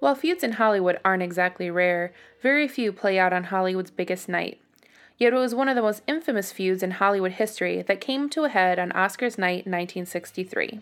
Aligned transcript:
While 0.00 0.14
feuds 0.14 0.44
in 0.44 0.52
Hollywood 0.52 1.00
aren't 1.04 1.22
exactly 1.22 1.70
rare, 1.70 2.12
very 2.40 2.68
few 2.68 2.92
play 2.92 3.18
out 3.18 3.32
on 3.32 3.44
Hollywood's 3.44 3.90
biggest 3.90 4.28
night. 4.28 4.60
Yet 5.16 5.32
it 5.32 5.36
was 5.36 5.54
one 5.54 5.68
of 5.68 5.74
the 5.74 5.82
most 5.82 6.02
infamous 6.06 6.52
feuds 6.52 6.82
in 6.82 6.92
Hollywood 6.92 7.32
history 7.32 7.82
that 7.82 8.00
came 8.00 8.28
to 8.30 8.44
a 8.44 8.48
head 8.48 8.78
on 8.78 8.90
Oscars 8.90 9.36
night 9.36 9.66
in 9.66 9.72
1963. 9.72 10.80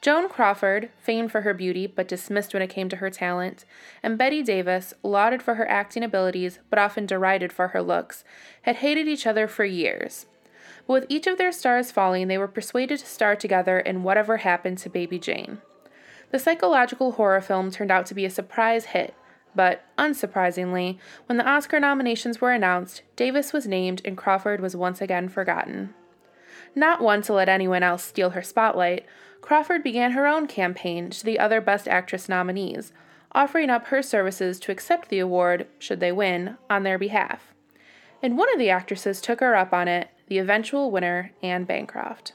Joan 0.00 0.28
Crawford, 0.30 0.90
famed 0.98 1.30
for 1.30 1.42
her 1.42 1.52
beauty 1.52 1.86
but 1.86 2.08
dismissed 2.08 2.54
when 2.54 2.62
it 2.62 2.70
came 2.70 2.88
to 2.88 2.96
her 2.96 3.10
talent, 3.10 3.64
and 4.02 4.16
Bette 4.16 4.42
Davis, 4.42 4.94
lauded 5.02 5.42
for 5.42 5.56
her 5.56 5.68
acting 5.68 6.04
abilities 6.04 6.60
but 6.70 6.78
often 6.78 7.04
derided 7.04 7.52
for 7.52 7.68
her 7.68 7.82
looks, 7.82 8.24
had 8.62 8.76
hated 8.76 9.08
each 9.08 9.26
other 9.26 9.46
for 9.46 9.64
years. 9.64 10.26
But 10.86 10.92
with 10.92 11.06
each 11.08 11.26
of 11.26 11.36
their 11.36 11.52
stars 11.52 11.90
falling, 11.90 12.28
they 12.28 12.38
were 12.38 12.48
persuaded 12.48 13.00
to 13.00 13.06
star 13.06 13.36
together 13.36 13.78
in 13.78 14.02
Whatever 14.02 14.38
Happened 14.38 14.78
to 14.78 14.88
Baby 14.88 15.18
Jane. 15.18 15.58
The 16.30 16.38
psychological 16.38 17.12
horror 17.12 17.40
film 17.40 17.70
turned 17.70 17.90
out 17.90 18.06
to 18.06 18.14
be 18.14 18.24
a 18.24 18.30
surprise 18.30 18.86
hit, 18.86 19.14
but 19.54 19.84
unsurprisingly, 19.98 20.98
when 21.26 21.38
the 21.38 21.48
Oscar 21.48 21.80
nominations 21.80 22.40
were 22.40 22.52
announced, 22.52 23.02
Davis 23.16 23.52
was 23.52 23.66
named 23.66 24.00
and 24.04 24.16
Crawford 24.16 24.60
was 24.60 24.76
once 24.76 25.00
again 25.00 25.28
forgotten. 25.28 25.94
Not 26.74 27.00
one 27.00 27.22
to 27.22 27.32
let 27.32 27.48
anyone 27.48 27.82
else 27.82 28.04
steal 28.04 28.30
her 28.30 28.42
spotlight, 28.42 29.04
Crawford 29.40 29.82
began 29.82 30.12
her 30.12 30.26
own 30.26 30.46
campaign 30.46 31.10
to 31.10 31.24
the 31.24 31.38
other 31.38 31.60
Best 31.60 31.88
Actress 31.88 32.28
nominees, 32.28 32.92
offering 33.32 33.70
up 33.70 33.86
her 33.86 34.02
services 34.02 34.60
to 34.60 34.72
accept 34.72 35.08
the 35.08 35.18
award, 35.18 35.66
should 35.78 35.98
they 35.98 36.12
win, 36.12 36.56
on 36.68 36.82
their 36.82 36.98
behalf. 36.98 37.54
And 38.22 38.36
one 38.36 38.52
of 38.52 38.58
the 38.58 38.70
actresses 38.70 39.20
took 39.20 39.40
her 39.40 39.56
up 39.56 39.72
on 39.72 39.88
it, 39.88 40.10
the 40.28 40.38
eventual 40.38 40.90
winner, 40.90 41.32
Anne 41.42 41.64
Bancroft. 41.64 42.34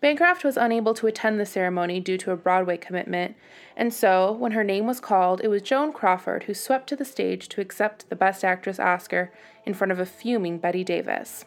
Bancroft 0.00 0.44
was 0.44 0.56
unable 0.56 0.92
to 0.94 1.06
attend 1.06 1.40
the 1.40 1.46
ceremony 1.46 2.00
due 2.00 2.18
to 2.18 2.30
a 2.30 2.36
Broadway 2.36 2.76
commitment, 2.76 3.34
and 3.76 3.92
so, 3.92 4.30
when 4.32 4.52
her 4.52 4.64
name 4.64 4.86
was 4.86 5.00
called, 5.00 5.40
it 5.42 5.48
was 5.48 5.62
Joan 5.62 5.92
Crawford 5.92 6.44
who 6.44 6.54
swept 6.54 6.88
to 6.88 6.96
the 6.96 7.04
stage 7.04 7.48
to 7.48 7.60
accept 7.60 8.08
the 8.08 8.16
Best 8.16 8.44
Actress 8.44 8.78
Oscar 8.78 9.32
in 9.64 9.72
front 9.72 9.92
of 9.92 9.98
a 9.98 10.06
fuming 10.06 10.58
Bette 10.58 10.84
Davis. 10.84 11.46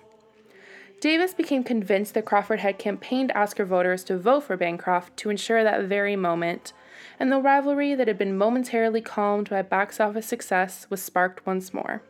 Davis 1.00 1.34
became 1.34 1.64
convinced 1.64 2.14
that 2.14 2.26
Crawford 2.26 2.60
had 2.60 2.78
campaigned 2.78 3.32
Oscar 3.34 3.64
voters 3.64 4.04
to 4.04 4.18
vote 4.18 4.42
for 4.42 4.58
Bancroft 4.58 5.16
to 5.18 5.30
ensure 5.30 5.64
that 5.64 5.86
very 5.86 6.16
moment, 6.16 6.74
and 7.20 7.32
the 7.32 7.40
rivalry 7.40 7.96
that 7.96 8.08
had 8.08 8.18
been 8.18 8.38
momentarily 8.38 9.00
calmed 9.00 9.50
by 9.50 9.62
box 9.62 10.00
office 10.00 10.26
success 10.26 10.88
was 10.90 11.02
sparked 11.02 11.46
once 11.46 11.74
more. 11.74 12.02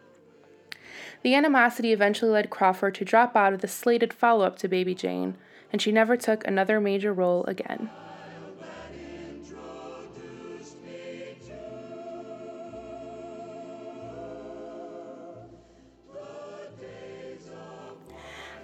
The 1.21 1.35
animosity 1.35 1.91
eventually 1.91 2.31
led 2.31 2.49
Crawford 2.49 2.95
to 2.95 3.05
drop 3.05 3.35
out 3.35 3.53
of 3.53 3.61
the 3.61 3.67
slated 3.67 4.13
follow 4.13 4.45
up 4.45 4.57
to 4.59 4.67
Baby 4.67 4.95
Jane, 4.95 5.35
and 5.71 5.81
she 5.81 5.91
never 5.91 6.17
took 6.17 6.45
another 6.45 6.79
major 6.79 7.13
role 7.13 7.43
again. 7.45 7.89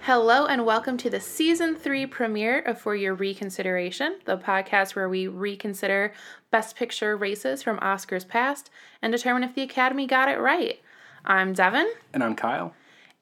Hello, 0.06 0.46
and 0.46 0.64
welcome 0.64 0.96
to 0.98 1.10
the 1.10 1.18
season 1.18 1.74
three 1.74 2.06
premiere 2.06 2.60
of 2.60 2.80
For 2.80 2.94
Your 2.94 3.12
Reconsideration, 3.12 4.20
the 4.24 4.38
podcast 4.38 4.94
where 4.94 5.08
we 5.08 5.26
reconsider 5.26 6.12
Best 6.52 6.76
Picture 6.76 7.16
races 7.16 7.60
from 7.60 7.80
Oscars 7.80 8.26
past 8.26 8.70
and 9.02 9.12
determine 9.12 9.42
if 9.42 9.56
the 9.56 9.62
Academy 9.62 10.06
got 10.06 10.28
it 10.28 10.38
right. 10.38 10.78
I'm 11.24 11.54
Devin. 11.54 11.90
And 12.14 12.22
I'm 12.22 12.36
Kyle. 12.36 12.72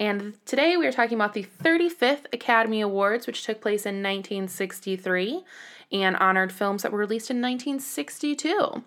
And 0.00 0.34
today 0.45 0.77
we 0.77 0.87
are 0.87 0.92
talking 0.92 1.17
about 1.17 1.34
the 1.34 1.47
35th 1.62 2.27
Academy 2.33 2.81
Awards, 2.81 3.27
which 3.27 3.45
took 3.45 3.61
place 3.61 3.87
in 3.87 4.03
1963 4.03 5.45
and 5.93 6.16
honored 6.16 6.53
films 6.53 6.82
that 6.82 6.93
were 6.93 6.99
released 6.99 7.31
in 7.31 7.41
1962. 7.41 8.83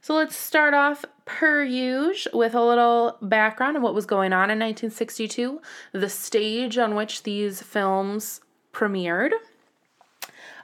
So 0.00 0.14
let's 0.14 0.34
start 0.34 0.74
off 0.74 1.04
per 1.24 1.62
usual 1.62 2.36
with 2.36 2.54
a 2.54 2.64
little 2.64 3.18
background 3.22 3.76
on 3.76 3.82
what 3.82 3.94
was 3.94 4.04
going 4.04 4.32
on 4.32 4.50
in 4.50 4.58
1962, 4.58 5.60
the 5.92 6.08
stage 6.08 6.76
on 6.76 6.96
which 6.96 7.22
these 7.22 7.62
films 7.62 8.40
premiered. 8.72 9.30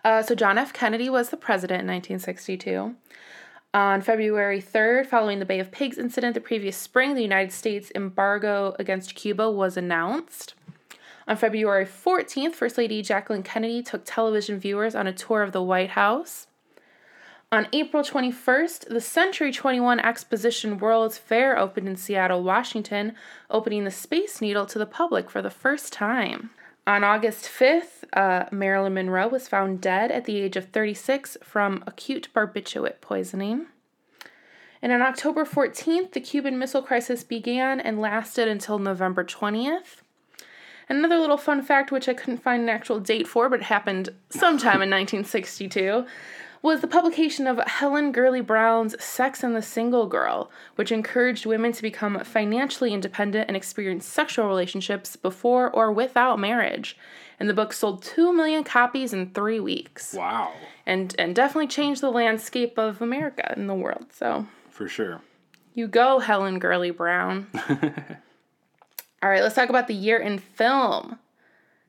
Uh, 0.05 0.23
so 0.23 0.35
John 0.35 0.59
F. 0.59 0.73
Kennedy 0.73 1.09
was 1.09 1.31
the 1.31 1.37
president 1.37 1.83
in 1.83 1.87
1962. 1.87 2.97
On 3.75 4.01
February 4.01 4.63
3rd, 4.63 5.05
following 5.05 5.41
the 5.41 5.45
Bay 5.45 5.61
of 5.61 5.71
Pigs 5.71 5.99
incident 5.99 6.33
the 6.33 6.41
previous 6.41 6.75
spring, 6.75 7.15
the 7.15 7.21
United 7.21 7.53
States 7.53 7.93
embargo 7.95 8.75
against 8.79 9.15
Cuba 9.15 9.51
was 9.51 9.77
announced. 9.77 10.55
On 11.27 11.37
February 11.37 11.85
14th, 11.85 12.55
First 12.55 12.79
Lady 12.79 13.03
Jacqueline 13.03 13.43
Kennedy 13.43 13.83
took 13.83 14.07
television 14.07 14.59
viewers 14.59 14.95
on 14.95 15.07
a 15.07 15.13
tour 15.13 15.43
of 15.43 15.53
the 15.53 15.63
White 15.63 15.91
House. 15.91 16.47
On 17.53 17.69
April 17.75 18.03
21st, 18.03 18.89
the 18.89 19.03
Century 19.03 19.53
21 19.53 20.01
Exposition 20.01 20.79
World's 20.79 21.19
Fair 21.19 21.59
opened 21.59 21.89
in 21.89 21.97
Seattle, 21.97 22.43
Washington, 22.43 23.15
opening 23.51 23.85
the 23.85 23.91
Space 23.91 24.41
Needle 24.41 24.65
to 24.65 24.79
the 24.79 24.87
public 24.87 25.29
for 25.29 25.43
the 25.43 25.51
first 25.51 25.93
time. 25.93 26.49
On 26.89 27.05
August 27.05 27.45
5th, 27.45 28.05
uh, 28.15 28.47
Marilyn 28.51 28.95
Monroe 28.95 29.29
was 29.29 29.47
found 29.47 29.83
dead 29.83 30.11
at 30.11 30.25
the 30.25 30.39
age 30.41 30.57
of 30.57 30.71
36 30.71 31.37
from 31.43 31.85
acute 31.87 32.31
barbiturate 32.35 33.03
poisoning. 33.03 33.67
And 34.81 34.91
on 34.91 35.03
October 35.03 35.45
14th, 35.45 36.13
the 36.13 36.21
Cuban 36.21 36.59
Missile 36.59 36.81
Crisis 36.81 37.23
began 37.25 37.79
and 37.79 38.01
lasted 38.01 38.49
until 38.49 38.79
November 38.79 39.23
20th. 39.23 40.01
Another 40.89 41.19
little 41.19 41.37
fun 41.37 41.61
fact, 41.61 41.93
which 41.93 42.09
I 42.09 42.15
couldn't 42.15 42.43
find 42.43 42.63
an 42.63 42.71
actual 42.71 43.01
date 43.01 43.29
for, 43.29 43.51
but 43.51 43.61
it 43.61 43.65
happened 43.65 44.09
sometime 44.31 44.81
in 44.81 44.89
1962, 44.91 46.07
was 46.63 46.81
the 46.81 46.89
publication 46.89 47.47
of 47.47 47.59
Helen 47.67 48.11
Gurley 48.13 48.41
Brown's 48.41 49.03
Sex 49.03 49.43
and 49.43 49.55
the 49.55 49.63
Single 49.63 50.07
Girl, 50.07 50.51
which 50.75 50.91
encouraged 50.91 51.47
women 51.47 51.73
to 51.73 51.83
become 51.83 52.19
financially 52.25 52.93
independent 52.93 53.47
and 53.49 53.57
experience 53.57 54.07
sexual 54.07 54.47
relationships 54.49 55.17
before 55.17 55.71
or 55.71 55.93
without 55.93 56.39
marriage. 56.39 56.97
And 57.39 57.49
the 57.49 57.55
book 57.55 57.73
sold 57.73 58.03
2 58.03 58.33
million 58.33 58.65
copies 58.65 59.13
in 59.13 59.31
3 59.31 59.61
weeks. 59.61 60.15
Wow. 60.15 60.53
And 60.85 61.15
and 61.19 61.37
definitely 61.37 61.69
changed 61.69 62.01
the 62.01 62.11
landscape 62.11 62.77
of 62.79 63.01
America 63.01 63.55
and 63.57 63.69
the 63.69 63.75
world. 63.75 64.07
So, 64.13 64.47
For 64.71 64.89
sure. 64.89 65.21
you 65.75 65.87
go 65.87 66.19
Helen 66.19 66.59
Gurley 66.59 66.91
Brown. 66.91 67.47
All 69.23 69.29
right, 69.29 69.43
let's 69.43 69.55
talk 69.55 69.69
about 69.69 69.87
the 69.89 69.95
year 69.95 70.19
in 70.19 70.39
film. 70.39 71.19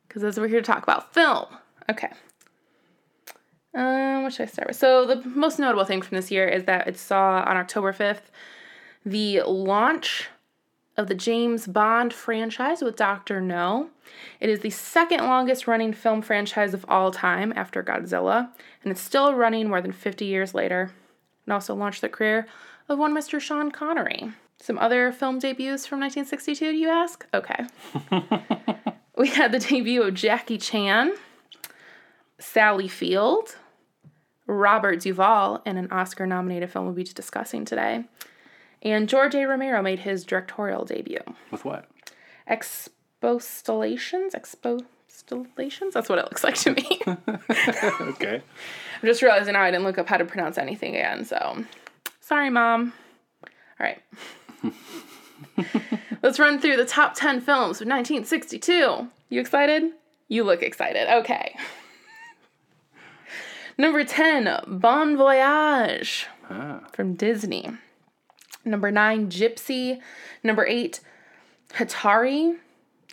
Cuz 0.10 0.24
as 0.24 0.40
we're 0.40 0.48
here 0.48 0.62
to 0.62 0.66
talk 0.66 0.84
about 0.84 1.14
film. 1.14 1.46
Okay. 1.90 2.12
Um, 3.74 4.24
what 4.24 4.34
should 4.34 4.44
I 4.44 4.52
start 4.52 4.68
with? 4.70 4.78
So 4.78 5.06
the 5.06 5.28
most 5.30 5.60
notable 5.60 5.86
thing 5.86 6.02
from 6.02 6.16
this 6.16 6.32
year 6.32 6.48
is 6.48 6.64
that 6.66 6.88
it 6.88 6.98
saw 6.98 7.44
on 7.48 7.58
October 7.58 7.94
5th 7.94 8.32
the 9.06 9.42
launch 9.42 10.30
of 10.98 11.08
the 11.08 11.16
James 11.16 11.66
Bond 11.66 12.14
franchise 12.14 12.82
with 12.82 12.98
Doctor 12.98 13.40
No. 13.40 13.90
It 14.42 14.50
is 14.50 14.60
the 14.60 14.70
second 14.70 15.20
longest 15.22 15.66
running 15.66 15.94
film 15.94 16.22
franchise 16.22 16.74
of 16.74 16.86
all 16.90 17.12
time 17.12 17.54
after 17.56 17.82
Godzilla, 17.82 18.50
and 18.84 18.92
it's 18.92 19.00
still 19.00 19.34
running 19.34 19.70
more 19.70 19.82
than 19.82 19.94
50 19.94 20.26
years 20.26 20.54
later. 20.54 20.92
It 21.48 21.52
also 21.52 21.74
launched 21.74 22.02
the 22.02 22.10
career 22.10 22.48
of 22.90 23.00
one 23.00 23.16
Mr. 23.16 23.40
Sean 23.40 23.72
Connery. 23.72 24.34
Some 24.62 24.78
other 24.78 25.14
film 25.14 25.40
debuts 25.40 25.86
from 25.86 26.02
1962, 26.02 26.72
do 26.72 26.78
you 26.78 26.90
ask? 26.90 27.26
Okay. 27.34 27.66
we 29.18 29.30
had 29.30 29.54
the 29.54 29.60
debut 29.60 30.04
of 30.04 30.16
Jackie 30.16 30.58
Chan, 30.58 31.14
Sally 32.40 32.88
Field, 32.88 33.56
Robert 34.48 35.02
Duvall 35.02 35.62
in 35.66 35.78
an 35.78 35.92
Oscar 35.92 36.26
nominated 36.26 36.72
film 36.72 36.86
we'll 36.86 36.96
be 36.96 37.04
discussing 37.04 37.66
today. 37.66 38.06
And 38.82 39.10
George 39.10 39.36
A. 39.36 39.46
Romero 39.46 39.82
made 39.82 40.00
his 40.00 40.24
directorial 40.24 40.86
debut. 40.86 41.20
With 41.52 41.66
what? 41.66 41.86
Expostellations? 42.50 44.34
Expostellations? 44.34 45.92
That's 45.94 46.10
what 46.10 46.18
it 46.18 46.26
looks 46.26 46.44
like 46.44 46.56
to 46.56 46.72
me. 46.72 47.02
okay. 47.08 48.42
I'm 49.02 49.08
just 49.08 49.22
realizing 49.22 49.54
now 49.54 49.62
I 49.62 49.72
didn't 49.72 49.84
look 49.84 49.98
up 49.98 50.08
how 50.08 50.18
to 50.18 50.26
pronounce 50.26 50.58
anything 50.58 50.96
again, 50.96 51.26
so 51.26 51.64
sorry, 52.22 52.50
Mom. 52.50 52.94
All 53.80 53.86
right. 53.86 54.02
Let's 56.24 56.40
run 56.40 56.60
through 56.60 56.78
the 56.78 56.86
top 56.86 57.16
10 57.16 57.42
films 57.42 57.82
of 57.82 57.88
1962. 57.88 59.08
You 59.30 59.40
excited? 59.40 59.92
You 60.28 60.44
look 60.44 60.64
excited. 60.64 61.08
Okay. 61.20 61.56
Number 63.80 64.04
10, 64.04 64.60
Bon 64.68 65.16
Voyage 65.16 66.28
Ah. 66.50 66.82
from 66.92 67.14
Disney. 67.14 67.72
Number 68.66 68.92
9, 68.92 69.30
Gypsy. 69.30 70.02
Number 70.44 70.66
8, 70.68 71.00
Hatari! 71.76 72.58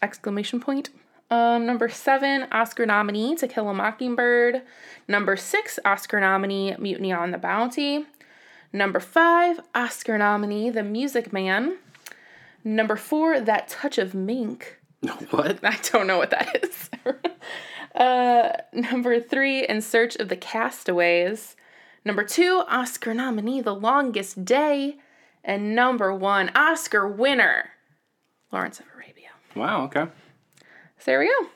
Exclamation 0.02 0.58
point. 0.58 0.90
Um, 1.30 1.66
number 1.66 1.88
7, 1.88 2.48
Oscar 2.50 2.84
nominee 2.84 3.36
To 3.36 3.46
Kill 3.46 3.68
a 3.68 3.74
Mockingbird. 3.74 4.62
Number 5.06 5.36
6, 5.36 5.78
Oscar 5.84 6.18
nominee 6.18 6.74
Mutiny 6.80 7.12
on 7.12 7.30
the 7.30 7.38
Bounty. 7.38 8.06
Number 8.72 8.98
5, 8.98 9.60
Oscar 9.72 10.18
nominee 10.18 10.70
The 10.70 10.82
Music 10.82 11.32
Man. 11.32 11.76
Number 12.64 12.96
4, 12.96 13.38
That 13.40 13.68
Touch 13.68 13.98
of 13.98 14.14
Mink. 14.16 14.80
What? 15.30 15.60
I 15.62 15.76
don't 15.92 16.08
know 16.08 16.18
what 16.18 16.30
that 16.30 16.64
is. 16.64 16.90
uh, 17.96 18.52
number 18.72 19.20
three, 19.20 19.66
In 19.66 19.80
Search 19.80 20.16
of 20.16 20.28
the 20.28 20.36
Castaways. 20.36 21.56
Number 22.04 22.24
two, 22.24 22.62
Oscar 22.68 23.14
nominee 23.14 23.60
The 23.60 23.74
Longest 23.74 24.44
Day. 24.44 24.96
And 25.42 25.74
number 25.74 26.12
one, 26.12 26.50
Oscar 26.54 27.06
winner, 27.06 27.70
Lawrence 28.52 28.80
of 28.80 28.86
Arabia. 28.94 29.28
Wow. 29.54 29.84
Okay. 29.84 30.06
So 30.98 31.04
there 31.04 31.20
we 31.20 31.26
go. 31.26 31.48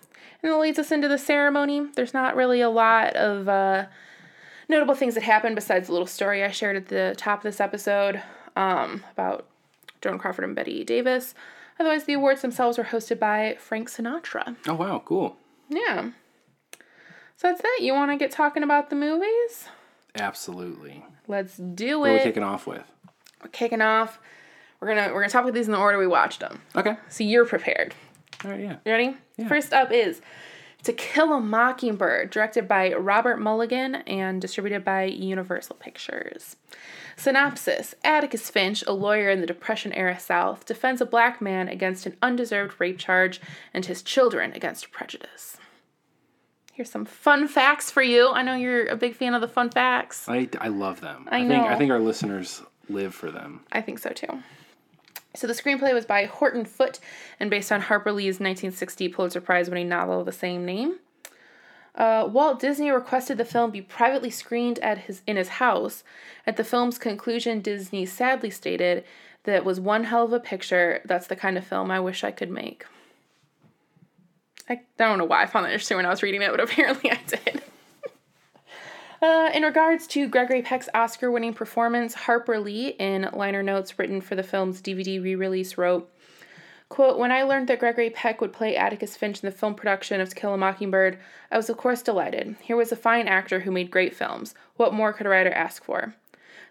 And 0.43 0.53
it 0.53 0.57
leads 0.57 0.79
us 0.79 0.93
into 0.93 1.09
the 1.09 1.19
ceremony. 1.19 1.89
There's 1.95 2.15
not 2.15 2.37
really 2.37 2.61
a 2.61 2.71
lot 2.71 3.15
of 3.17 3.49
uh, 3.49 3.87
notable 4.69 4.95
things 4.95 5.15
that 5.15 5.25
happened 5.25 5.57
besides 5.57 5.89
the 5.89 5.93
little 5.93 6.07
story 6.07 6.43
I 6.45 6.51
shared 6.51 6.77
at 6.77 6.89
the 6.89 7.15
top 7.19 7.41
of 7.41 7.43
this 7.43 7.61
episode 7.61 8.23
um, 8.57 9.05
about 9.13 9.47
Joan 10.01 10.19
Crawford 10.19 10.45
and 10.45 10.55
Bette 10.55 10.85
Davis. 10.85 11.35
Otherwise, 11.79 12.05
the 12.05 12.15
awards 12.15 12.43
themselves 12.43 12.79
were 12.79 12.85
hosted 12.85 13.19
by 13.19 13.57
Frank 13.59 13.91
Sinatra. 13.91 14.57
Oh 14.69 14.75
wow. 14.75 15.03
Cool. 15.05 15.37
Yeah. 15.69 16.11
So 17.41 17.49
that's 17.49 17.63
it. 17.65 17.83
You 17.83 17.95
want 17.95 18.11
to 18.11 18.19
get 18.19 18.31
talking 18.31 18.63
about 18.63 18.91
the 18.91 18.97
movies? 18.97 19.67
Absolutely. 20.15 21.03
Let's 21.27 21.57
do 21.57 21.97
it. 21.97 21.99
What 22.01 22.11
are 22.11 22.15
we 22.15 22.19
kicking 22.19 22.43
off 22.43 22.67
with? 22.67 22.85
We're 23.43 23.49
kicking 23.49 23.81
off. 23.81 24.21
We're 24.79 24.89
gonna 24.89 25.09
we're 25.15 25.21
gonna 25.21 25.31
talk 25.31 25.45
about 25.45 25.55
these 25.55 25.65
in 25.65 25.73
the 25.73 25.79
order 25.79 25.97
we 25.97 26.07
watched 26.07 26.41
them. 26.41 26.61
Okay. 26.77 26.99
So 27.09 27.25
you're 27.25 27.47
prepared. 27.47 27.95
All 28.45 28.51
right. 28.51 28.61
Yeah. 28.61 28.77
You 28.85 28.93
ready? 28.93 29.17
Yeah. 29.39 29.49
First 29.49 29.73
up 29.73 29.91
is 29.91 30.21
To 30.83 30.93
Kill 30.93 31.33
a 31.33 31.41
Mockingbird, 31.41 32.29
directed 32.29 32.69
by 32.69 32.93
Robert 32.93 33.41
Mulligan 33.41 33.95
and 33.95 34.39
distributed 34.39 34.85
by 34.85 35.05
Universal 35.05 35.77
Pictures. 35.77 36.57
Synopsis 37.17 37.95
Atticus 38.05 38.51
Finch, 38.51 38.85
a 38.87 38.93
lawyer 38.93 39.31
in 39.31 39.41
the 39.41 39.47
Depression 39.47 39.95
era 39.95 40.21
South, 40.21 40.67
defends 40.67 41.01
a 41.01 41.07
black 41.07 41.41
man 41.41 41.69
against 41.69 42.05
an 42.05 42.19
undeserved 42.21 42.75
rape 42.79 42.99
charge 42.99 43.41
and 43.73 43.87
his 43.87 44.03
children 44.03 44.53
against 44.53 44.93
prejudice. 44.93 45.57
Here's 46.81 46.91
some 46.91 47.05
fun 47.05 47.47
facts 47.47 47.91
for 47.91 48.01
you. 48.01 48.31
I 48.31 48.41
know 48.41 48.55
you're 48.55 48.87
a 48.87 48.97
big 48.97 49.15
fan 49.15 49.35
of 49.35 49.43
the 49.43 49.49
fun 49.49 49.69
facts. 49.69 50.27
I, 50.27 50.49
I 50.59 50.69
love 50.69 51.03
them. 51.03 51.29
I 51.31 51.47
think 51.47 51.63
I 51.63 51.77
think 51.77 51.91
our 51.91 51.99
listeners 51.99 52.63
live 52.89 53.15
for 53.15 53.31
them. 53.31 53.61
I 53.71 53.83
think 53.83 53.99
so 53.99 54.09
too. 54.13 54.43
So 55.35 55.47
the 55.47 55.53
screenplay 55.53 55.93
was 55.93 56.07
by 56.07 56.25
Horton 56.25 56.65
Foote 56.65 56.99
and 57.39 57.51
based 57.51 57.71
on 57.71 57.83
Harper 57.83 58.13
Lee's 58.13 58.41
1960 58.41 59.09
Pulitzer 59.11 59.43
Prize 59.43 59.69
winning 59.69 59.91
novel 59.91 60.21
of 60.21 60.25
the 60.25 60.33
same 60.33 60.65
name. 60.65 61.01
Uh, 61.95 62.27
Walt 62.33 62.59
Disney 62.59 62.91
requested 62.91 63.37
the 63.37 63.45
film 63.45 63.71
be 63.71 63.83
privately 63.83 64.31
screened 64.31 64.79
at 64.79 64.97
his 65.01 65.21
in 65.27 65.37
his 65.37 65.49
house. 65.49 66.03
At 66.47 66.57
the 66.57 66.65
film's 66.65 66.97
conclusion, 66.97 67.61
Disney 67.61 68.07
sadly 68.07 68.49
stated 68.49 69.05
that 69.45 69.55
it 69.55 69.67
was 69.67 69.79
one 69.79 70.05
hell 70.05 70.25
of 70.25 70.33
a 70.33 70.41
picture. 70.41 71.03
That's 71.05 71.27
the 71.27 71.37
kind 71.37 71.59
of 71.59 71.67
film 71.67 71.91
I 71.91 72.01
wish 72.01 72.25
I 72.25 72.31
could 72.31 72.51
make. 72.51 72.87
I 74.71 74.81
don't 74.97 75.19
know 75.19 75.25
why 75.25 75.43
I 75.43 75.47
found 75.47 75.67
that 75.67 75.73
interesting 75.73 75.97
when 75.97 76.07
I 76.07 76.11
was 76.11 76.23
reading 76.23 76.43
it, 76.43 76.51
but 76.51 76.61
apparently 76.69 77.11
I 77.11 77.19
did. 77.27 77.63
Uh, 79.21 79.51
in 79.53 79.65
regards 79.65 80.07
to 80.07 80.29
Gregory 80.29 80.63
Peck's 80.63 80.89
Oscar 80.95 81.31
winning 81.31 81.53
performance, 81.53 82.15
Harper 82.15 82.59
Lee, 82.59 82.89
in 82.99 83.29
liner 83.35 83.63
notes 83.63 83.99
written 83.99 84.23
for 84.23 84.35
the 84.35 84.43
film's 84.43 84.81
DVD 84.81 85.23
re 85.23 85.35
release, 85.35 85.77
wrote, 85.77 86.11
quote, 86.89 87.19
When 87.19 87.31
I 87.31 87.43
learned 87.43 87.69
that 87.69 87.81
Gregory 87.81 88.09
Peck 88.09 88.41
would 88.41 88.55
play 88.55 88.77
Atticus 88.77 89.17
Finch 89.17 89.43
in 89.43 89.51
the 89.51 89.55
film 89.55 89.75
production 89.75 90.23
of 90.23 90.31
To 90.31 90.35
Kill 90.35 90.55
a 90.55 90.57
Mockingbird, 90.57 91.19
I 91.51 91.59
was 91.59 91.69
of 91.69 91.77
course 91.77 92.01
delighted. 92.01 92.57
Here 92.63 92.77
was 92.77 92.93
a 92.93 92.97
fine 92.97 93.29
actor 93.29 93.61
who 93.61 93.71
made 93.71 93.91
great 93.91 94.17
films. 94.17 94.55
What 94.77 94.95
more 94.95 95.13
could 95.13 95.27
a 95.27 95.31
writer 95.31 95.53
ask 95.53 95.85
for? 95.85 96.15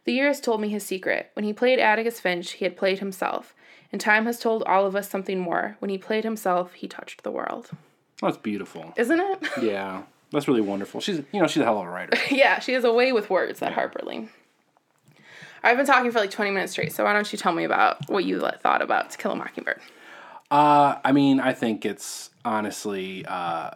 The 0.06 0.14
years 0.14 0.40
told 0.40 0.60
me 0.60 0.70
his 0.70 0.84
secret. 0.84 1.30
When 1.34 1.46
he 1.46 1.54
played 1.54 1.78
Atticus 1.78 2.20
Finch, 2.20 2.54
he 2.54 2.66
had 2.66 2.78
played 2.78 2.98
himself. 2.98 3.54
And 3.92 4.02
time 4.02 4.26
has 4.26 4.40
told 4.40 4.64
all 4.64 4.88
of 4.88 4.96
us 4.96 5.08
something 5.08 5.40
more. 5.40 5.76
When 5.80 5.90
he 5.90 6.00
played 6.00 6.24
himself, 6.24 6.74
he 6.74 6.88
touched 6.88 7.22
the 7.24 7.32
world. 7.32 7.70
That's 8.22 8.38
beautiful. 8.38 8.94
Isn't 8.98 9.20
it? 9.20 9.44
Yeah. 9.62 10.04
That's 10.32 10.48
really 10.48 10.62
wonderful. 10.62 11.02
She's 11.02 11.18
you 11.32 11.42
know 11.42 11.48
she's 11.48 11.62
a 11.62 11.66
hell 11.66 11.80
of 11.80 11.88
a 11.88 11.90
writer. 11.90 12.18
yeah, 12.36 12.60
she 12.60 12.74
has 12.74 12.84
a 12.84 12.94
way 12.94 13.12
with 13.12 13.30
words, 13.30 13.60
that 13.60 13.74
Harper 13.74 14.02
Lee. 14.06 14.30
I've 15.64 15.76
been 15.76 15.86
talking 15.86 16.12
for 16.12 16.20
like 16.20 16.32
20 16.32 16.52
minutes 16.52 16.72
straight, 16.72 16.94
so 16.94 17.04
why 17.04 17.14
don't 17.14 17.32
you 17.32 17.38
tell 17.38 17.52
me 17.52 17.64
about 17.64 18.10
what 18.10 18.24
you 18.24 18.40
thought 18.40 18.82
about 18.82 19.10
To 19.12 19.18
Kill 19.18 19.32
a 19.32 19.36
Mockingbird? 19.36 19.82
Uh, 20.50 20.96
I 21.04 21.12
mean, 21.12 21.40
I 21.40 21.54
think 21.54 21.86
it's 21.86 22.30
honestly 22.46 23.26
uh, 23.26 23.72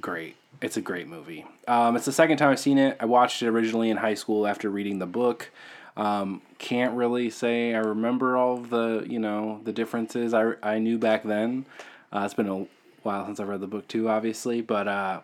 great. 0.00 0.36
It's 0.62 0.76
a 0.78 0.80
great 0.80 1.06
movie. 1.06 1.44
Um, 1.68 1.96
it's 1.96 2.06
the 2.06 2.12
second 2.12 2.38
time 2.38 2.50
I've 2.50 2.58
seen 2.58 2.78
it. 2.78 2.96
I 2.98 3.04
watched 3.04 3.42
it 3.42 3.48
originally 3.48 3.90
in 3.90 3.98
high 3.98 4.14
school 4.14 4.46
after 4.46 4.70
reading 4.70 4.98
the 4.98 5.06
book. 5.06 5.50
Um, 5.98 6.40
can't 6.58 6.94
really 6.94 7.30
say 7.30 7.74
I 7.74 7.78
remember 7.78 8.36
all 8.36 8.54
of 8.58 8.70
the 8.70 9.06
you 9.08 9.18
know 9.18 9.60
the 9.64 9.72
differences 9.72 10.34
I, 10.34 10.52
I 10.62 10.78
knew 10.78 10.98
back 10.98 11.24
then. 11.24 11.66
Uh, 12.12 12.22
it's 12.24 12.34
been 12.34 12.48
a 12.48 12.66
while 13.06 13.24
since 13.24 13.40
I've 13.40 13.48
read 13.48 13.60
the 13.60 13.66
book 13.66 13.88
too, 13.88 14.08
obviously, 14.08 14.60
but 14.60 14.88
uh, 14.88 15.20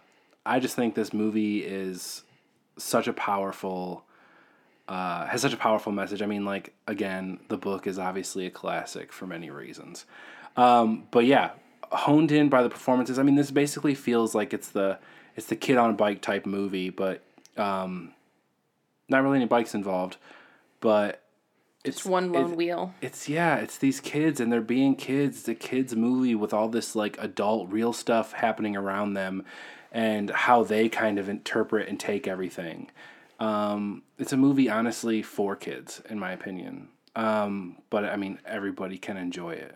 I 0.46 0.60
just 0.60 0.76
think 0.76 0.94
this 0.94 1.12
movie 1.12 1.58
is 1.58 2.22
such 2.78 3.08
a 3.08 3.12
powerful 3.12 4.04
uh, 4.88 5.26
has 5.26 5.42
such 5.42 5.52
a 5.52 5.56
powerful 5.56 5.92
message. 5.92 6.22
I 6.22 6.26
mean, 6.26 6.44
like 6.44 6.72
again, 6.86 7.40
the 7.48 7.56
book 7.56 7.86
is 7.86 7.98
obviously 7.98 8.46
a 8.46 8.50
classic 8.50 9.12
for 9.12 9.26
many 9.26 9.50
reasons. 9.50 10.06
Um, 10.56 11.08
but 11.10 11.24
yeah, 11.24 11.50
honed 11.90 12.32
in 12.32 12.48
by 12.48 12.62
the 12.62 12.68
performances. 12.68 13.18
I 13.18 13.22
mean, 13.22 13.36
this 13.36 13.50
basically 13.50 13.94
feels 13.94 14.34
like 14.34 14.52
it's 14.52 14.68
the 14.68 14.98
it's 15.36 15.46
the 15.46 15.56
kid 15.56 15.76
on 15.76 15.90
a 15.90 15.94
bike 15.94 16.20
type 16.20 16.46
movie, 16.46 16.90
but 16.90 17.22
um, 17.56 18.12
not 19.08 19.22
really 19.22 19.36
any 19.36 19.46
bikes 19.46 19.74
involved. 19.74 20.16
But 20.80 21.21
it's 21.84 22.04
One 22.04 22.32
lone 22.32 22.56
wheel. 22.56 22.94
it's 23.00 23.28
yeah, 23.28 23.56
it's 23.56 23.78
these 23.78 24.00
kids 24.00 24.40
and 24.40 24.52
they're 24.52 24.60
being 24.60 24.94
kids. 24.94 25.38
It's 25.40 25.48
a 25.48 25.54
kids 25.54 25.96
movie 25.96 26.34
with 26.34 26.52
all 26.54 26.68
this 26.68 26.94
like 26.94 27.16
adult 27.18 27.70
real 27.70 27.92
stuff 27.92 28.32
happening 28.32 28.76
around 28.76 29.14
them, 29.14 29.44
and 29.90 30.30
how 30.30 30.62
they 30.62 30.88
kind 30.88 31.18
of 31.18 31.28
interpret 31.28 31.88
and 31.88 31.98
take 31.98 32.28
everything. 32.28 32.90
Um, 33.40 34.02
it's 34.18 34.32
a 34.32 34.36
movie 34.36 34.68
honestly 34.70 35.22
for 35.22 35.56
kids, 35.56 36.00
in 36.08 36.18
my 36.18 36.32
opinion. 36.32 36.88
Um, 37.16 37.78
but 37.90 38.04
I 38.04 38.16
mean, 38.16 38.38
everybody 38.46 38.96
can 38.98 39.16
enjoy 39.16 39.52
it. 39.52 39.74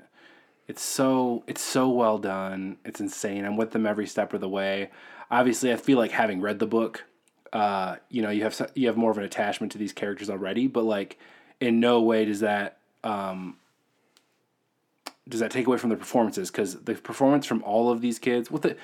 It's 0.69 0.83
so 0.83 1.43
it's 1.47 1.61
so 1.63 1.89
well 1.89 2.19
done. 2.19 2.77
It's 2.85 3.01
insane. 3.01 3.45
I'm 3.45 3.57
with 3.57 3.73
them 3.73 3.87
every 3.87 4.07
step 4.07 4.33
of 4.33 4.41
the 4.41 4.49
way. 4.49 4.91
Obviously, 5.31 5.73
I 5.73 5.77
feel 5.77 5.99
like 5.99 6.13
having 6.13 6.41
read 6.41 6.61
the 6.61 6.67
book, 6.67 7.05
uh, 7.53 7.97
you 8.09 8.23
know, 8.23 8.31
you 8.31 8.45
have 8.45 8.71
you 8.75 8.87
have 8.87 8.97
more 8.97 9.11
of 9.11 9.19
an 9.19 9.25
attachment 9.25 9.73
to 9.73 9.79
these 9.79 9.93
characters 9.93 10.31
already. 10.31 10.67
But 10.67 10.85
like, 10.85 11.19
in 11.61 11.81
no 11.81 12.01
way 12.01 12.25
does 12.25 12.41
that 12.41 12.79
um, 13.05 13.57
does 15.29 15.41
that 15.41 15.51
take 15.51 15.67
away 15.67 15.79
from 15.79 15.91
the 15.91 15.97
performances 15.97 16.51
because 16.51 16.77
the 16.83 16.95
performance 16.95 17.47
from 17.47 17.63
all 17.65 17.91
of 17.91 18.01
these 18.01 18.19
kids, 18.19 18.51
with 18.51 18.63
the 18.63 18.77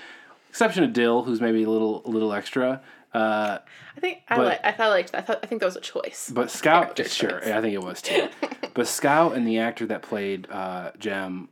exception 0.48 0.84
of 0.84 0.92
Dill, 0.92 1.22
who's 1.22 1.40
maybe 1.40 1.62
a 1.62 1.70
little 1.70 2.02
a 2.04 2.08
little 2.08 2.32
extra, 2.32 2.80
uh, 3.14 3.58
I 3.96 4.00
think 4.00 4.22
I 4.28 4.36
but- 4.36 4.46
like. 4.46 4.60
I 4.64 4.72
thought 4.72 4.86
I 4.86 4.90
liked. 4.90 5.14
I 5.14 5.20
thought 5.20 5.40
I 5.42 5.46
think 5.46 5.60
that 5.60 5.66
was 5.66 5.76
a 5.76 5.80
choice. 5.80 6.30
but 6.34 6.50
Scout, 6.50 6.96
sure, 7.06 7.40
choice. 7.40 7.48
I 7.48 7.60
think 7.60 7.74
it 7.74 7.82
was 7.82 8.00
too. 8.02 8.28
but 8.74 8.86
Scout 8.86 9.34
and 9.34 9.46
the 9.46 9.58
actor 9.58 9.86
that 9.86 10.02
played 10.02 10.48
uh, 10.50 10.92
Jem 10.98 11.48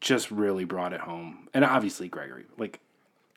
just 0.00 0.30
really 0.30 0.64
brought 0.64 0.92
it 0.92 1.00
home, 1.00 1.48
and 1.54 1.64
obviously 1.64 2.08
Gregory, 2.08 2.44
like, 2.58 2.80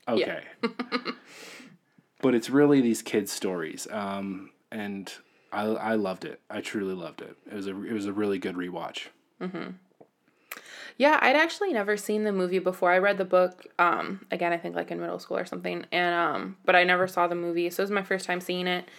okay, 0.08 0.44
but 2.22 2.36
it's 2.36 2.50
really 2.50 2.82
these 2.82 3.02
kids' 3.02 3.32
stories, 3.32 3.88
um, 3.92 4.50
and 4.72 5.14
I 5.52 5.64
I 5.64 5.96
loved 5.96 6.26
it. 6.26 6.42
I 6.50 6.62
truly 6.62 6.94
loved 6.94 7.22
it. 7.22 7.36
It 7.50 7.56
was 7.56 7.68
a 7.68 7.84
it 7.84 7.94
was 7.94 8.06
a 8.06 8.14
really 8.14 8.40
good 8.40 8.56
rewatch. 8.56 9.08
Yeah, 10.98 11.18
I'd 11.22 11.38
actually 11.38 11.72
never 11.72 11.96
seen 11.96 12.26
the 12.26 12.34
movie 12.34 12.60
before. 12.60 12.92
I 12.92 12.98
read 12.98 13.18
the 13.18 13.24
book, 13.24 13.66
um, 13.80 14.26
again, 14.32 14.52
I 14.52 14.58
think 14.58 14.76
like 14.76 14.92
in 14.92 15.00
middle 15.00 15.18
school 15.18 15.38
or 15.38 15.46
something, 15.46 15.86
and 15.94 16.14
um, 16.14 16.58
but 16.66 16.76
I 16.76 16.84
never 16.84 17.08
saw 17.08 17.26
the 17.26 17.36
movie, 17.36 17.70
so 17.70 17.82
it 17.82 17.86
was 17.86 17.92
my 17.92 18.04
first 18.04 18.26
time 18.26 18.42
seeing 18.42 18.68
it. 18.68 18.90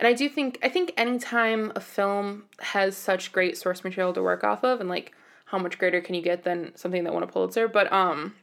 And 0.00 0.08
I 0.08 0.14
do 0.14 0.30
think 0.30 0.58
I 0.62 0.70
think 0.70 0.94
anytime 0.96 1.70
a 1.76 1.80
film 1.80 2.44
has 2.58 2.96
such 2.96 3.32
great 3.32 3.58
source 3.58 3.84
material 3.84 4.14
to 4.14 4.22
work 4.22 4.44
off 4.44 4.64
of, 4.64 4.80
and 4.80 4.88
like 4.88 5.12
how 5.44 5.58
much 5.58 5.78
greater 5.78 6.00
can 6.00 6.14
you 6.14 6.22
get 6.22 6.42
than 6.42 6.74
something 6.74 7.04
that 7.04 7.12
won 7.12 7.22
a 7.22 7.26
Pulitzer? 7.26 7.68
But 7.68 7.92
um, 7.92 8.34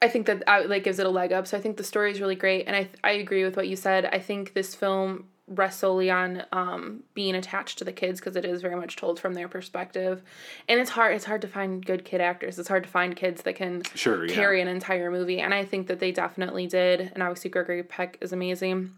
I 0.00 0.08
think 0.08 0.24
that 0.26 0.42
uh, 0.46 0.62
like 0.66 0.84
gives 0.84 0.98
it 0.98 1.04
a 1.04 1.10
leg 1.10 1.30
up. 1.30 1.46
So 1.46 1.58
I 1.58 1.60
think 1.60 1.76
the 1.76 1.84
story 1.84 2.10
is 2.10 2.22
really 2.22 2.36
great, 2.36 2.66
and 2.66 2.74
I 2.74 2.88
I 3.04 3.10
agree 3.12 3.44
with 3.44 3.56
what 3.56 3.68
you 3.68 3.76
said. 3.76 4.06
I 4.06 4.18
think 4.18 4.54
this 4.54 4.74
film 4.74 5.26
rests 5.48 5.80
solely 5.80 6.08
on 6.10 6.44
um, 6.52 7.02
being 7.14 7.34
attached 7.34 7.78
to 7.78 7.84
the 7.84 7.92
kids 7.92 8.20
because 8.20 8.36
it 8.36 8.44
is 8.44 8.62
very 8.62 8.76
much 8.76 8.96
told 8.96 9.18
from 9.18 9.34
their 9.34 9.48
perspective, 9.48 10.22
and 10.68 10.80
it's 10.80 10.90
hard. 10.90 11.14
It's 11.14 11.24
hard 11.24 11.42
to 11.42 11.48
find 11.48 11.84
good 11.84 12.04
kid 12.04 12.20
actors. 12.20 12.58
It's 12.58 12.68
hard 12.68 12.84
to 12.84 12.88
find 12.88 13.16
kids 13.16 13.42
that 13.42 13.54
can 13.54 13.82
Sure, 13.94 14.24
yeah. 14.24 14.34
carry 14.34 14.60
an 14.60 14.68
entire 14.68 15.10
movie, 15.10 15.40
and 15.40 15.52
I 15.52 15.64
think 15.64 15.88
that 15.88 15.98
they 15.98 16.12
definitely 16.12 16.66
did. 16.66 17.10
And 17.14 17.22
obviously, 17.22 17.50
Gregory 17.50 17.82
Peck 17.82 18.18
is 18.20 18.32
amazing. 18.32 18.92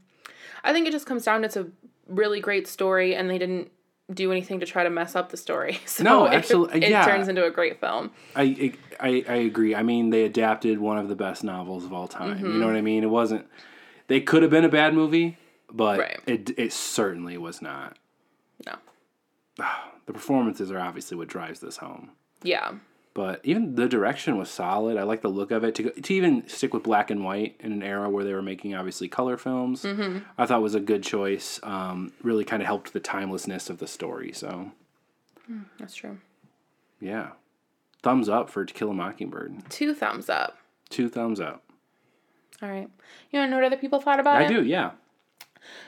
I 0.62 0.72
think 0.72 0.86
it 0.86 0.92
just 0.92 1.06
comes 1.06 1.24
down 1.24 1.40
to 1.40 1.46
it's 1.46 1.56
a 1.56 1.66
really 2.08 2.40
great 2.40 2.66
story, 2.68 3.14
and 3.14 3.28
they 3.30 3.38
didn't 3.38 3.70
do 4.12 4.30
anything 4.30 4.60
to 4.60 4.66
try 4.66 4.84
to 4.84 4.90
mess 4.90 5.16
up 5.16 5.30
the 5.30 5.36
story. 5.38 5.78
So 5.86 6.04
No, 6.04 6.26
it- 6.26 6.34
absolutely- 6.34 6.84
it, 6.84 6.90
yeah. 6.90 7.06
turns 7.06 7.26
into 7.28 7.44
a 7.46 7.50
great 7.50 7.80
film. 7.80 8.10
I, 8.36 8.74
I 9.00 9.24
I 9.26 9.34
agree. 9.36 9.74
I 9.74 9.82
mean, 9.82 10.10
they 10.10 10.24
adapted 10.24 10.78
one 10.78 10.98
of 10.98 11.08
the 11.08 11.16
best 11.16 11.42
novels 11.42 11.84
of 11.84 11.92
all 11.94 12.06
time. 12.06 12.38
You 12.38 12.52
know 12.52 12.66
what 12.66 12.76
I 12.76 12.82
mean? 12.82 13.02
It 13.02 13.08
wasn't. 13.10 13.46
They 14.08 14.20
could 14.20 14.42
have 14.42 14.50
been 14.50 14.64
a 14.64 14.68
bad 14.68 14.92
movie, 14.92 15.38
but 15.74 15.98
Right. 15.98 16.20
it 16.26 16.50
it 16.58 16.72
certainly 16.72 17.36
was 17.36 17.60
not. 17.60 17.98
No. 18.66 18.76
The 20.06 20.12
performances 20.12 20.70
are 20.70 20.78
obviously 20.78 21.16
what 21.16 21.28
drives 21.28 21.60
this 21.60 21.78
home. 21.78 22.10
Yeah. 22.42 22.74
But 23.14 23.40
even 23.44 23.76
the 23.76 23.88
direction 23.88 24.36
was 24.36 24.50
solid. 24.50 24.96
I 24.96 25.04
like 25.04 25.22
the 25.22 25.28
look 25.28 25.50
of 25.52 25.62
it. 25.62 25.76
To, 25.76 25.90
to 25.90 26.14
even 26.14 26.48
stick 26.48 26.74
with 26.74 26.82
black 26.82 27.10
and 27.10 27.24
white 27.24 27.54
in 27.60 27.70
an 27.72 27.82
era 27.82 28.10
where 28.10 28.24
they 28.24 28.32
were 28.34 28.42
making 28.42 28.74
obviously 28.74 29.08
color 29.08 29.36
films, 29.36 29.82
mm-hmm. 29.84 30.18
I 30.36 30.46
thought 30.46 30.62
was 30.62 30.74
a 30.74 30.80
good 30.80 31.04
choice. 31.04 31.60
Um, 31.62 32.12
really 32.22 32.44
kind 32.44 32.60
of 32.60 32.66
helped 32.66 32.92
the 32.92 32.98
timelessness 33.00 33.70
of 33.70 33.78
the 33.78 33.86
story. 33.86 34.32
So, 34.32 34.72
mm, 35.48 35.64
that's 35.78 35.94
true. 35.94 36.18
Yeah, 37.00 37.30
thumbs 38.02 38.28
up 38.28 38.50
for 38.50 38.64
To 38.64 38.74
Kill 38.74 38.90
a 38.90 38.94
Mockingbird. 38.94 39.70
Two 39.70 39.94
thumbs 39.94 40.28
up. 40.28 40.58
Two 40.90 41.08
thumbs 41.08 41.38
up. 41.40 41.62
All 42.62 42.68
right. 42.68 42.88
You 43.30 43.38
want 43.38 43.48
to 43.48 43.50
know 43.50 43.56
what 43.56 43.64
other 43.66 43.76
people 43.76 44.00
thought 44.00 44.18
about 44.20 44.36
I 44.36 44.42
it? 44.42 44.46
I 44.46 44.48
do. 44.48 44.64
Yeah. 44.64 44.90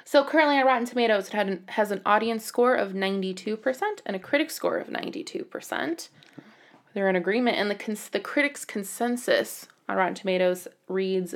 So 0.04 0.24
currently 0.24 0.58
on 0.58 0.66
Rotten 0.66 0.86
Tomatoes, 0.86 1.30
it 1.32 1.62
has 1.70 1.90
an 1.90 2.02
audience 2.06 2.44
score 2.44 2.74
of 2.74 2.92
92% 2.92 3.82
and 4.04 4.16
a 4.16 4.20
critic 4.20 4.50
score 4.50 4.76
of 4.76 4.88
92%. 4.88 6.08
They're 6.94 7.08
in 7.10 7.16
agreement, 7.16 7.58
and 7.58 7.70
the 7.70 7.74
cons- 7.74 8.08
the 8.08 8.20
critics' 8.20 8.64
consensus 8.64 9.66
on 9.88 9.96
Rotten 9.96 10.14
Tomatoes 10.14 10.66
reads, 10.88 11.34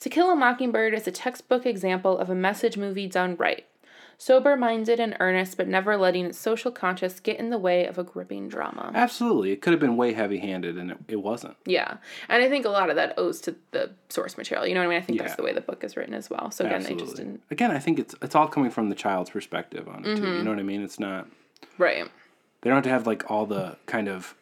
"To 0.00 0.08
Kill 0.08 0.30
a 0.30 0.36
Mockingbird 0.36 0.94
is 0.94 1.06
a 1.06 1.12
textbook 1.12 1.66
example 1.66 2.16
of 2.16 2.30
a 2.30 2.34
message 2.34 2.78
movie 2.78 3.06
done 3.06 3.36
right." 3.36 3.66
Sober 4.18 4.56
minded 4.56 5.00
and 5.00 5.16
earnest, 5.20 5.56
but 5.56 5.68
never 5.68 5.96
letting 5.96 6.26
its 6.26 6.38
social 6.38 6.70
conscience 6.70 7.20
get 7.20 7.38
in 7.38 7.50
the 7.50 7.58
way 7.58 7.86
of 7.86 7.98
a 7.98 8.04
gripping 8.04 8.48
drama. 8.48 8.90
Absolutely. 8.94 9.52
It 9.52 9.62
could 9.62 9.72
have 9.72 9.80
been 9.80 9.96
way 9.96 10.12
heavy 10.12 10.38
handed 10.38 10.78
and 10.78 10.92
it, 10.92 10.98
it 11.08 11.22
wasn't. 11.22 11.56
Yeah. 11.66 11.98
And 12.28 12.42
I 12.42 12.48
think 12.48 12.64
a 12.64 12.70
lot 12.70 12.90
of 12.90 12.96
that 12.96 13.14
owes 13.18 13.40
to 13.42 13.56
the 13.72 13.90
source 14.08 14.36
material. 14.36 14.66
You 14.66 14.74
know 14.74 14.80
what 14.80 14.86
I 14.86 14.90
mean? 14.90 14.98
I 14.98 15.02
think 15.02 15.18
yeah. 15.18 15.24
that's 15.24 15.36
the 15.36 15.42
way 15.42 15.52
the 15.52 15.60
book 15.60 15.84
is 15.84 15.96
written 15.96 16.14
as 16.14 16.30
well. 16.30 16.50
So 16.50 16.64
again, 16.64 16.76
Absolutely. 16.76 17.04
they 17.04 17.06
just 17.06 17.16
didn't 17.16 17.42
Again, 17.50 17.70
I 17.70 17.78
think 17.78 17.98
it's 17.98 18.14
it's 18.22 18.34
all 18.34 18.48
coming 18.48 18.70
from 18.70 18.88
the 18.88 18.94
child's 18.94 19.30
perspective 19.30 19.88
on 19.88 20.04
it 20.04 20.08
mm-hmm. 20.08 20.16
too. 20.16 20.22
You 20.22 20.28
mm-hmm. 20.28 20.44
know 20.44 20.50
what 20.50 20.58
I 20.58 20.64
mean? 20.64 20.82
It's 20.82 20.98
not 20.98 21.28
Right. 21.78 22.04
They 22.60 22.70
don't 22.70 22.76
have 22.76 22.84
to 22.84 22.90
have 22.90 23.06
like 23.06 23.30
all 23.30 23.46
the 23.46 23.76
kind 23.86 24.08
of 24.08 24.34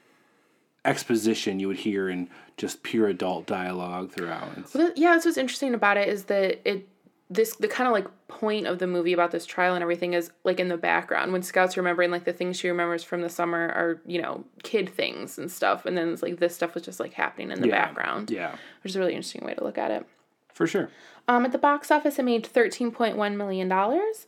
exposition 0.84 1.60
you 1.60 1.68
would 1.68 1.78
hear 1.78 2.08
in 2.08 2.28
just 2.56 2.82
pure 2.82 3.08
adult 3.08 3.46
dialogue 3.46 4.10
throughout. 4.10 4.74
Well, 4.74 4.92
yeah, 4.96 5.12
that's 5.12 5.24
what's 5.24 5.38
interesting 5.38 5.74
about 5.74 5.96
it 5.96 6.08
is 6.08 6.24
that 6.24 6.60
it 6.68 6.88
this 7.34 7.54
the 7.56 7.68
kind 7.68 7.86
of 7.86 7.92
like 7.92 8.06
point 8.28 8.66
of 8.66 8.78
the 8.78 8.86
movie 8.86 9.12
about 9.12 9.30
this 9.30 9.46
trial 9.46 9.74
and 9.74 9.82
everything 9.82 10.12
is 10.14 10.30
like 10.44 10.58
in 10.58 10.68
the 10.68 10.76
background 10.76 11.32
when 11.32 11.42
Scout's 11.42 11.76
remembering 11.76 12.10
like 12.10 12.24
the 12.24 12.32
things 12.32 12.58
she 12.58 12.68
remembers 12.68 13.02
from 13.04 13.22
the 13.22 13.28
summer 13.28 13.68
are 13.68 14.00
you 14.06 14.20
know 14.20 14.44
kid 14.62 14.88
things 14.88 15.38
and 15.38 15.50
stuff 15.50 15.86
and 15.86 15.96
then 15.96 16.08
it's 16.08 16.22
like 16.22 16.38
this 16.38 16.54
stuff 16.54 16.74
was 16.74 16.82
just 16.82 17.00
like 17.00 17.12
happening 17.12 17.50
in 17.50 17.60
the 17.60 17.68
yeah. 17.68 17.86
background 17.86 18.30
yeah 18.30 18.52
which 18.82 18.92
is 18.92 18.96
a 18.96 18.98
really 18.98 19.14
interesting 19.14 19.44
way 19.44 19.54
to 19.54 19.62
look 19.62 19.78
at 19.78 19.90
it 19.90 20.06
for 20.52 20.66
sure 20.66 20.88
um 21.28 21.44
at 21.44 21.52
the 21.52 21.58
box 21.58 21.90
office 21.90 22.18
it 22.18 22.24
made 22.24 22.44
13.1 22.44 23.36
million 23.36 23.68
dollars 23.68 24.26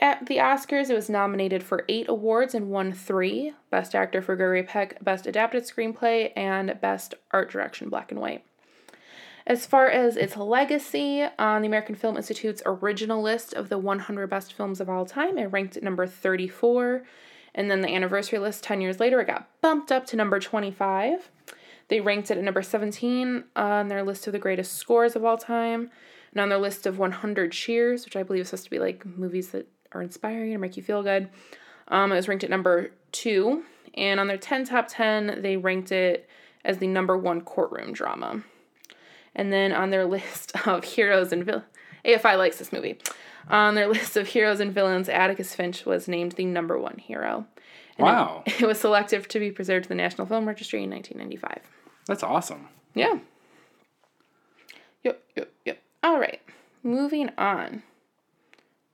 at 0.00 0.26
the 0.26 0.36
Oscars, 0.36 0.90
it 0.90 0.94
was 0.94 1.10
nominated 1.10 1.64
for 1.64 1.84
eight 1.88 2.08
awards 2.08 2.54
and 2.54 2.70
won 2.70 2.92
three 2.92 3.52
Best 3.68 3.96
Actor 3.96 4.22
for 4.22 4.36
Gregory 4.36 4.62
Peck, 4.62 5.02
Best 5.02 5.26
Adapted 5.26 5.64
Screenplay, 5.64 6.32
and 6.36 6.80
Best 6.80 7.14
Art 7.32 7.50
Direction 7.50 7.88
Black 7.88 8.12
and 8.12 8.20
White. 8.20 8.44
As 9.48 9.64
far 9.64 9.88
as 9.88 10.18
its 10.18 10.36
legacy, 10.36 11.24
on 11.38 11.62
the 11.62 11.68
American 11.68 11.94
Film 11.94 12.18
Institute's 12.18 12.62
original 12.66 13.22
list 13.22 13.54
of 13.54 13.70
the 13.70 13.78
100 13.78 14.28
best 14.28 14.52
films 14.52 14.78
of 14.78 14.90
all 14.90 15.06
time, 15.06 15.38
it 15.38 15.46
ranked 15.46 15.74
at 15.74 15.82
number 15.82 16.06
34. 16.06 17.02
And 17.54 17.70
then 17.70 17.80
the 17.80 17.88
anniversary 17.88 18.38
list 18.38 18.62
10 18.64 18.82
years 18.82 19.00
later, 19.00 19.22
it 19.22 19.26
got 19.26 19.48
bumped 19.62 19.90
up 19.90 20.04
to 20.08 20.16
number 20.16 20.38
25. 20.38 21.30
They 21.88 22.02
ranked 22.02 22.30
it 22.30 22.36
at 22.36 22.44
number 22.44 22.60
17 22.60 23.44
on 23.56 23.88
their 23.88 24.02
list 24.02 24.26
of 24.26 24.34
the 24.34 24.38
greatest 24.38 24.74
scores 24.74 25.16
of 25.16 25.24
all 25.24 25.38
time. 25.38 25.90
And 26.32 26.42
on 26.42 26.50
their 26.50 26.58
list 26.58 26.84
of 26.84 26.98
100 26.98 27.50
cheers, 27.50 28.04
which 28.04 28.16
I 28.16 28.24
believe 28.24 28.42
is 28.42 28.48
supposed 28.48 28.64
to 28.64 28.70
be 28.70 28.78
like 28.78 29.06
movies 29.06 29.48
that 29.52 29.66
are 29.92 30.02
inspiring 30.02 30.54
or 30.54 30.58
make 30.58 30.76
you 30.76 30.82
feel 30.82 31.02
good, 31.02 31.30
um, 31.88 32.12
it 32.12 32.16
was 32.16 32.28
ranked 32.28 32.44
at 32.44 32.50
number 32.50 32.90
two. 33.12 33.64
And 33.94 34.20
on 34.20 34.26
their 34.26 34.36
10 34.36 34.66
top 34.66 34.88
10, 34.88 35.40
they 35.40 35.56
ranked 35.56 35.90
it 35.90 36.28
as 36.66 36.76
the 36.76 36.86
number 36.86 37.16
one 37.16 37.40
courtroom 37.40 37.94
drama. 37.94 38.42
And 39.34 39.52
then 39.52 39.72
on 39.72 39.90
their 39.90 40.04
list 40.16 40.52
of 40.66 40.84
heroes 40.84 41.32
and 41.32 41.44
villains, 41.44 41.66
AFI 42.04 42.38
likes 42.38 42.58
this 42.58 42.72
movie. 42.72 42.98
On 43.48 43.74
their 43.74 43.88
list 43.92 44.16
of 44.16 44.28
heroes 44.28 44.60
and 44.60 44.72
villains, 44.72 45.08
Atticus 45.08 45.54
Finch 45.54 45.84
was 45.84 46.08
named 46.08 46.32
the 46.32 46.44
number 46.44 46.78
one 46.78 46.98
hero. 46.98 47.46
And 47.96 48.06
wow. 48.06 48.42
It, 48.46 48.60
it 48.62 48.66
was 48.66 48.80
selected 48.80 49.28
to 49.28 49.38
be 49.38 49.50
preserved 49.50 49.84
to 49.84 49.88
the 49.88 49.94
National 49.94 50.26
Film 50.26 50.46
Registry 50.46 50.82
in 50.82 50.90
1995. 50.90 51.62
That's 52.06 52.22
awesome. 52.22 52.68
Yeah. 52.94 53.18
Yep, 55.04 55.22
yep, 55.36 55.52
yep. 55.64 55.82
All 56.02 56.18
right. 56.18 56.40
Moving 56.82 57.30
on 57.36 57.82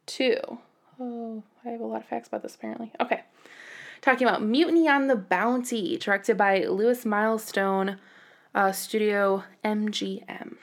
to. 0.06 0.58
Oh, 1.00 1.42
I 1.64 1.70
have 1.70 1.80
a 1.80 1.84
lot 1.84 2.02
of 2.02 2.06
facts 2.06 2.28
about 2.28 2.42
this 2.42 2.54
apparently. 2.54 2.92
Okay. 3.00 3.22
Talking 4.00 4.26
about 4.26 4.42
Mutiny 4.42 4.86
on 4.88 5.06
the 5.06 5.16
Bounty, 5.16 5.96
directed 5.96 6.36
by 6.36 6.64
Lewis 6.64 7.06
Milestone 7.06 7.98
uh, 8.54 8.72
Studio 8.72 9.44
MGM. 9.64 10.56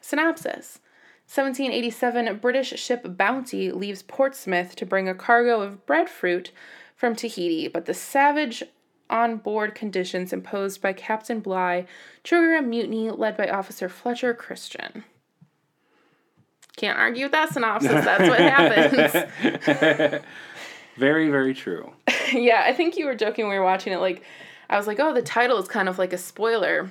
Synopsis 0.00 0.80
1787 1.26 2.38
British 2.38 2.80
ship 2.80 3.02
Bounty 3.16 3.70
leaves 3.70 4.02
Portsmouth 4.02 4.74
to 4.76 4.86
bring 4.86 5.08
a 5.08 5.14
cargo 5.14 5.60
of 5.60 5.84
breadfruit 5.84 6.52
from 6.96 7.14
Tahiti, 7.14 7.68
but 7.68 7.84
the 7.84 7.92
savage 7.92 8.62
on 9.10 9.36
board 9.36 9.74
conditions 9.74 10.32
imposed 10.32 10.80
by 10.80 10.92
Captain 10.92 11.40
Bligh 11.40 11.86
trigger 12.24 12.56
a 12.56 12.62
mutiny 12.62 13.10
led 13.10 13.36
by 13.36 13.48
Officer 13.48 13.88
Fletcher 13.88 14.32
Christian. 14.34 15.04
Can't 16.76 16.98
argue 16.98 17.24
with 17.24 17.32
that 17.32 17.52
synopsis. 17.52 17.90
That's 17.90 18.28
what 18.28 18.40
happens. 18.40 20.22
very, 20.96 21.28
very 21.28 21.52
true. 21.52 21.92
yeah, 22.32 22.62
I 22.64 22.72
think 22.72 22.96
you 22.96 23.04
were 23.04 23.14
joking 23.14 23.44
when 23.46 23.52
we 23.52 23.58
were 23.58 23.64
watching 23.64 23.92
it. 23.92 23.98
Like, 23.98 24.22
I 24.70 24.76
was 24.76 24.86
like, 24.86 25.00
oh, 25.00 25.12
the 25.12 25.22
title 25.22 25.58
is 25.58 25.68
kind 25.68 25.88
of 25.88 25.98
like 25.98 26.12
a 26.12 26.18
spoiler 26.18 26.90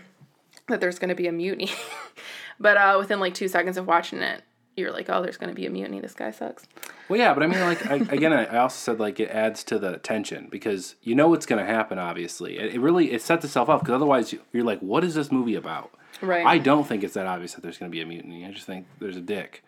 that 0.67 0.79
there's 0.79 0.99
going 0.99 1.09
to 1.09 1.15
be 1.15 1.27
a 1.27 1.31
mutiny. 1.31 1.71
but 2.59 2.77
uh, 2.77 2.95
within 2.99 3.19
like 3.19 3.33
two 3.33 3.47
seconds 3.47 3.77
of 3.77 3.87
watching 3.87 4.19
it, 4.19 4.43
you're 4.75 4.91
like, 4.91 5.09
oh, 5.09 5.23
there's 5.23 5.37
going 5.37 5.49
to 5.49 5.55
be 5.55 5.65
a 5.65 5.69
mutiny. 5.69 5.99
This 5.99 6.13
guy 6.13 6.29
sucks. 6.31 6.65
Well, 7.09 7.19
yeah, 7.19 7.33
but 7.33 7.41
I 7.41 7.47
mean, 7.47 7.59
like, 7.61 7.85
I, 7.87 7.95
again, 8.13 8.31
I 8.31 8.57
also 8.57 8.75
said 8.77 8.99
like 8.99 9.19
it 9.19 9.29
adds 9.29 9.63
to 9.65 9.79
the 9.79 9.97
tension 9.97 10.47
because 10.51 10.95
you 11.01 11.15
know 11.15 11.27
what's 11.29 11.45
going 11.45 11.65
to 11.65 11.71
happen. 11.71 11.97
Obviously, 11.97 12.59
it, 12.59 12.75
it, 12.75 12.79
really 12.79 13.11
it 13.11 13.21
sets 13.21 13.43
itself 13.43 13.69
up 13.69 13.81
because 13.81 13.95
otherwise 13.95 14.33
you're 14.53 14.63
like, 14.63 14.79
what 14.79 15.03
is 15.03 15.15
this 15.15 15.31
movie 15.31 15.55
about? 15.55 15.91
Right. 16.21 16.45
I 16.45 16.57
don't 16.59 16.87
think 16.87 17.03
it's 17.03 17.15
that 17.15 17.25
obvious 17.25 17.53
that 17.53 17.61
there's 17.61 17.77
going 17.77 17.91
to 17.91 17.95
be 17.95 18.01
a 18.01 18.05
mutiny. 18.05 18.45
I 18.45 18.51
just 18.51 18.65
think 18.65 18.85
there's 18.99 19.17
a 19.17 19.21
dick. 19.21 19.63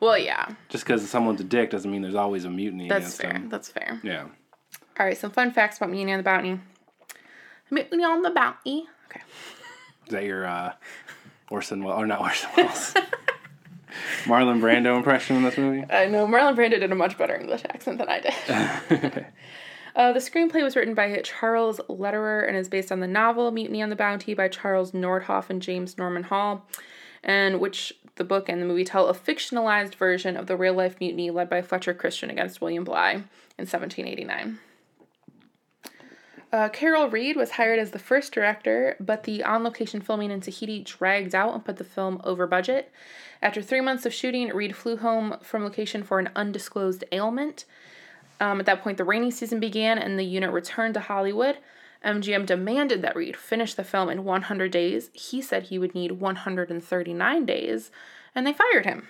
Well, 0.00 0.18
yeah. 0.18 0.48
Just 0.68 0.84
because 0.84 1.08
someone's 1.08 1.40
a 1.40 1.44
dick 1.44 1.70
doesn't 1.70 1.90
mean 1.90 2.02
there's 2.02 2.14
always 2.14 2.44
a 2.44 2.50
mutiny. 2.50 2.88
That's 2.88 3.16
fair. 3.16 3.32
Them. 3.32 3.48
That's 3.48 3.68
fair. 3.68 4.00
Yeah. 4.02 4.24
All 4.98 5.06
right. 5.06 5.16
Some 5.16 5.30
fun 5.30 5.52
facts 5.52 5.76
about 5.76 5.90
Mutiny 5.90 6.12
on 6.12 6.18
the 6.18 6.24
Bounty. 6.24 6.60
Mutiny 7.70 8.04
on 8.04 8.22
the 8.22 8.30
Bounty. 8.30 8.86
Okay. 9.08 9.20
Is 10.06 10.12
that 10.12 10.24
your 10.24 10.46
uh, 10.46 10.72
Orson 11.50 11.82
Welles? 11.84 12.00
Or 12.00 12.06
not 12.06 12.20
Orson 12.20 12.50
Welles? 12.56 12.94
Marlon 14.24 14.60
Brando 14.60 14.96
impression 14.96 15.36
in 15.36 15.42
this 15.42 15.58
movie? 15.58 15.84
I 15.90 16.06
know. 16.06 16.26
Marlon 16.26 16.56
Brando 16.56 16.80
did 16.80 16.90
a 16.90 16.94
much 16.94 17.18
better 17.18 17.36
English 17.36 17.62
accent 17.68 17.98
than 17.98 18.08
I 18.08 18.20
did. 18.20 19.26
uh, 19.96 20.12
the 20.12 20.18
screenplay 20.18 20.62
was 20.62 20.76
written 20.76 20.94
by 20.94 21.20
Charles 21.22 21.80
Lederer 21.88 22.42
and 22.42 22.56
is 22.56 22.68
based 22.68 22.90
on 22.90 23.00
the 23.00 23.06
novel 23.06 23.50
Mutiny 23.50 23.82
on 23.82 23.90
the 23.90 23.96
Bounty 23.96 24.34
by 24.34 24.48
Charles 24.48 24.92
Nordhoff 24.92 25.50
and 25.50 25.60
James 25.60 25.98
Norman 25.98 26.24
Hall, 26.24 26.66
and 27.22 27.60
which 27.60 27.92
the 28.16 28.24
book 28.24 28.48
and 28.48 28.60
the 28.60 28.66
movie 28.66 28.84
tell 28.84 29.08
a 29.08 29.14
fictionalized 29.14 29.94
version 29.94 30.36
of 30.36 30.46
the 30.46 30.56
real 30.56 30.74
life 30.74 31.00
mutiny 31.00 31.30
led 31.30 31.48
by 31.48 31.62
Fletcher 31.62 31.94
Christian 31.94 32.30
against 32.30 32.60
William 32.60 32.84
Bligh 32.84 33.14
in 33.58 33.66
1789. 33.66 34.58
Uh, 36.52 36.68
Carol 36.68 37.08
Reed 37.08 37.36
was 37.36 37.52
hired 37.52 37.78
as 37.78 37.92
the 37.92 37.98
first 37.98 38.32
director, 38.32 38.94
but 39.00 39.24
the 39.24 39.42
on 39.42 39.64
location 39.64 40.02
filming 40.02 40.30
in 40.30 40.42
Tahiti 40.42 40.80
dragged 40.80 41.34
out 41.34 41.54
and 41.54 41.64
put 41.64 41.78
the 41.78 41.84
film 41.84 42.20
over 42.24 42.46
budget. 42.46 42.92
After 43.40 43.62
three 43.62 43.80
months 43.80 44.04
of 44.04 44.12
shooting, 44.12 44.48
Reed 44.48 44.76
flew 44.76 44.98
home 44.98 45.36
from 45.42 45.64
location 45.64 46.02
for 46.02 46.18
an 46.18 46.28
undisclosed 46.36 47.04
ailment. 47.10 47.64
Um, 48.38 48.60
at 48.60 48.66
that 48.66 48.82
point, 48.82 48.98
the 48.98 49.04
rainy 49.04 49.30
season 49.30 49.60
began 49.60 49.96
and 49.98 50.18
the 50.18 50.24
unit 50.24 50.50
returned 50.50 50.94
to 50.94 51.00
Hollywood. 51.00 51.56
MGM 52.04 52.44
demanded 52.44 53.00
that 53.00 53.16
Reed 53.16 53.36
finish 53.36 53.72
the 53.72 53.84
film 53.84 54.10
in 54.10 54.24
100 54.24 54.70
days. 54.70 55.10
He 55.14 55.40
said 55.40 55.64
he 55.64 55.78
would 55.78 55.94
need 55.94 56.12
139 56.12 57.46
days, 57.46 57.90
and 58.34 58.46
they 58.46 58.52
fired 58.52 58.84
him. 58.84 59.08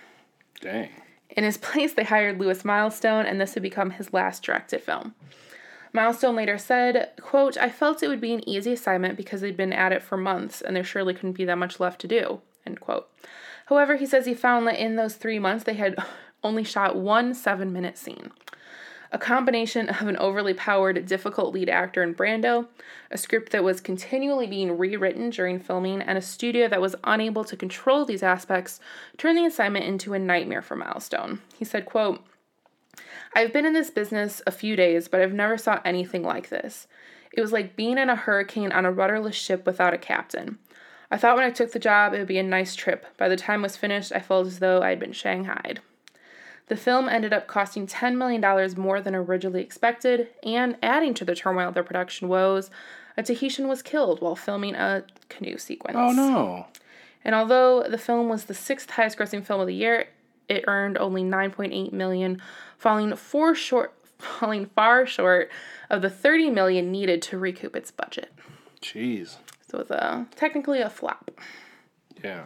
Dang. 0.60 0.90
In 1.30 1.42
his 1.42 1.56
place, 1.58 1.92
they 1.94 2.04
hired 2.04 2.38
Lewis 2.38 2.64
Milestone, 2.64 3.26
and 3.26 3.40
this 3.40 3.54
would 3.54 3.62
become 3.62 3.90
his 3.90 4.12
last 4.12 4.44
directed 4.44 4.82
film. 4.82 5.14
Milestone 5.92 6.36
later 6.36 6.56
said, 6.56 7.10
quote, 7.20 7.58
I 7.58 7.68
felt 7.68 8.02
it 8.02 8.08
would 8.08 8.20
be 8.20 8.32
an 8.32 8.48
easy 8.48 8.72
assignment 8.72 9.16
because 9.16 9.42
they'd 9.42 9.56
been 9.56 9.72
at 9.72 9.92
it 9.92 10.02
for 10.02 10.16
months 10.16 10.62
and 10.62 10.74
there 10.74 10.84
surely 10.84 11.12
couldn't 11.12 11.32
be 11.32 11.44
that 11.44 11.58
much 11.58 11.80
left 11.80 12.00
to 12.00 12.08
do, 12.08 12.40
end 12.66 12.80
quote. 12.80 13.08
However, 13.66 13.96
he 13.96 14.06
says 14.06 14.26
he 14.26 14.34
found 14.34 14.66
that 14.66 14.78
in 14.78 14.96
those 14.96 15.16
three 15.16 15.38
months 15.38 15.64
they 15.64 15.74
had 15.74 15.96
only 16.44 16.64
shot 16.64 16.96
one 16.96 17.34
seven 17.34 17.72
minute 17.72 17.98
scene. 17.98 18.30
A 19.14 19.18
combination 19.18 19.90
of 19.90 20.08
an 20.08 20.16
overly 20.16 20.54
powered, 20.54 21.04
difficult 21.04 21.52
lead 21.52 21.68
actor 21.68 22.02
in 22.02 22.14
Brando, 22.14 22.68
a 23.10 23.18
script 23.18 23.52
that 23.52 23.62
was 23.62 23.82
continually 23.82 24.46
being 24.46 24.78
rewritten 24.78 25.28
during 25.28 25.60
filming, 25.60 26.00
and 26.00 26.16
a 26.16 26.22
studio 26.22 26.66
that 26.68 26.80
was 26.80 26.96
unable 27.04 27.44
to 27.44 27.54
control 27.54 28.06
these 28.06 28.22
aspects 28.22 28.80
turned 29.18 29.36
the 29.36 29.44
assignment 29.44 29.84
into 29.84 30.14
a 30.14 30.18
nightmare 30.18 30.62
for 30.62 30.76
Milestone. 30.76 31.42
He 31.58 31.66
said, 31.66 31.84
quote, 31.84 32.24
I've 33.34 33.52
been 33.52 33.66
in 33.66 33.72
this 33.72 33.90
business 33.90 34.42
a 34.46 34.50
few 34.50 34.76
days, 34.76 35.08
but 35.08 35.20
I've 35.20 35.32
never 35.32 35.56
saw 35.56 35.80
anything 35.84 36.22
like 36.22 36.48
this. 36.48 36.86
It 37.32 37.40
was 37.40 37.52
like 37.52 37.76
being 37.76 37.98
in 37.98 38.10
a 38.10 38.16
hurricane 38.16 38.72
on 38.72 38.84
a 38.84 38.92
rudderless 38.92 39.34
ship 39.34 39.64
without 39.64 39.94
a 39.94 39.98
captain. 39.98 40.58
I 41.10 41.16
thought 41.16 41.36
when 41.36 41.44
I 41.44 41.50
took 41.50 41.72
the 41.72 41.78
job 41.78 42.14
it 42.14 42.18
would 42.18 42.26
be 42.26 42.38
a 42.38 42.42
nice 42.42 42.74
trip. 42.74 43.06
By 43.16 43.28
the 43.28 43.36
time 43.36 43.60
it 43.60 43.64
was 43.64 43.76
finished, 43.76 44.12
I 44.14 44.20
felt 44.20 44.46
as 44.46 44.58
though 44.58 44.82
I 44.82 44.90
had 44.90 45.00
been 45.00 45.12
shanghaied. 45.12 45.80
The 46.68 46.76
film 46.76 47.08
ended 47.08 47.32
up 47.32 47.46
costing 47.46 47.86
$10 47.86 48.16
million 48.16 48.40
more 48.80 49.00
than 49.00 49.14
originally 49.14 49.62
expected, 49.62 50.28
and 50.42 50.76
adding 50.82 51.12
to 51.14 51.24
the 51.24 51.34
turmoil 51.34 51.68
of 51.68 51.74
their 51.74 51.82
production 51.82 52.28
woes, 52.28 52.70
a 53.16 53.22
Tahitian 53.22 53.68
was 53.68 53.82
killed 53.82 54.22
while 54.22 54.36
filming 54.36 54.74
a 54.74 55.04
canoe 55.28 55.58
sequence. 55.58 55.96
Oh 55.98 56.12
no. 56.12 56.66
And 57.24 57.34
although 57.34 57.82
the 57.82 57.98
film 57.98 58.28
was 58.28 58.44
the 58.44 58.54
sixth 58.54 58.90
highest 58.90 59.18
grossing 59.18 59.44
film 59.44 59.60
of 59.60 59.66
the 59.66 59.74
year, 59.74 60.06
it 60.48 60.64
earned 60.66 60.98
only 60.98 61.22
9.8 61.22 61.92
million, 61.92 62.40
falling 62.78 63.14
far 63.16 63.54
short 63.54 63.94
falling 64.18 64.66
far 64.66 65.04
short 65.06 65.50
of 65.90 66.00
the 66.02 66.10
30 66.10 66.50
million 66.50 66.92
needed 66.92 67.20
to 67.22 67.38
recoup 67.38 67.74
its 67.74 67.90
budget. 67.90 68.32
Jeez. 68.80 69.36
So 69.68 69.78
it's 69.78 69.90
a 69.90 70.26
technically 70.36 70.80
a 70.80 70.90
flop. 70.90 71.30
Yeah. 72.22 72.44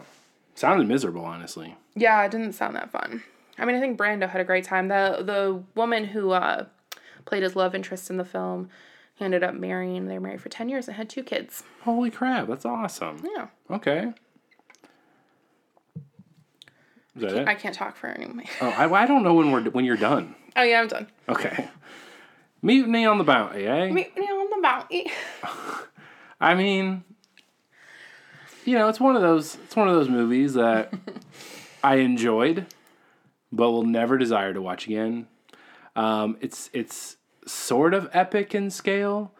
Sounded 0.54 0.88
miserable, 0.88 1.24
honestly. 1.24 1.76
Yeah, 1.94 2.24
it 2.24 2.30
didn't 2.30 2.52
sound 2.52 2.76
that 2.76 2.90
fun. 2.90 3.22
I 3.58 3.64
mean, 3.64 3.76
I 3.76 3.80
think 3.80 3.98
Brando 3.98 4.28
had 4.28 4.40
a 4.40 4.44
great 4.44 4.64
time. 4.64 4.88
The 4.88 5.22
the 5.22 5.62
woman 5.74 6.04
who 6.06 6.30
uh, 6.30 6.66
played 7.24 7.42
his 7.42 7.56
love 7.56 7.74
interest 7.74 8.10
in 8.10 8.16
the 8.16 8.24
film, 8.24 8.68
he 9.14 9.24
ended 9.24 9.42
up 9.42 9.54
marrying. 9.54 10.06
They 10.06 10.14
were 10.14 10.20
married 10.20 10.40
for 10.40 10.48
ten 10.48 10.68
years 10.68 10.88
and 10.88 10.96
had 10.96 11.08
two 11.10 11.22
kids. 11.22 11.62
Holy 11.82 12.10
crap, 12.10 12.48
that's 12.48 12.64
awesome. 12.64 13.22
Yeah, 13.34 13.48
Okay. 13.70 14.12
Is 17.16 17.22
that 17.22 17.34
it? 17.34 17.48
I 17.48 17.54
can't 17.54 17.74
talk 17.74 17.96
for 17.96 18.08
anyone. 18.08 18.44
Oh, 18.60 18.68
I, 18.68 18.90
I 19.02 19.06
don't 19.06 19.22
know 19.22 19.34
when 19.34 19.50
we're 19.50 19.62
when 19.70 19.84
you're 19.84 19.96
done. 19.96 20.34
oh 20.56 20.62
yeah, 20.62 20.80
I'm 20.80 20.88
done. 20.88 21.08
Okay. 21.28 21.68
Mutiny 22.62 23.04
on 23.06 23.18
the 23.18 23.24
Bounty, 23.24 23.66
eh? 23.66 23.90
Mutiny 23.90 24.26
on 24.26 24.50
the 24.50 24.62
Bounty. 24.62 25.10
I 26.40 26.54
mean, 26.54 27.04
you 28.64 28.76
know, 28.76 28.88
it's 28.88 29.00
one 29.00 29.16
of 29.16 29.22
those 29.22 29.54
it's 29.64 29.76
one 29.76 29.88
of 29.88 29.94
those 29.94 30.08
movies 30.08 30.54
that 30.54 30.92
I 31.84 31.96
enjoyed, 31.96 32.66
but 33.52 33.70
will 33.70 33.84
never 33.84 34.18
desire 34.18 34.52
to 34.52 34.60
watch 34.60 34.86
again. 34.86 35.26
Um, 35.94 36.36
it's 36.40 36.68
it's 36.72 37.16
sort 37.46 37.94
of 37.94 38.10
epic 38.12 38.54
in 38.54 38.70
scale. 38.70 39.32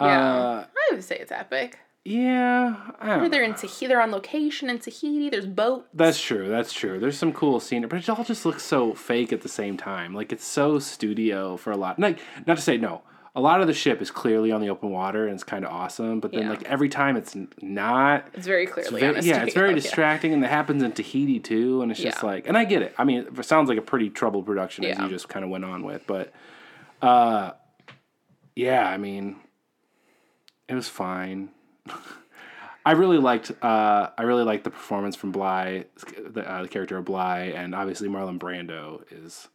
Yeah, 0.00 0.34
Uh, 0.34 0.64
I 0.90 0.94
would 0.94 1.04
say 1.04 1.18
it's 1.18 1.30
epic. 1.32 1.78
Yeah, 2.04 2.76
I 2.98 3.16
don't 3.16 3.30
They're 3.30 3.42
in 3.42 3.54
Tahiti. 3.54 3.86
They're 3.86 4.00
on 4.00 4.10
location 4.10 4.70
in 4.70 4.78
Tahiti. 4.78 5.28
There's 5.30 5.46
boat. 5.46 5.86
That's 5.92 6.20
true. 6.20 6.48
That's 6.48 6.72
true. 6.72 6.98
There's 6.98 7.18
some 7.18 7.32
cool 7.32 7.60
scenery, 7.60 7.88
but 7.88 7.98
it 7.98 8.08
all 8.08 8.24
just 8.24 8.46
looks 8.46 8.62
so 8.62 8.94
fake 8.94 9.32
at 9.32 9.42
the 9.42 9.48
same 9.48 9.76
time. 9.76 10.14
Like 10.14 10.32
it's 10.32 10.44
so 10.46 10.78
studio 10.78 11.56
for 11.56 11.70
a 11.72 11.76
lot. 11.76 11.98
Like 11.98 12.18
not 12.46 12.56
to 12.56 12.62
say 12.62 12.76
no. 12.78 13.02
A 13.36 13.40
lot 13.40 13.60
of 13.60 13.68
the 13.68 13.74
ship 13.74 14.02
is 14.02 14.10
clearly 14.10 14.50
on 14.50 14.60
the 14.60 14.70
open 14.70 14.90
water 14.90 15.26
and 15.26 15.34
it's 15.34 15.44
kind 15.44 15.64
of 15.64 15.70
awesome, 15.70 16.18
but 16.18 16.32
then 16.32 16.42
Yeah. 16.44 16.50
like 16.50 16.64
every 16.64 16.88
time 16.88 17.16
it's 17.16 17.36
not. 17.62 18.26
It's 18.34 18.46
very 18.46 18.66
clearly 18.66 18.98
Very- 18.98 19.16
on 19.18 19.22
a 19.22 19.26
yeah, 19.26 19.44
it's 19.44 19.54
very 19.54 19.68
studio, 19.68 19.68
yeah. 19.68 19.74
distracting, 19.74 20.32
and 20.32 20.42
that 20.42 20.50
happens 20.50 20.82
in 20.82 20.90
Tahiti 20.90 21.38
too. 21.38 21.80
And 21.82 21.92
it's 21.92 22.00
just 22.00 22.22
Yeah. 22.22 22.26
like, 22.28 22.48
and 22.48 22.58
I 22.58 22.64
get 22.64 22.82
it. 22.82 22.92
I 22.98 23.04
mean, 23.04 23.26
it 23.38 23.44
sounds 23.44 23.68
like 23.68 23.78
a 23.78 23.82
pretty 23.82 24.10
troubled 24.10 24.46
production 24.46 24.84
as 24.84 24.98
you 24.98 25.08
just 25.08 25.28
kind 25.28 25.44
of 25.44 25.50
went 25.50 25.64
on 25.64 25.84
with, 25.84 26.02
but, 26.08 26.32
uh, 27.02 27.52
yeah, 28.56 28.88
I 28.88 28.96
mean, 28.96 29.36
it 30.68 30.74
was 30.74 30.88
fine. 30.88 31.50
I 32.84 32.92
really 32.92 33.18
liked, 33.18 33.52
uh, 33.62 34.08
I 34.16 34.22
really 34.22 34.42
liked 34.44 34.64
the 34.64 34.70
performance 34.70 35.14
from 35.16 35.32
Bligh, 35.32 35.84
the, 36.18 36.50
uh, 36.50 36.62
the 36.62 36.68
character 36.68 36.96
of 36.96 37.04
Bligh, 37.04 37.52
and 37.54 37.74
obviously 37.74 38.08
Marlon 38.08 38.38
Brando 38.38 39.02
is 39.10 39.48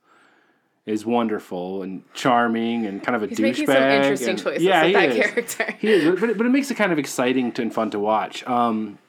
is 0.85 1.03
wonderful 1.03 1.81
and 1.81 2.03
charming 2.13 2.85
and 2.85 3.01
kind 3.01 3.15
of 3.15 3.23
a 3.23 3.27
He's 3.27 3.39
douchebag. 3.39 3.41
making 3.41 3.65
some 3.65 3.77
interesting 3.95 4.29
and- 4.29 4.39
choices 4.39 4.61
yeah, 4.63 4.83
with 4.83 4.93
that 4.93 5.09
is. 5.09 5.17
character. 5.17 5.71
He 5.79 5.87
is, 5.87 6.19
but 6.19 6.29
it, 6.29 6.37
but 6.37 6.45
it 6.45 6.49
makes 6.51 6.69
it 6.69 6.75
kind 6.75 6.91
of 6.91 6.99
exciting 6.99 7.51
to, 7.53 7.63
and 7.63 7.73
fun 7.73 7.89
to 7.89 7.97
watch. 7.99 8.43
Um, 8.45 8.99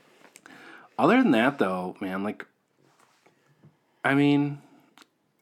other 0.99 1.23
than 1.23 1.33
that, 1.33 1.59
though, 1.59 1.95
man, 2.01 2.25
like, 2.25 2.47
I 4.03 4.15
mean, 4.15 4.63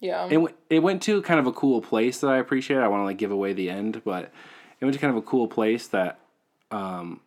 Yeah. 0.00 0.26
it 0.28 0.38
went 0.38 0.56
it 0.70 0.80
went 0.82 1.02
to 1.02 1.22
kind 1.22 1.38
of 1.38 1.46
a 1.46 1.52
cool 1.52 1.80
place 1.80 2.18
that 2.20 2.28
I 2.30 2.38
appreciate. 2.38 2.78
I 2.78 2.88
want 2.88 3.02
to 3.02 3.04
like 3.04 3.18
give 3.18 3.30
away 3.30 3.52
the 3.52 3.70
end, 3.70 4.02
but 4.04 4.32
it 4.80 4.84
went 4.84 4.94
to 4.94 5.00
kind 5.00 5.12
of 5.12 5.16
a 5.16 5.22
cool 5.22 5.46
place 5.46 5.86
that, 5.88 6.18
um, 6.72 7.20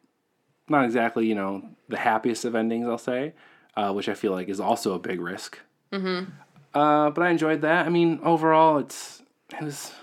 not 0.69 0.86
exactly 0.86 1.27
you 1.27 1.36
know 1.36 1.63
the 1.89 1.97
happiest 1.97 2.45
of 2.45 2.56
endings, 2.56 2.88
I'll 2.88 2.97
say, 2.97 3.34
uh, 3.75 3.93
which 3.93 4.10
I 4.10 4.13
feel 4.13 4.32
like 4.32 4.49
is 4.49 4.60
also 4.60 4.93
a 4.93 4.99
big 4.99 5.21
risk. 5.21 5.60
Mm-hmm. 5.91 6.32
Uh, 6.73 7.10
but 7.10 7.23
I 7.23 7.30
enjoyed 7.30 7.62
that. 7.62 7.86
I 7.86 7.89
mean, 7.89 8.19
overall, 8.23 8.77
it's 8.77 9.23
it 9.49 9.63
was 9.63 9.93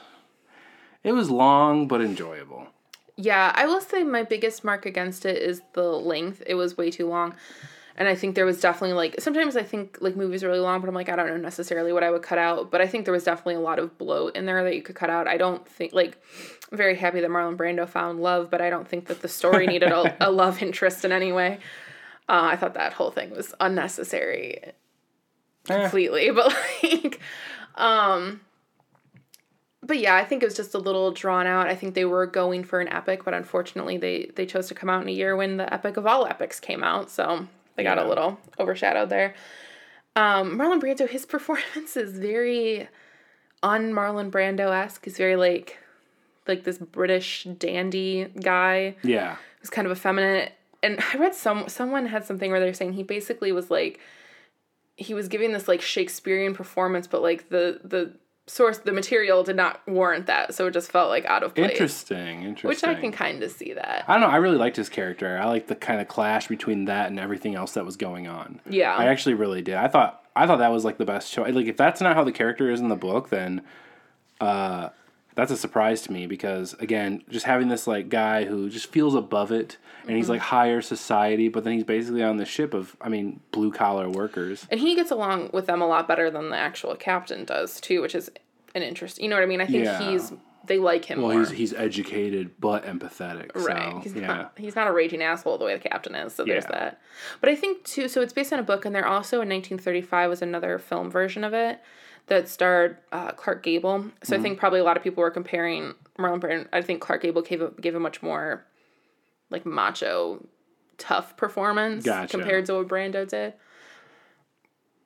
it 1.03 1.13
was 1.13 1.31
long 1.31 1.87
but 1.87 2.01
enjoyable. 2.01 2.69
Yeah, 3.17 3.53
I 3.55 3.67
will 3.67 3.81
say 3.81 4.03
my 4.03 4.25
biggest 4.25 4.65
mark 4.65 4.87
against 4.87 5.25
it 5.25 5.37
is 5.37 5.63
the 5.75 5.85
length. 5.85 6.43
It 6.47 6.55
was 6.55 6.77
way 6.77 6.91
too 6.91 7.09
long. 7.09 7.37
And 7.97 8.09
I 8.09 8.15
think 8.17 8.35
there 8.35 8.45
was 8.45 8.61
definitely 8.61 8.95
like 8.95 9.21
sometimes 9.21 9.57
I 9.57 9.63
think 9.63 9.99
like 10.01 10.17
movies 10.17 10.43
are 10.43 10.49
really 10.49 10.59
long, 10.61 10.81
but 10.81 10.89
I'm 10.89 10.95
like 10.95 11.09
I 11.09 11.17
don't 11.17 11.29
know 11.29 11.37
necessarily 11.37 11.93
what 11.93 12.03
I 12.03 12.11
would 12.11 12.23
cut 12.23 12.39
out. 12.39 12.71
But 12.71 12.81
I 12.81 12.87
think 12.89 13.05
there 13.05 13.13
was 13.15 13.25
definitely 13.25 13.55
a 13.55 13.61
lot 13.61 13.79
of 13.79 13.97
bloat 13.99 14.35
in 14.37 14.47
there 14.47 14.65
that 14.65 14.75
you 14.75 14.83
could 14.83 14.97
cut 14.97 15.11
out. 15.11 15.29
I 15.29 15.37
don't 15.37 15.67
think 15.69 15.93
like 15.93 16.19
I'm 16.73 16.77
very 16.79 16.97
happy 16.97 17.21
that 17.21 17.31
Marlon 17.31 17.57
Brando 17.57 17.89
found 17.89 18.21
love, 18.21 18.51
but 18.51 18.61
I 18.61 18.69
don't 18.71 18.89
think 18.89 19.07
that 19.07 19.23
the 19.23 19.29
story 19.29 19.67
needed 19.67 19.93
a, 19.93 20.17
a 20.29 20.31
love 20.31 20.61
interest 20.63 21.05
in 21.05 21.13
any 21.13 21.31
way. 21.33 21.59
Uh, 22.29 22.43
I 22.53 22.57
thought 22.57 22.75
that 22.75 22.95
whole 22.95 23.11
thing 23.11 23.31
was 23.31 23.55
unnecessary 23.61 24.61
Eh. 25.69 25.81
completely. 25.83 26.31
But 26.35 26.55
like, 26.83 27.21
um, 27.77 28.41
but 29.83 29.99
yeah, 29.99 30.15
I 30.17 30.25
think 30.25 30.43
it 30.43 30.47
was 30.47 30.57
just 30.57 30.75
a 30.75 30.79
little 30.79 31.13
drawn 31.13 31.47
out. 31.47 31.67
I 31.69 31.75
think 31.75 31.95
they 31.95 32.05
were 32.07 32.27
going 32.27 32.65
for 32.65 32.81
an 32.81 32.89
epic, 32.89 33.25
but 33.25 33.35
unfortunately, 33.35 33.99
they 33.99 34.31
they 34.35 34.47
chose 34.47 34.69
to 34.69 34.75
come 34.75 34.89
out 34.91 35.03
in 35.03 35.09
a 35.09 35.13
year 35.13 35.37
when 35.37 35.59
the 35.59 35.73
epic 35.73 35.97
of 35.97 36.07
all 36.07 36.27
epics 36.27 36.59
came 36.59 36.83
out, 36.83 37.11
so 37.11 37.47
they 37.77 37.83
got 37.83 37.99
Yeah. 37.99 38.07
a 38.07 38.09
little 38.09 38.39
overshadowed 38.59 39.09
there. 39.09 39.35
Um, 40.17 40.57
Marlon 40.59 40.81
Brando, 40.81 41.09
his 41.09 41.27
performance 41.35 41.97
is 41.97 42.17
very 42.19 42.89
un 43.63 43.93
Marlon 43.93 44.31
Brando 44.31 44.71
esque. 44.73 45.05
He's 45.05 45.17
very 45.17 45.37
like 45.37 45.79
like 46.47 46.65
this 46.65 46.79
British 46.79 47.45
dandy 47.59 48.29
guy 48.41 48.97
Yeah. 49.03 49.37
who's 49.61 49.71
kind 49.71 49.87
of 49.87 49.93
effeminate. 49.97 50.53
And 50.83 51.01
I 51.13 51.17
read 51.17 51.35
some 51.35 51.69
someone 51.69 52.07
had 52.07 52.25
something 52.25 52.51
where 52.51 52.61
they're 52.61 52.75
saying 52.75 52.93
he 52.93 53.03
basically 53.03 53.51
was 53.53 53.71
like 53.71 53.99
he 54.97 55.15
was 55.15 55.27
giving 55.29 55.53
this 55.53 55.67
like 55.67 55.81
Shakespearean 55.81 56.55
performance, 56.55 57.07
but 57.07 57.23
like 57.23 57.49
the 57.49 57.81
the 57.83 58.13
source 58.47 58.79
the 58.79 58.93
material 58.93 59.43
did 59.43 59.57
not 59.57 59.81
warrant 59.87 60.27
that, 60.27 60.55
so 60.55 60.67
it 60.67 60.73
just 60.73 60.91
felt 60.91 61.09
like 61.09 61.25
out 61.25 61.43
of 61.43 61.55
place. 61.55 61.71
Interesting. 61.71 62.43
Interesting. 62.43 62.69
Which 62.69 62.85
I 62.85 63.01
can 63.01 63.13
kind 63.13 63.43
of 63.43 63.51
see 63.51 63.73
that. 63.73 64.05
I 64.07 64.13
don't 64.13 64.21
know. 64.21 64.29
I 64.29 64.37
really 64.37 64.59
liked 64.59 64.77
his 64.77 64.89
character. 64.89 65.39
I 65.39 65.47
like 65.47 65.67
the 65.67 65.75
kind 65.75 66.01
of 66.01 66.09
clash 66.09 66.49
between 66.49 66.85
that 66.87 67.09
and 67.09 67.19
everything 67.19 67.55
else 67.55 67.73
that 67.73 67.85
was 67.85 67.97
going 67.97 68.29
on. 68.29 68.61
Yeah. 68.69 68.95
I 68.95 69.07
actually 69.07 69.35
really 69.35 69.63
did. 69.63 69.75
I 69.75 69.89
thought 69.89 70.25
I 70.37 70.47
thought 70.47 70.59
that 70.59 70.73
was 70.73 70.85
like 70.85 70.99
the 70.99 71.05
best 71.05 71.33
choice. 71.33 71.55
Like 71.55 71.67
if 71.67 71.77
that's 71.77 72.01
not 72.01 72.17
how 72.17 72.25
the 72.25 72.33
character 72.33 72.71
is 72.71 72.81
in 72.81 72.89
the 72.89 72.97
book, 72.97 73.31
then 73.31 73.63
uh, 74.41 74.91
that's 75.35 75.51
a 75.51 75.57
surprise 75.57 76.03
to 76.03 76.13
me 76.13 76.27
because 76.27 76.75
again, 76.75 77.23
just 77.29 77.47
having 77.47 77.69
this 77.69 77.87
like 77.87 78.09
guy 78.09 78.45
who 78.45 78.69
just 78.71 78.87
feels 78.87 79.15
above 79.15 79.51
it 79.53 79.79
and 80.03 80.11
Mm-hmm. 80.11 80.17
he's 80.17 80.29
like 80.29 80.41
higher 80.41 80.83
society, 80.83 81.49
but 81.49 81.65
then 81.65 81.73
he's 81.73 81.85
basically 81.85 82.23
on 82.23 82.37
the 82.37 82.45
ship 82.45 82.75
of 82.75 82.95
I 83.01 83.09
mean 83.09 83.41
blue 83.53 83.73
collar 83.73 84.09
workers. 84.09 84.67
And 84.71 84.79
he 84.79 84.95
gets 84.95 85.11
along 85.11 85.51
with 85.53 85.67
them 85.67 85.81
a 85.81 85.87
lot 85.87 86.07
better 86.07 86.31
than 86.31 86.51
the 86.51 86.57
actual 86.57 86.95
captain 86.95 87.45
does 87.45 87.81
too, 87.81 88.03
which 88.03 88.15
is 88.15 88.31
an 88.75 88.83
interest. 88.83 89.21
You 89.21 89.29
know 89.29 89.37
what 89.37 89.43
I 89.43 89.47
mean? 89.47 89.61
I 89.61 89.67
think 89.67 89.85
Yeah. 89.85 90.11
he's 90.11 90.33
they 90.67 90.79
like 90.79 91.05
him 91.05 91.21
Well, 91.21 91.33
more. 91.33 91.41
he's 91.41 91.51
he's 91.51 91.73
educated 91.75 92.51
but 92.61 92.85
empathetic. 92.87 93.51
Right. 93.55 93.93
So, 93.93 94.01
he's 94.03 94.15
yeah. 94.15 94.27
not 94.27 94.53
he's 94.57 94.77
not 94.77 94.87
a 94.89 94.93
raging 94.93 95.23
asshole 95.23 95.59
the 95.59 95.65
way 95.65 95.75
the 95.77 95.89
captain 95.89 96.15
is, 96.15 96.35
so 96.35 96.45
there's 96.45 96.67
that. 96.67 97.01
But 97.41 97.51
I 97.51 97.55
think 97.57 97.85
too 97.85 98.09
so 98.09 98.21
it's 98.21 98.33
based 98.33 98.53
on 98.53 98.59
a 98.59 98.63
book 98.63 98.85
and 98.85 98.95
there 98.95 99.07
also 99.07 99.37
in 99.41 99.49
1935 99.49 100.29
was 100.31 100.43
another 100.43 100.79
film 100.79 101.11
version 101.11 101.45
of 101.45 101.55
it 101.55 101.81
that 102.27 102.49
starred 102.49 102.99
uh, 103.13 103.33
Clark 103.33 103.63
Gable. 103.63 104.05
So 104.23 104.33
Mm-hmm. 104.33 104.35
I 104.35 104.43
think 104.43 104.59
probably 104.59 104.81
a 104.81 104.85
lot 104.85 104.97
of 104.97 105.03
people 105.03 105.23
were 105.23 105.31
comparing 105.31 105.95
Marlon 106.19 106.41
Brando. 106.41 106.69
I 106.73 106.83
think 106.83 107.01
Clark 107.01 107.23
Gable 107.23 107.43
gave 107.43 107.61
a, 107.61 107.71
gave 107.81 107.95
a 107.95 108.01
much 108.01 108.23
more 108.23 108.65
like 109.51 109.67
macho 109.67 110.45
tough 110.99 111.37
performance 111.37 112.05
Gotcha. 112.05 112.37
compared 112.37 112.67
to 112.67 112.75
what 112.75 112.89
Brando 112.89 113.29
did. 113.29 113.55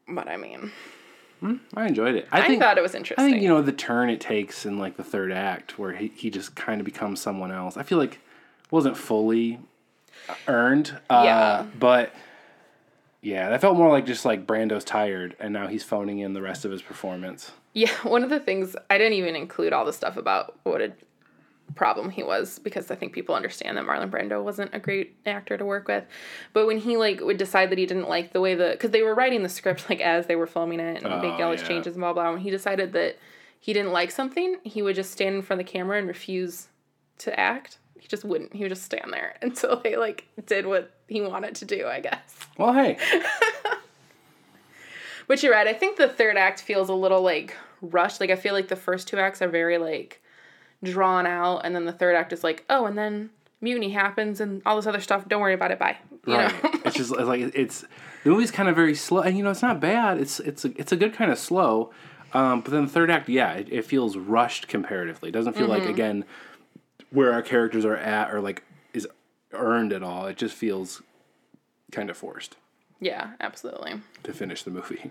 But 0.08 0.28
I 0.28 0.36
mean, 0.36 0.72
I 1.74 1.86
enjoyed 1.86 2.14
it. 2.14 2.28
I, 2.32 2.40
I, 2.42 2.46
think 2.46 2.62
thought 2.62 2.78
it 2.78 2.82
was 2.82 2.94
interesting. 2.94 3.24
I 3.24 3.30
think 3.30 3.42
you 3.42 3.48
know 3.48 3.60
the 3.62 3.72
turn 3.72 4.10
it 4.10 4.20
takes 4.20 4.64
in 4.64 4.78
like 4.78 4.96
the 4.96 5.04
third 5.04 5.32
act, 5.32 5.78
where 5.78 5.92
he, 5.92 6.08
he 6.14 6.30
just 6.30 6.54
kind 6.54 6.80
of 6.80 6.84
becomes 6.84 7.20
someone 7.20 7.52
else. 7.52 7.76
I 7.76 7.82
feel 7.82 7.98
like 7.98 8.20
wasn't 8.70 8.96
fully 8.96 9.58
earned. 10.46 10.98
Uh, 11.10 11.22
Yeah. 11.24 11.66
But 11.78 12.14
yeah, 13.22 13.48
that 13.50 13.60
felt 13.60 13.76
more 13.76 13.88
like 13.90 14.06
just 14.06 14.24
like 14.24 14.46
Brando's 14.46 14.84
tired, 14.84 15.36
and 15.40 15.52
now 15.52 15.66
he's 15.66 15.84
phoning 15.84 16.18
in 16.20 16.32
the 16.34 16.42
rest 16.42 16.64
of 16.64 16.70
his 16.70 16.82
performance. 16.82 17.52
Yeah, 17.74 17.90
one 18.02 18.22
of 18.24 18.30
the 18.30 18.40
things 18.40 18.76
I 18.90 18.98
didn't 18.98 19.14
even 19.14 19.36
include 19.36 19.72
all 19.72 19.84
the 19.84 19.92
stuff 19.92 20.16
about 20.16 20.58
what 20.64 20.80
a 20.80 20.92
problem 21.74 22.08
he 22.08 22.22
was 22.22 22.58
because 22.58 22.90
I 22.90 22.94
think 22.94 23.12
people 23.12 23.34
understand 23.34 23.76
that 23.76 23.84
Marlon 23.84 24.10
Brando 24.10 24.42
wasn't 24.42 24.72
a 24.74 24.78
great 24.78 25.14
actor 25.26 25.58
to 25.58 25.64
work 25.66 25.86
with. 25.86 26.02
But 26.54 26.66
when 26.66 26.78
he 26.78 26.96
like 26.96 27.20
would 27.20 27.36
decide 27.36 27.70
that 27.70 27.78
he 27.78 27.84
didn't 27.86 28.08
like 28.08 28.32
the 28.32 28.40
way 28.40 28.54
the 28.54 28.70
because 28.72 28.90
they 28.90 29.02
were 29.02 29.14
writing 29.14 29.42
the 29.42 29.48
script 29.50 29.88
like 29.90 30.00
as 30.00 30.26
they 30.26 30.34
were 30.36 30.46
filming 30.46 30.80
it 30.80 31.02
and 31.02 31.12
Oh, 31.12 31.20
making 31.20 31.42
all 31.44 31.50
these 31.50 31.60
yeah. 31.60 31.68
changes 31.68 31.94
and 31.94 32.00
blah 32.00 32.12
blah. 32.14 32.30
When 32.30 32.40
he 32.40 32.50
decided 32.50 32.92
that 32.94 33.18
he 33.60 33.72
didn't 33.74 33.92
like 33.92 34.10
something, 34.10 34.56
he 34.64 34.80
would 34.80 34.94
just 34.96 35.10
stand 35.12 35.34
in 35.34 35.42
front 35.42 35.60
of 35.60 35.66
the 35.66 35.70
camera 35.72 35.98
and 35.98 36.08
refuse 36.08 36.68
to 37.18 37.38
act. 37.38 37.78
He 38.00 38.08
just 38.08 38.24
wouldn't. 38.24 38.54
He 38.54 38.62
would 38.64 38.70
just 38.70 38.84
stand 38.84 39.12
there 39.12 39.36
until 39.42 39.78
they 39.80 39.96
like 39.96 40.26
did 40.46 40.66
what 40.66 40.90
he 41.08 41.20
wanted 41.20 41.56
to 41.56 41.64
do, 41.64 41.86
I 41.86 42.00
guess. 42.00 42.36
Well, 42.56 42.72
hey, 42.72 42.98
But 45.28 45.42
you're 45.42 45.52
right. 45.52 45.66
I 45.66 45.74
think 45.74 45.98
the 45.98 46.08
third 46.08 46.36
act 46.36 46.62
feels 46.62 46.88
a 46.88 46.94
little 46.94 47.20
like 47.22 47.54
rushed. 47.82 48.18
Like 48.18 48.30
I 48.30 48.36
feel 48.36 48.54
like 48.54 48.68
the 48.68 48.76
first 48.76 49.06
two 49.06 49.18
acts 49.18 49.40
are 49.42 49.48
very 49.48 49.78
like 49.78 50.22
drawn 50.82 51.26
out, 51.26 51.60
and 51.64 51.76
then 51.76 51.84
the 51.84 51.92
third 51.92 52.16
act 52.16 52.32
is 52.32 52.42
like, 52.42 52.64
oh, 52.70 52.86
and 52.86 52.96
then 52.96 53.30
mutiny 53.60 53.90
happens 53.90 54.40
and 54.40 54.62
all 54.64 54.76
this 54.76 54.86
other 54.86 55.00
stuff. 55.00 55.28
Don't 55.28 55.42
worry 55.42 55.54
about 55.54 55.70
it. 55.70 55.78
Bye. 55.78 55.98
You 56.26 56.34
right? 56.34 56.64
know. 56.64 56.70
it's 56.86 56.96
just 56.96 57.12
it's 57.12 57.22
like 57.22 57.54
it's 57.54 57.84
the 58.24 58.30
movie's 58.30 58.50
kind 58.50 58.70
of 58.70 58.74
very 58.74 58.94
slow, 58.94 59.20
and 59.20 59.36
you 59.36 59.44
know 59.44 59.50
it's 59.50 59.62
not 59.62 59.80
bad. 59.80 60.18
It's 60.18 60.40
it's 60.40 60.64
a, 60.64 60.72
it's 60.80 60.92
a 60.92 60.96
good 60.96 61.12
kind 61.12 61.30
of 61.30 61.38
slow. 61.38 61.92
Um, 62.32 62.62
but 62.62 62.72
then 62.72 62.84
the 62.84 62.90
third 62.90 63.10
act, 63.10 63.28
yeah, 63.28 63.52
it, 63.52 63.70
it 63.70 63.84
feels 63.84 64.16
rushed 64.16 64.68
comparatively. 64.68 65.28
It 65.28 65.32
doesn't 65.32 65.56
feel 65.56 65.66
like 65.66 65.84
again 65.84 66.24
where 67.10 67.32
our 67.32 67.40
characters 67.42 67.84
are 67.86 67.96
at 67.96 68.32
or 68.32 68.40
like 68.40 68.62
earned 69.52 69.92
at 69.92 70.02
all. 70.02 70.26
It 70.26 70.36
just 70.36 70.54
feels 70.54 71.02
kind 71.90 72.10
of 72.10 72.16
forced 72.16 72.56
yeah, 73.00 73.32
absolutely. 73.40 74.00
to 74.22 74.32
finish 74.32 74.62
the 74.62 74.70
movie. 74.70 75.10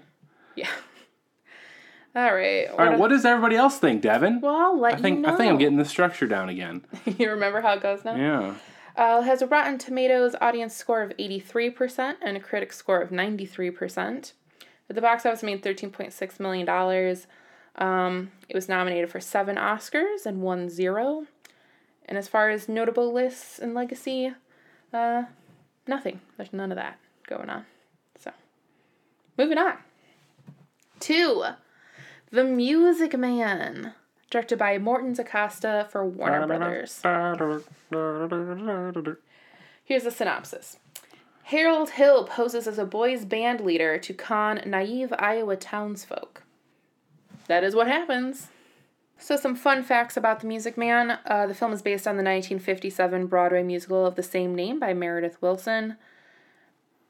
Yeah. 0.55 0.69
All 2.15 2.33
right. 2.33 2.67
All 2.67 2.77
right, 2.77 2.97
what 2.97 3.09
does 3.09 3.25
everybody 3.25 3.55
else 3.55 3.77
think, 3.77 4.01
Devin? 4.01 4.41
well, 4.41 4.55
I'll 4.55 4.79
let 4.79 4.95
I 4.95 4.97
think 4.97 5.17
you 5.17 5.21
know. 5.21 5.33
I 5.33 5.37
think 5.37 5.51
I'm 5.51 5.59
getting 5.59 5.77
the 5.77 5.85
structure 5.85 6.25
down 6.25 6.49
again. 6.49 6.83
you 7.05 7.29
remember 7.29 7.61
how 7.61 7.73
it 7.73 7.81
goes 7.81 8.03
now? 8.03 8.15
Yeah. 8.15 8.55
Uh, 8.95 9.21
has 9.21 9.43
a 9.43 9.47
Rotten 9.47 9.77
Tomatoes 9.77 10.35
audience 10.41 10.75
score 10.75 11.03
of 11.03 11.11
83% 11.17 12.15
and 12.23 12.35
a 12.35 12.39
critic 12.39 12.73
score 12.73 12.99
of 12.99 13.11
93%. 13.11 14.33
At 14.89 14.95
the 14.95 15.01
box 15.01 15.25
office, 15.25 15.43
made 15.43 15.61
$13.6 15.61 16.39
million. 16.39 16.67
Um, 17.75 18.31
it 18.49 18.55
was 18.55 18.67
nominated 18.67 19.11
for 19.11 19.19
seven 19.19 19.55
Oscars 19.55 20.25
and 20.25 20.41
won 20.41 20.67
zero. 20.69 21.27
And 22.07 22.17
as 22.17 22.27
far 22.27 22.49
as 22.49 22.69
notable 22.69 23.11
lists 23.11 23.59
and 23.59 23.73
legacy, 23.73 24.33
uh, 24.93 25.23
nothing. 25.87 26.21
There's 26.37 26.53
none 26.53 26.71
of 26.71 26.77
that 26.77 26.99
going 27.27 27.49
on. 27.49 27.65
So, 28.19 28.31
moving 29.37 29.57
on. 29.57 29.73
Two, 30.99 31.43
The 32.31 32.43
Music 32.43 33.17
Man, 33.17 33.93
directed 34.29 34.57
by 34.57 34.77
Morton 34.77 35.13
DaCosta 35.13 35.87
for 35.91 36.05
Warner 36.05 36.47
Brothers. 36.47 37.01
Here's 39.83 40.03
the 40.03 40.11
synopsis. 40.11 40.77
Harold 41.43 41.91
Hill 41.91 42.25
poses 42.25 42.67
as 42.67 42.77
a 42.77 42.83
boys' 42.85 43.23
band 43.23 43.61
leader 43.61 43.97
to 43.99 44.13
con 44.13 44.61
naive 44.65 45.13
Iowa 45.17 45.55
townsfolk. 45.55 46.43
That 47.47 47.63
is 47.63 47.73
what 47.73 47.87
happens. 47.87 48.47
So, 49.19 49.35
some 49.35 49.55
fun 49.55 49.83
facts 49.83 50.15
about 50.15 50.41
The 50.41 50.47
Music 50.47 50.77
Man. 50.77 51.17
Uh, 51.25 51.47
the 51.47 51.55
film 51.55 51.73
is 51.73 51.81
based 51.81 52.07
on 52.07 52.17
the 52.17 52.23
1957 52.23 53.25
Broadway 53.25 53.63
musical 53.63 54.05
of 54.05 54.15
the 54.15 54.23
same 54.23 54.53
name 54.53 54.79
by 54.79 54.93
Meredith 54.93 55.41
Willson. 55.41 55.97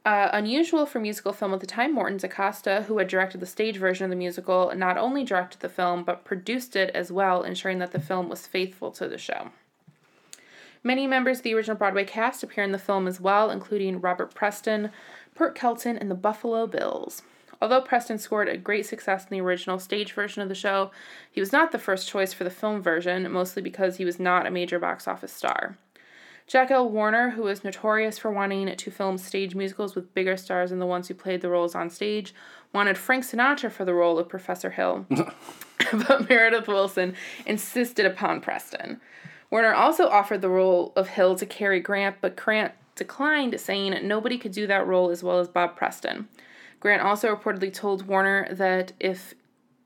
Uh, 0.05 0.29
unusual 0.31 0.85
for 0.85 1.01
musical 1.01 1.33
film 1.33 1.53
at 1.53 1.59
the 1.59 1.67
time, 1.67 1.93
Morton 1.93 2.17
DaCosta, 2.17 2.83
who 2.83 2.97
had 2.97 3.09
directed 3.09 3.41
the 3.41 3.45
stage 3.45 3.75
version 3.75 4.05
of 4.05 4.09
the 4.09 4.15
musical, 4.15 4.71
not 4.73 4.97
only 4.97 5.25
directed 5.25 5.59
the 5.59 5.67
film, 5.67 6.05
but 6.05 6.23
produced 6.23 6.77
it 6.77 6.89
as 6.95 7.11
well, 7.11 7.43
ensuring 7.43 7.79
that 7.79 7.91
the 7.91 7.99
film 7.99 8.29
was 8.29 8.47
faithful 8.47 8.89
to 8.91 9.09
the 9.09 9.17
show. 9.17 9.49
Many 10.81 11.07
members 11.07 11.39
of 11.39 11.43
the 11.43 11.53
original 11.53 11.75
Broadway 11.75 12.05
cast 12.05 12.41
appear 12.41 12.63
in 12.63 12.71
the 12.71 12.77
film 12.77 13.05
as 13.05 13.19
well, 13.19 13.51
including 13.51 13.99
Robert 13.99 14.33
Preston, 14.33 14.91
Pert 15.35 15.55
Kelton, 15.55 15.97
and 15.97 16.09
the 16.09 16.15
Buffalo 16.15 16.67
Bills. 16.67 17.21
Although 17.61 17.81
Preston 17.81 18.17
scored 18.17 18.49
a 18.49 18.57
great 18.57 18.85
success 18.85 19.23
in 19.23 19.29
the 19.31 19.41
original 19.41 19.79
stage 19.79 20.13
version 20.13 20.41
of 20.41 20.49
the 20.49 20.55
show, 20.55 20.91
he 21.31 21.39
was 21.39 21.51
not 21.51 21.71
the 21.71 21.79
first 21.79 22.07
choice 22.07 22.33
for 22.33 22.43
the 22.43 22.49
film 22.49 22.81
version, 22.81 23.31
mostly 23.31 23.61
because 23.61 23.97
he 23.97 24.05
was 24.05 24.19
not 24.19 24.45
a 24.45 24.51
major 24.51 24.79
box 24.79 25.07
office 25.07 25.33
star. 25.33 25.77
Jack 26.47 26.71
L. 26.71 26.89
Warner, 26.89 27.31
who 27.31 27.43
was 27.43 27.65
notorious 27.65 28.17
for 28.17 28.31
wanting 28.31 28.73
to 28.73 28.91
film 28.91 29.17
stage 29.17 29.53
musicals 29.53 29.95
with 29.95 30.13
bigger 30.13 30.37
stars 30.37 30.69
than 30.69 30.79
the 30.79 30.85
ones 30.85 31.07
who 31.09 31.13
played 31.13 31.41
the 31.41 31.49
roles 31.49 31.75
on 31.75 31.89
stage, 31.89 32.33
wanted 32.73 32.97
Frank 32.97 33.25
Sinatra 33.25 33.69
for 33.69 33.83
the 33.83 33.93
role 33.93 34.17
of 34.17 34.29
Professor 34.29 34.69
Hill. 34.69 35.05
but 35.09 36.29
Meredith 36.29 36.67
Willson 36.67 37.15
insisted 37.45 38.05
upon 38.05 38.39
Preston. 38.39 39.01
Warner 39.51 39.73
also 39.73 40.07
offered 40.07 40.41
the 40.41 40.49
role 40.49 40.93
of 40.95 41.09
Hill 41.09 41.35
to 41.35 41.45
Cary 41.45 41.81
Grant, 41.81 42.17
but 42.21 42.37
Grant 42.37 42.73
declined, 42.95 43.59
saying 43.59 44.07
nobody 44.07 44.37
could 44.37 44.53
do 44.53 44.67
that 44.67 44.87
role 44.87 45.09
as 45.09 45.23
well 45.23 45.39
as 45.39 45.49
Bob 45.49 45.75
Preston. 45.75 46.29
Grant 46.79 47.01
also 47.01 47.33
reportedly 47.35 47.73
told 47.73 48.07
Warner 48.07 48.47
that 48.53 48.93
if 48.99 49.33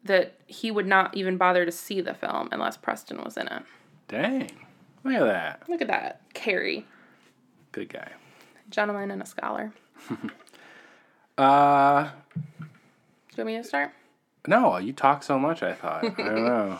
that 0.04 0.34
he 0.48 0.72
would 0.72 0.88
not 0.88 1.16
even 1.16 1.38
bother 1.38 1.64
to 1.66 1.72
see 1.72 2.02
the 2.02 2.14
film 2.14 2.50
unless 2.52 2.76
Preston 2.78 3.24
was 3.24 3.38
in 3.38 3.48
it. 3.48 3.64
Dang. 4.08 4.50
Look 5.04 5.14
at 5.14 5.24
that. 5.26 5.70
Look 5.70 5.82
at 5.82 5.88
that, 5.88 6.22
Cary, 6.34 6.86
Good 7.72 7.90
guy. 7.90 8.10
gentleman 8.70 9.12
and 9.12 9.22
a 9.22 9.26
scholar. 9.26 9.72
Uh 11.38 12.04
Do 12.04 12.10
you 12.60 13.38
want 13.38 13.48
me 13.48 13.58
to 13.58 13.64
start? 13.64 13.92
no, 14.48 14.78
you 14.78 14.92
talk 14.94 15.24
so 15.24 15.40
much, 15.40 15.64
I 15.64 15.74
thought. 15.74 16.04
I 16.04 16.10
don't 16.10 16.46
know. 16.46 16.80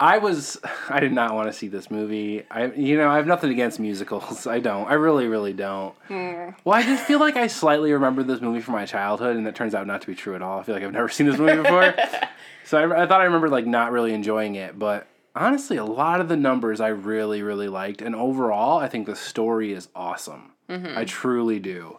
I 0.00 0.18
was 0.18 0.58
I 0.88 1.00
did 1.00 1.12
not 1.12 1.34
want 1.34 1.48
to 1.48 1.52
see 1.52 1.68
this 1.68 1.90
movie. 1.90 2.44
I 2.50 2.66
you 2.72 2.96
know, 2.96 3.08
I 3.08 3.16
have 3.16 3.26
nothing 3.26 3.50
against 3.50 3.78
musicals. 3.78 4.46
I 4.46 4.60
don't. 4.60 4.86
I 4.88 4.94
really, 4.94 5.26
really 5.26 5.52
don't. 5.52 5.94
Hmm. 6.08 6.50
Well, 6.64 6.74
I 6.74 6.82
just 6.82 7.04
feel 7.04 7.20
like 7.20 7.36
I 7.36 7.46
slightly 7.46 7.92
remember 7.92 8.22
this 8.22 8.40
movie 8.40 8.60
from 8.60 8.74
my 8.74 8.86
childhood 8.86 9.36
and 9.36 9.46
it 9.46 9.54
turns 9.54 9.74
out 9.74 9.86
not 9.86 10.00
to 10.02 10.06
be 10.06 10.14
true 10.14 10.34
at 10.34 10.42
all. 10.42 10.60
I 10.60 10.62
feel 10.62 10.74
like 10.74 10.84
I've 10.84 10.92
never 10.92 11.08
seen 11.08 11.26
this 11.26 11.38
movie 11.38 11.62
before. 11.62 11.94
so 12.64 12.78
I, 12.78 13.02
I 13.02 13.06
thought 13.06 13.20
I 13.20 13.24
remembered 13.24 13.50
like 13.50 13.66
not 13.66 13.92
really 13.92 14.12
enjoying 14.14 14.54
it, 14.54 14.78
but 14.78 15.06
honestly, 15.34 15.76
a 15.76 15.84
lot 15.84 16.20
of 16.20 16.28
the 16.28 16.36
numbers 16.36 16.80
I 16.80 16.88
really, 16.88 17.42
really 17.42 17.68
liked, 17.68 18.02
and 18.02 18.14
overall, 18.14 18.78
I 18.78 18.88
think 18.88 19.06
the 19.06 19.16
story 19.16 19.72
is 19.72 19.88
awesome. 19.94 20.52
Mm-hmm. 20.68 20.98
I 20.98 21.04
truly 21.04 21.60
do. 21.60 21.98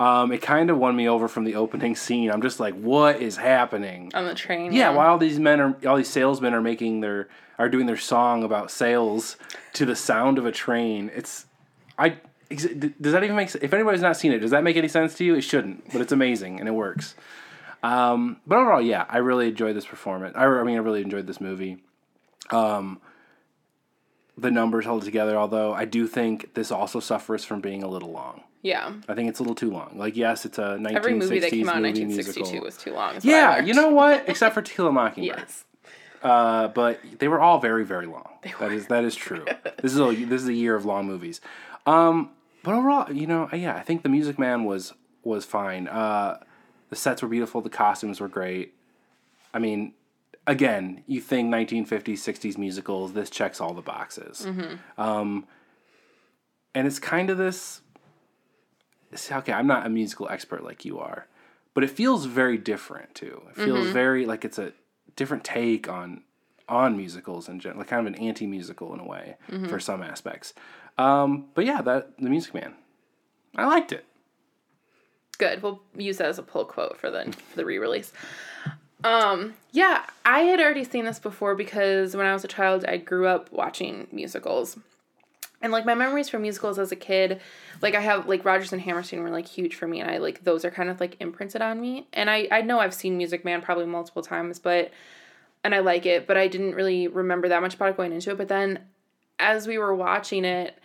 Um, 0.00 0.32
it 0.32 0.40
kind 0.40 0.70
of 0.70 0.78
won 0.78 0.96
me 0.96 1.06
over 1.10 1.28
from 1.28 1.44
the 1.44 1.56
opening 1.56 1.94
scene. 1.94 2.30
I'm 2.30 2.40
just 2.40 2.58
like, 2.58 2.74
what 2.74 3.20
is 3.20 3.36
happening? 3.36 4.10
On 4.14 4.24
the 4.24 4.34
train. 4.34 4.72
Yeah, 4.72 4.90
while 4.94 5.10
all 5.10 5.18
these 5.18 5.38
men 5.38 5.60
are, 5.60 5.76
all 5.86 5.98
these 5.98 6.08
salesmen 6.08 6.54
are 6.54 6.62
making 6.62 7.00
their, 7.00 7.28
are 7.58 7.68
doing 7.68 7.84
their 7.84 7.98
song 7.98 8.42
about 8.42 8.70
sales 8.70 9.36
to 9.74 9.84
the 9.84 9.94
sound 9.94 10.38
of 10.38 10.46
a 10.46 10.52
train. 10.52 11.10
It's, 11.14 11.44
I, 11.98 12.16
does 12.48 13.12
that 13.12 13.22
even 13.22 13.36
make 13.36 13.50
sense? 13.50 13.62
If 13.62 13.74
anybody's 13.74 14.00
not 14.00 14.16
seen 14.16 14.32
it, 14.32 14.38
does 14.38 14.52
that 14.52 14.64
make 14.64 14.78
any 14.78 14.88
sense 14.88 15.16
to 15.16 15.24
you? 15.24 15.34
It 15.34 15.42
shouldn't, 15.42 15.92
but 15.92 16.00
it's 16.00 16.12
amazing 16.12 16.60
and 16.60 16.66
it 16.66 16.72
works. 16.72 17.14
Um, 17.82 18.40
but 18.46 18.58
overall, 18.58 18.80
yeah, 18.80 19.04
I 19.06 19.18
really 19.18 19.48
enjoyed 19.48 19.76
this 19.76 19.84
performance. 19.84 20.34
I, 20.34 20.46
I 20.46 20.62
mean, 20.64 20.76
I 20.76 20.80
really 20.80 21.02
enjoyed 21.02 21.26
this 21.26 21.42
movie. 21.42 21.76
Um, 22.48 23.02
the 24.36 24.50
numbers 24.50 24.84
held 24.84 25.02
together, 25.02 25.36
although 25.36 25.72
I 25.72 25.84
do 25.84 26.06
think 26.06 26.54
this 26.54 26.70
also 26.70 27.00
suffers 27.00 27.44
from 27.44 27.60
being 27.60 27.82
a 27.82 27.88
little 27.88 28.10
long. 28.10 28.42
Yeah. 28.62 28.92
I 29.08 29.14
think 29.14 29.28
it's 29.28 29.38
a 29.38 29.42
little 29.42 29.54
too 29.54 29.70
long. 29.70 29.92
Like, 29.96 30.16
yes, 30.16 30.44
it's 30.44 30.58
a 30.58 30.76
1960s 30.78 30.96
Every 30.96 31.14
movie 31.14 31.38
that 31.38 31.50
came 31.50 31.68
out 31.68 31.76
in 31.76 31.82
1962 31.82 32.40
musical. 32.40 32.64
was 32.64 32.76
too 32.76 32.92
long. 32.92 33.14
is 33.16 33.24
what 33.24 33.34
I 33.34 33.36
Yeah, 33.36 33.64
you 33.64 33.74
know 33.74 33.88
what? 33.88 34.24
Except 34.28 34.54
for 34.54 34.62
To 34.62 34.72
Kill 34.74 34.86
a 34.86 34.92
Mockingbird. 34.92 35.38
Yes. 35.38 35.64
Uh, 36.22 36.68
but 36.68 37.00
they 37.18 37.28
were 37.28 37.40
all 37.40 37.58
very, 37.58 37.84
very 37.84 38.06
long. 38.06 38.28
That 38.58 38.72
is 38.72 38.88
that 38.88 39.04
is 39.04 39.14
true. 39.16 39.46
this 39.78 39.92
is 39.94 39.98
a 39.98 40.14
this 40.26 40.42
is 40.42 40.48
a 40.48 40.54
year 40.54 40.74
of 40.74 40.84
long 40.84 41.06
movies. 41.06 41.40
Um, 41.86 42.32
but 42.62 42.74
overall, 42.74 43.10
you 43.10 43.26
know, 43.26 43.48
yeah, 43.54 43.74
I 43.74 43.80
think 43.80 44.02
The 44.02 44.10
Music 44.10 44.38
Man 44.38 44.64
was 44.64 44.92
was 45.22 45.46
fine. 45.46 45.88
Uh, 45.88 46.38
the 46.90 46.96
sets 46.96 47.22
were 47.22 47.28
beautiful. 47.28 47.62
The 47.62 47.70
costumes 47.70 48.20
were 48.20 48.28
great. 48.28 48.74
I 49.54 49.58
mean, 49.58 49.94
again, 50.50 51.04
you 51.06 51.20
think 51.20 51.48
1950s, 51.52 52.18
60s 52.18 52.58
musicals. 52.58 53.12
This 53.12 53.30
checks 53.30 53.60
all 53.60 53.72
the 53.72 53.82
boxes. 53.82 54.44
Um, 54.98 55.46
and 56.74 56.86
it's 56.86 56.98
kind 56.98 57.30
of 57.30 57.38
this. 57.38 57.80
Okay, 59.30 59.52
I'm 59.52 59.66
not 59.66 59.86
a 59.86 59.88
musical 59.88 60.28
expert 60.28 60.62
like 60.64 60.84
you 60.84 60.98
are, 60.98 61.26
but 61.74 61.84
it 61.84 61.90
feels 61.90 62.26
very 62.26 62.58
different 62.58 63.14
too. 63.14 63.42
It 63.50 63.56
feels 63.56 63.88
very 63.88 64.26
like 64.26 64.44
it's 64.44 64.58
a 64.58 64.72
different 65.16 65.44
take 65.44 65.88
on 65.88 66.22
on 66.68 66.96
musicals 66.96 67.48
in 67.48 67.58
general, 67.58 67.80
like 67.80 67.88
kind 67.88 68.06
of 68.06 68.12
an 68.14 68.20
anti-musical 68.20 68.94
in 68.94 69.00
a 69.00 69.04
way 69.04 69.36
for 69.68 69.80
some 69.80 70.02
aspects. 70.02 70.54
Um, 70.98 71.46
but 71.54 71.64
yeah, 71.64 71.82
that 71.82 72.18
the 72.18 72.30
Music 72.30 72.54
Man, 72.54 72.74
I 73.56 73.66
liked 73.66 73.90
it. 73.92 74.04
Good. 75.38 75.62
We'll 75.62 75.80
use 75.96 76.18
that 76.18 76.28
as 76.28 76.38
a 76.38 76.42
pull 76.42 76.64
quote 76.66 76.96
for 76.96 77.10
the 77.10 77.32
for 77.32 77.56
the 77.56 77.64
re-release. 77.64 78.12
Um, 79.04 79.54
yeah, 79.72 80.04
I 80.24 80.40
had 80.40 80.60
already 80.60 80.84
seen 80.84 81.04
this 81.04 81.18
before 81.18 81.54
because 81.54 82.16
when 82.16 82.26
I 82.26 82.32
was 82.32 82.44
a 82.44 82.48
child, 82.48 82.84
I 82.84 82.98
grew 82.98 83.26
up 83.26 83.50
watching 83.52 84.06
musicals. 84.12 84.78
And 85.62 85.72
like 85.72 85.84
my 85.84 85.94
memories 85.94 86.28
from 86.28 86.42
musicals 86.42 86.78
as 86.78 86.90
a 86.90 86.96
kid, 86.96 87.40
like 87.82 87.94
I 87.94 88.00
have 88.00 88.26
like 88.26 88.44
Rodgers 88.44 88.72
and 88.72 88.80
Hammerstein 88.80 89.22
were 89.22 89.30
like 89.30 89.46
huge 89.46 89.74
for 89.74 89.86
me 89.86 90.00
and 90.00 90.10
I 90.10 90.16
like 90.16 90.44
those 90.44 90.64
are 90.64 90.70
kind 90.70 90.88
of 90.88 91.00
like 91.00 91.16
imprinted 91.20 91.60
on 91.60 91.80
me. 91.80 92.06
And 92.14 92.30
I 92.30 92.48
I 92.50 92.62
know 92.62 92.78
I've 92.78 92.94
seen 92.94 93.18
Music 93.18 93.44
Man 93.44 93.60
probably 93.60 93.84
multiple 93.84 94.22
times, 94.22 94.58
but 94.58 94.90
and 95.62 95.74
I 95.74 95.80
like 95.80 96.06
it, 96.06 96.26
but 96.26 96.38
I 96.38 96.48
didn't 96.48 96.74
really 96.74 97.08
remember 97.08 97.48
that 97.48 97.60
much 97.60 97.74
about 97.74 97.90
it 97.90 97.96
going 97.98 98.12
into 98.12 98.30
it. 98.30 98.38
But 98.38 98.48
then 98.48 98.80
as 99.38 99.66
we 99.66 99.76
were 99.76 99.94
watching 99.94 100.46
it, 100.46 100.78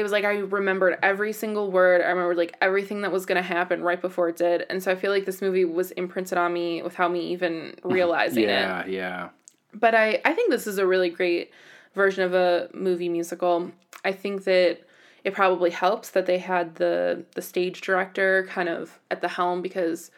it 0.00 0.02
was 0.02 0.12
like 0.12 0.24
I 0.24 0.38
remembered 0.38 0.98
every 1.02 1.32
single 1.32 1.70
word. 1.70 2.00
I 2.00 2.08
remembered 2.08 2.38
like 2.38 2.56
everything 2.60 3.02
that 3.02 3.12
was 3.12 3.26
going 3.26 3.36
to 3.36 3.46
happen 3.46 3.82
right 3.82 4.00
before 4.00 4.30
it 4.30 4.36
did. 4.36 4.64
And 4.70 4.82
so 4.82 4.90
I 4.90 4.94
feel 4.94 5.12
like 5.12 5.26
this 5.26 5.42
movie 5.42 5.66
was 5.66 5.90
imprinted 5.92 6.38
on 6.38 6.52
me 6.52 6.82
without 6.82 7.12
me 7.12 7.28
even 7.28 7.76
realizing 7.84 8.44
it. 8.44 8.48
Yeah, 8.48 8.86
yeah. 8.86 9.28
But 9.74 9.94
I, 9.94 10.20
I 10.24 10.32
think 10.32 10.50
this 10.50 10.66
is 10.66 10.78
a 10.78 10.86
really 10.86 11.10
great 11.10 11.52
version 11.94 12.24
of 12.24 12.34
a 12.34 12.70
movie 12.72 13.08
musical. 13.10 13.70
I 14.04 14.12
think 14.12 14.44
that 14.44 14.80
it 15.22 15.34
probably 15.34 15.70
helps 15.70 16.10
that 16.10 16.24
they 16.24 16.38
had 16.38 16.76
the 16.76 17.24
the 17.34 17.42
stage 17.42 17.82
director 17.82 18.46
kind 18.48 18.70
of 18.70 18.98
at 19.10 19.20
the 19.20 19.28
helm 19.28 19.60
because 19.60 20.10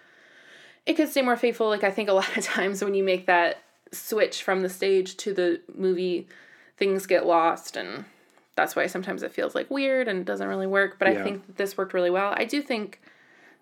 it 0.86 0.94
could 0.94 1.08
stay 1.08 1.22
more 1.22 1.36
faithful. 1.36 1.68
Like 1.68 1.84
I 1.84 1.90
think 1.90 2.08
a 2.08 2.12
lot 2.22 2.36
of 2.36 2.44
times 2.44 2.84
when 2.84 2.94
you 2.94 3.02
make 3.02 3.26
that 3.26 3.58
switch 3.90 4.44
from 4.44 4.60
the 4.60 4.68
stage 4.68 5.16
to 5.18 5.34
the 5.34 5.60
movie, 5.74 6.28
things 6.76 7.06
get 7.06 7.26
lost 7.26 7.76
and 7.76 8.04
that's 8.54 8.76
why 8.76 8.86
sometimes 8.86 9.22
it 9.22 9.32
feels 9.32 9.54
like 9.54 9.70
weird 9.70 10.08
and 10.08 10.26
doesn't 10.26 10.46
really 10.46 10.66
work. 10.66 10.98
But 10.98 11.08
Yeah. 11.08 11.20
I 11.20 11.24
think 11.24 11.46
that 11.46 11.56
this 11.56 11.76
worked 11.76 11.94
really 11.94 12.10
well. 12.10 12.34
I 12.36 12.44
do 12.44 12.60
think 12.62 13.00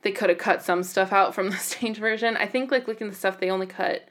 they 0.03 0.13
could 0.13 0.31
have 0.31 0.39
cut 0.39 0.63
some 0.63 0.83
stuff 0.83 1.13
out 1.13 1.35
from 1.35 1.51
the 1.51 1.57
stage 1.71 1.99
version. 1.99 2.37
I 2.37 2.47
think 2.47 2.71
like 2.71 2.89
looking 2.89 3.07
at 3.07 3.13
the 3.13 3.19
stuff 3.19 3.39
they 3.39 3.51
only 3.51 3.67
cut 3.67 4.09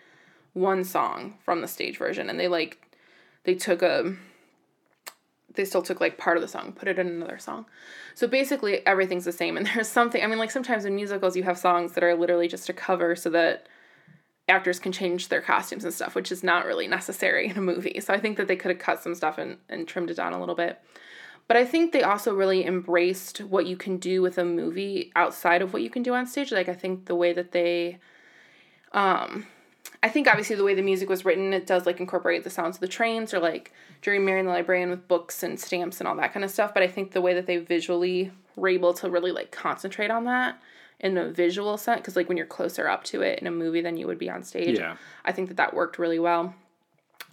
one 0.54 0.84
song 0.84 1.36
from 1.44 1.62
the 1.62 1.68
stage 1.68 1.98
version 1.98 2.30
and 2.30 2.40
they 2.40 2.48
like 2.48 2.96
they 3.44 3.56
took 3.56 3.82
a 3.82 4.16
they 5.56 5.66
still 5.66 5.82
took 5.82 6.00
like 6.00 6.18
part 6.18 6.38
of 6.38 6.42
the 6.42 6.48
song, 6.48 6.72
put 6.72 6.88
it 6.88 7.00
in 7.00 7.08
another 7.08 7.38
song. 7.40 7.66
So 8.14 8.28
basically 8.28 8.86
everything's 8.86 9.26
the 9.26 9.32
same 9.32 9.58
and 9.58 9.66
there's 9.76 9.88
something 9.88 10.24
I 10.24 10.28
mean 10.28 10.40
like 10.40 10.52
sometimes 10.52 10.86
in 10.86 10.96
musicals 10.96 11.36
you 11.36 11.44
have 11.44 11.58
songs 11.58 11.94
that 11.94 12.04
are 12.04 12.16
literally 12.16 12.48
just 12.48 12.70
a 12.70 12.74
cover 12.74 13.16
so 13.16 13.30
that 13.32 13.68
actors 14.50 14.80
can 14.80 14.92
change 14.92 15.28
their 15.28 15.42
costumes 15.42 15.84
and 15.84 15.94
stuff, 15.94 16.16
which 16.16 16.32
is 16.32 16.44
not 16.44 16.66
really 16.66 16.88
necessary 16.88 17.48
in 17.48 17.58
a 17.58 17.62
movie. 17.62 18.00
So 18.00 18.14
I 18.14 18.20
think 18.20 18.38
that 18.38 18.48
they 18.48 18.56
could 18.56 18.72
have 18.72 18.80
cut 18.80 19.02
some 19.02 19.16
stuff 19.16 19.38
and, 19.38 19.58
and 19.70 19.88
trimmed 19.88 20.10
it 20.10 20.16
down 20.16 20.34
a 20.34 20.40
little 20.40 20.56
bit. 20.56 20.80
But 21.48 21.58
I 21.58 21.66
think 21.66 21.92
they 21.92 22.04
also 22.04 22.34
really 22.34 22.66
embraced 22.66 23.40
what 23.40 23.66
you 23.66 23.76
can 23.76 23.98
do 23.98 24.22
with 24.22 24.38
a 24.38 24.46
movie 24.46 25.12
outside 25.16 25.64
of 25.64 25.74
what 25.74 25.82
you 25.82 25.90
can 25.90 26.04
do 26.04 26.14
on 26.14 26.28
stage. 26.28 26.52
Like 26.52 26.70
I 26.70 26.76
think 26.76 27.06
the 27.06 27.16
way 27.16 27.34
that 27.34 27.52
they 27.52 27.98
um 28.94 29.48
I 30.02 30.10
think 30.10 30.28
obviously 30.28 30.56
the 30.56 30.64
way 30.64 30.76
the 30.76 30.82
music 30.82 31.10
was 31.10 31.26
written, 31.26 31.52
it 31.52 31.66
does 31.66 31.86
like 31.86 32.00
incorporate 32.00 32.44
the 32.44 32.50
sounds 32.50 32.78
of 32.78 32.82
the 32.82 32.88
trains 32.88 33.34
or 33.34 33.40
like 33.40 33.74
during 34.02 34.24
Marian 34.24 34.46
the 34.46 34.52
Librarian 34.52 34.92
with 34.92 35.08
books 35.08 35.44
and 35.44 35.60
stamps 35.60 36.00
and 36.00 36.08
all 36.08 36.16
that 36.18 36.34
kind 36.34 36.44
of 36.44 36.52
stuff. 36.52 36.74
But 36.74 36.84
I 36.84 36.88
think 36.88 37.12
the 37.12 37.22
way 37.22 37.34
that 37.34 37.48
they 37.48 37.58
visually 37.58 38.32
were 38.56 38.70
able 38.70 38.94
to 38.94 39.10
really 39.10 39.32
like 39.32 39.52
concentrate 39.52 40.12
on 40.12 40.26
that 40.26 40.62
in 41.00 41.18
a 41.18 41.30
visual 41.30 41.78
sense, 41.78 42.02
because 42.02 42.16
like 42.16 42.28
when 42.28 42.38
you're 42.38 42.46
closer 42.46 42.88
up 42.88 43.04
to 43.06 43.22
it 43.22 43.40
in 43.40 43.48
a 43.48 43.52
movie 43.52 43.82
than 43.82 43.98
you 43.98 44.06
would 44.08 44.20
be 44.20 44.30
on 44.30 44.44
stage, 44.44 44.78
Yeah. 44.78 44.98
I 45.26 45.32
think 45.32 45.48
that 45.48 45.58
that 45.58 45.74
worked 45.74 45.98
really 45.98 46.20
well. 46.20 46.54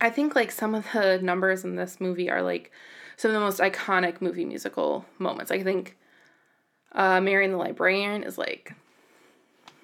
I 0.01 0.11
think 0.11 0.37
like 0.37 0.51
some 0.53 0.75
of 0.75 0.87
the 0.93 1.19
numbers 1.23 1.65
in 1.65 1.77
this 1.77 2.01
movie 2.01 2.31
are 2.31 2.43
like 2.43 2.71
some 3.17 3.31
of 3.31 3.35
the 3.35 3.41
most 3.41 3.61
iconic 3.61 4.21
movie 4.21 4.45
musical 4.45 5.05
moments. 5.19 5.51
I 5.51 5.63
think 5.63 5.97
uh, 6.93 7.21
Marian 7.21 7.51
the 7.53 7.57
Librarian 7.59 8.23
is 8.23 8.37
like 8.39 8.75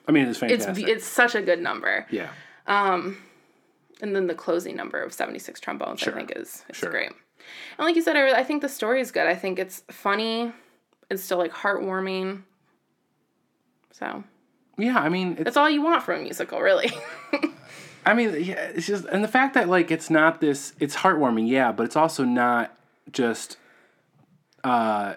I 0.06 0.12
mean, 0.12 0.26
it's 0.26 0.42
it's 0.42 0.64
fantastic. 0.64 0.88
it's 0.88 1.04
such 1.06 1.34
a 1.34 1.42
good 1.42 1.60
number. 1.60 2.06
yeah. 2.10 2.30
Um, 2.66 3.16
and 4.00 4.14
then 4.16 4.26
the 4.26 4.34
closing 4.34 4.76
number 4.76 5.00
of 5.02 5.12
76 5.12 5.58
trombones, 5.60 6.00
Sure. 6.00 6.12
I 6.12 6.16
think, 6.16 6.32
is, 6.36 6.64
is 6.68 6.76
Sure. 6.76 6.90
great. 6.90 7.10
And 7.78 7.86
like 7.86 7.94
you 7.96 8.02
said, 8.02 8.16
I, 8.16 8.38
I 8.40 8.44
think 8.44 8.62
the 8.62 8.68
story 8.68 9.00
is 9.00 9.10
good. 9.12 9.26
I 9.26 9.34
think 9.34 9.58
it's 9.58 9.82
funny. 9.90 10.52
It's 11.10 11.22
still 11.22 11.38
like 11.38 11.52
heartwarming. 11.52 12.42
So 13.92 14.24
Yeah, 14.76 14.98
I 14.98 15.08
mean, 15.08 15.32
it's 15.32 15.44
that's 15.44 15.56
all 15.56 15.70
you 15.70 15.82
want 15.82 16.02
from 16.02 16.20
a 16.20 16.22
musical, 16.22 16.60
really. 16.60 16.90
I 18.04 18.14
mean, 18.14 18.30
yeah, 18.42 18.54
it's 18.74 18.86
just 18.86 19.04
and 19.04 19.22
the 19.22 19.28
fact 19.28 19.54
that 19.54 19.68
like 19.68 19.90
it's 19.92 20.10
not 20.10 20.40
this 20.40 20.72
it's 20.80 20.96
heartwarming, 20.96 21.48
yeah, 21.48 21.70
but 21.72 21.84
it's 21.84 21.96
also 21.96 22.24
not 22.24 22.76
just 23.12 23.56
uh 24.64 25.14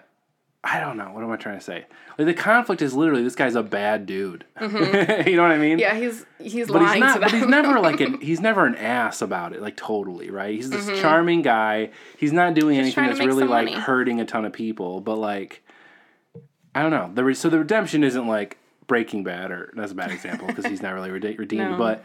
I 0.68 0.80
don't 0.80 0.96
know, 0.96 1.10
what 1.12 1.22
am 1.22 1.30
I 1.30 1.36
trying 1.36 1.58
to 1.58 1.64
say? 1.64 1.86
Like 2.18 2.26
the 2.26 2.34
conflict 2.34 2.82
is 2.82 2.92
literally 2.92 3.22
this 3.22 3.36
guy's 3.36 3.54
a 3.54 3.62
bad 3.62 4.04
dude. 4.06 4.44
you 4.60 4.66
know 4.68 5.42
what 5.42 5.52
I 5.52 5.58
mean? 5.58 5.78
Mm-hmm. 5.78 5.78
yeah, 5.78 5.94
he's 5.94 6.26
he's 6.38 6.66
But 6.68 6.82
lying 6.82 6.94
he's 6.94 7.00
not 7.00 7.20
but 7.20 7.30
he's 7.30 7.46
never 7.46 7.78
like 7.80 8.00
an 8.00 8.20
he's 8.20 8.40
never 8.40 8.66
an 8.66 8.74
ass 8.76 9.22
about 9.22 9.52
it, 9.52 9.62
like 9.62 9.76
totally, 9.76 10.30
right? 10.30 10.54
He's 10.54 10.70
this 10.70 10.86
charming 11.00 11.42
guy. 11.42 11.90
He's 12.18 12.32
not 12.32 12.54
doing 12.54 12.78
anything 12.78 12.92
Mm-hmm. 12.92 13.00
trying 13.00 13.10
to 13.10 13.16
that's 13.16 13.26
really 13.26 13.46
like 13.48 13.66
money. 13.66 13.76
hurting 13.80 14.20
a 14.20 14.24
ton 14.24 14.44
of 14.44 14.52
people, 14.52 15.00
but 15.00 15.16
like 15.16 15.62
I 16.74 16.82
don't 16.82 16.90
know. 16.90 17.10
The 17.14 17.24
re- 17.24 17.34
so 17.34 17.48
the 17.48 17.58
redemption 17.58 18.02
isn't 18.04 18.26
like 18.26 18.58
Breaking 18.86 19.24
Bad, 19.24 19.50
or 19.50 19.72
that's 19.76 19.92
a 19.92 19.94
bad 19.94 20.10
example 20.10 20.46
because 20.46 20.66
he's 20.66 20.82
not 20.82 20.94
really 20.94 21.10
rede- 21.10 21.38
redeemed. 21.38 21.72
No. 21.72 21.78
But 21.78 22.04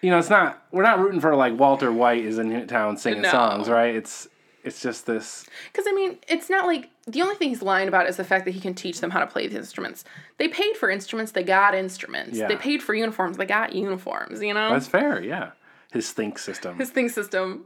you 0.00 0.10
know, 0.10 0.18
it's 0.18 0.30
not. 0.30 0.62
We're 0.72 0.82
not 0.82 0.98
rooting 0.98 1.20
for 1.20 1.34
like 1.36 1.58
Walter 1.58 1.92
White 1.92 2.24
is 2.24 2.38
in 2.38 2.66
town 2.66 2.96
singing 2.96 3.22
No. 3.22 3.30
songs, 3.30 3.68
right? 3.68 3.94
It's 3.94 4.28
it's 4.64 4.80
just 4.80 5.06
this. 5.06 5.44
Because 5.72 5.86
I 5.88 5.92
mean, 5.92 6.18
it's 6.28 6.48
not 6.48 6.66
like 6.66 6.90
the 7.06 7.22
only 7.22 7.34
thing 7.34 7.48
he's 7.48 7.62
lying 7.62 7.88
about 7.88 8.08
is 8.08 8.16
the 8.16 8.24
fact 8.24 8.44
that 8.44 8.52
he 8.52 8.60
can 8.60 8.74
teach 8.74 9.00
them 9.00 9.10
how 9.10 9.20
to 9.20 9.26
play 9.26 9.48
the 9.48 9.56
instruments. 9.56 10.04
They 10.38 10.48
paid 10.48 10.76
for 10.76 10.88
instruments, 10.90 11.32
they 11.32 11.42
got 11.42 11.74
instruments. 11.74 12.38
Yeah. 12.38 12.48
They 12.48 12.56
paid 12.56 12.82
for 12.82 12.94
uniforms, 12.94 13.36
they 13.36 13.46
got 13.46 13.74
uniforms. 13.74 14.42
You 14.42 14.54
know, 14.54 14.70
That's 14.72 14.86
fair, 14.86 15.22
yeah. 15.22 15.50
His 15.92 16.10
think 16.12 16.38
system. 16.38 16.78
his 16.78 16.90
think 16.90 17.10
system. 17.10 17.64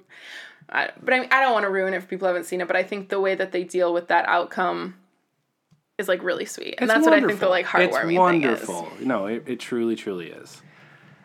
I, 0.69 0.91
but 1.01 1.15
I 1.15 1.21
mean, 1.21 1.29
I 1.31 1.41
don't 1.43 1.53
want 1.53 1.63
to 1.65 1.71
ruin 1.71 1.95
it 1.95 1.99
if 1.99 2.09
people 2.09 2.27
who 2.27 2.35
haven't 2.35 2.45
seen 2.49 2.61
it. 2.61 2.67
But 2.67 2.75
I 2.77 2.83
think 2.83 3.09
the 3.09 3.21
way 3.21 3.35
that 3.37 3.53
they 3.53 3.63
deal 3.63 3.93
with 3.95 4.09
that 4.09 4.27
outcome 4.29 4.95
is 5.99 6.09
like 6.09 6.23
really 6.23 6.45
sweet, 6.45 6.75
and 6.79 6.85
It's 6.89 6.93
that's 6.93 7.05
what 7.05 7.15
I 7.15 7.21
think 7.27 7.41
the 7.41 7.49
wonderful. 7.49 7.51
like 7.51 7.67
heartwarming 7.67 8.11
It's 8.11 8.19
wonderful. 8.19 8.83
thing 8.91 8.99
is. 9.01 9.07
No, 9.07 9.27
it, 9.27 9.45
it 9.47 9.61
truly, 9.61 9.97
truly 9.97 10.31
is. 10.31 10.63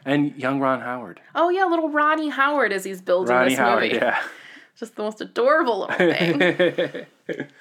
And 0.06 0.36
young 0.36 0.60
Ron 0.60 0.80
Howard. 0.82 1.22
Oh 1.36 1.50
yeah, 1.50 1.66
little 1.66 1.90
Ronnie 1.90 2.30
Howard 2.30 2.72
as 2.74 2.84
he's 2.84 3.02
building 3.02 3.36
Ronnie 3.36 3.50
this 3.50 3.60
Howard, 3.60 3.84
movie. 3.84 3.96
yeah. 3.96 4.22
Just 4.78 4.96
the 4.96 5.04
most 5.04 5.22
adorable 5.22 5.82
little 5.82 5.96
thing. 5.96 7.06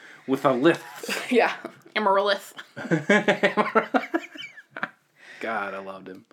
With 0.26 0.44
a 0.44 0.52
lift. 0.52 1.30
yeah, 1.32 1.52
Amaryllis. 1.96 2.54
God, 5.40 5.74
I 5.74 5.78
loved 5.78 6.08
him. 6.08 6.24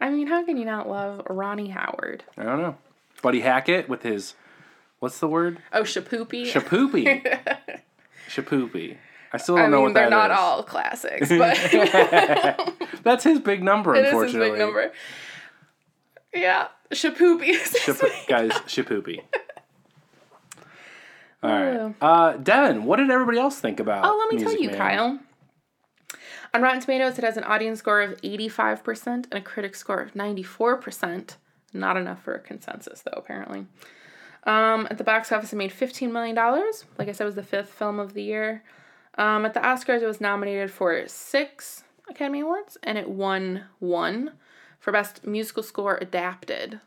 I 0.00 0.10
mean, 0.10 0.26
how 0.26 0.44
can 0.44 0.56
you 0.56 0.64
not 0.64 0.88
love 0.88 1.22
Ronnie 1.30 1.68
Howard? 1.68 2.24
I 2.36 2.42
don't 2.42 2.60
know. 2.60 2.76
Buddy 3.22 3.40
Hackett 3.40 3.88
with 3.88 4.02
his, 4.02 4.34
what's 4.98 5.18
the 5.20 5.28
word? 5.28 5.58
Oh, 5.72 5.82
Shipoopi. 5.82 6.50
Shipoopi. 6.50 7.80
Shipoopi. 8.28 8.96
I 9.32 9.36
still 9.38 9.56
don't 9.56 9.70
know 9.70 9.78
mean, 9.78 9.84
what 9.86 9.94
they're 9.94 10.10
that 10.10 10.28
not 10.28 10.30
all 10.30 10.62
classics, 10.62 11.28
but 11.36 11.56
That's 13.02 13.24
his 13.24 13.40
big 13.40 13.62
number, 13.64 13.94
unfortunately. 13.94 14.26
is 14.26 14.34
his 14.34 14.50
big 14.50 14.58
number. 14.58 14.92
Yeah, 16.32 16.68
Shipoopi 16.92 17.48
is 17.48 17.76
Shap- 17.78 18.28
guys, 18.28 18.50
Shipoopi. 18.66 19.20
All 21.42 21.50
right. 21.50 21.94
Uh, 22.00 22.32
Devin, 22.38 22.84
what 22.84 22.96
did 22.96 23.10
everybody 23.10 23.38
else 23.38 23.58
think 23.60 23.78
about? 23.78 24.04
Oh, 24.06 24.16
let 24.18 24.34
me 24.34 24.42
tell 24.42 24.58
you, 24.58 24.68
Man? 24.70 24.78
Kyle. 24.78 25.20
On 26.54 26.62
Rotten 26.62 26.80
Tomatoes, 26.80 27.18
it 27.18 27.24
has 27.24 27.36
an 27.36 27.44
audience 27.44 27.80
score 27.80 28.00
of 28.00 28.18
85% 28.22 29.06
and 29.06 29.34
a 29.34 29.40
critic 29.42 29.74
score 29.74 30.00
of 30.00 30.14
94%. 30.14 31.36
Not 31.74 31.96
enough 31.98 32.22
for 32.22 32.34
a 32.34 32.40
consensus, 32.40 33.02
though, 33.02 33.12
apparently. 33.16 33.66
Um, 34.44 34.86
at 34.90 34.98
the 34.98 35.04
box 35.04 35.32
office, 35.32 35.52
it 35.52 35.56
made 35.56 35.70
$15 35.72 36.10
million. 36.12 36.34
Like 36.98 37.08
I 37.08 37.12
said, 37.12 37.24
it 37.24 37.26
was 37.26 37.34
the 37.34 37.42
fifth 37.42 37.70
film 37.70 37.98
of 37.98 38.12
the 38.14 38.22
year. 38.22 38.62
Um, 39.16 39.44
at 39.46 39.54
the 39.54 39.60
Oscars, 39.60 40.02
it 40.02 40.06
was 40.06 40.20
nominated 40.20 40.70
for 40.70 41.06
six 41.08 41.84
Academy 42.08 42.40
Awards, 42.40 42.76
and 42.82 42.98
it 42.98 43.08
won 43.08 43.64
one 43.78 44.32
for 44.80 44.92
Best 44.92 45.26
Musical 45.26 45.62
Score 45.62 45.96
Adapted. 46.00 46.80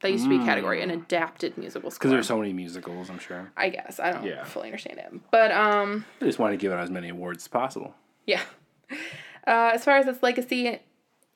That 0.00 0.10
used 0.12 0.24
to 0.24 0.30
be 0.30 0.36
a 0.42 0.44
category, 0.44 0.80
an 0.82 0.90
adapted 0.90 1.58
musical 1.58 1.90
score. 1.90 1.98
Because 1.98 2.10
there's 2.12 2.26
so 2.28 2.38
many 2.38 2.52
musicals, 2.52 3.10
I'm 3.10 3.18
sure. 3.18 3.50
I 3.56 3.68
guess. 3.68 3.98
I 3.98 4.12
don't 4.12 4.24
Yeah. 4.24 4.44
fully 4.44 4.66
understand 4.68 4.98
it. 4.98 5.12
But, 5.32 5.50
um, 5.52 6.04
I 6.20 6.24
just 6.24 6.38
want 6.38 6.52
to 6.52 6.56
give 6.56 6.70
it 6.72 6.76
as 6.76 6.88
many 6.90 7.08
awards 7.08 7.44
as 7.44 7.48
possible. 7.48 7.94
yeah. 8.26 8.42
Uh, 9.46 9.70
as 9.72 9.82
far 9.82 9.96
as 9.96 10.06
its 10.06 10.22
legacy, 10.22 10.78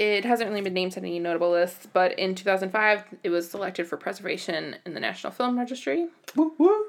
it 0.03 0.25
hasn't 0.25 0.49
really 0.51 0.63
been 0.63 0.75
named 0.75 0.93
to 0.93 1.01
any 1.01 1.19
notable 1.19 1.51
lists, 1.51 1.87
but 1.93 2.19
in 2.19 2.35
2005, 2.35 3.05
it 3.23 3.31
was 3.31 3.51
selected 3.51 3.87
for 3.87 3.97
preservation 3.97 4.77
in 4.85 4.95
the 4.95 5.01
National 5.01 5.33
Film 5.33 5.59
Registry, 5.59 6.09
Woo 6.35 6.53
woo. 6.59 6.85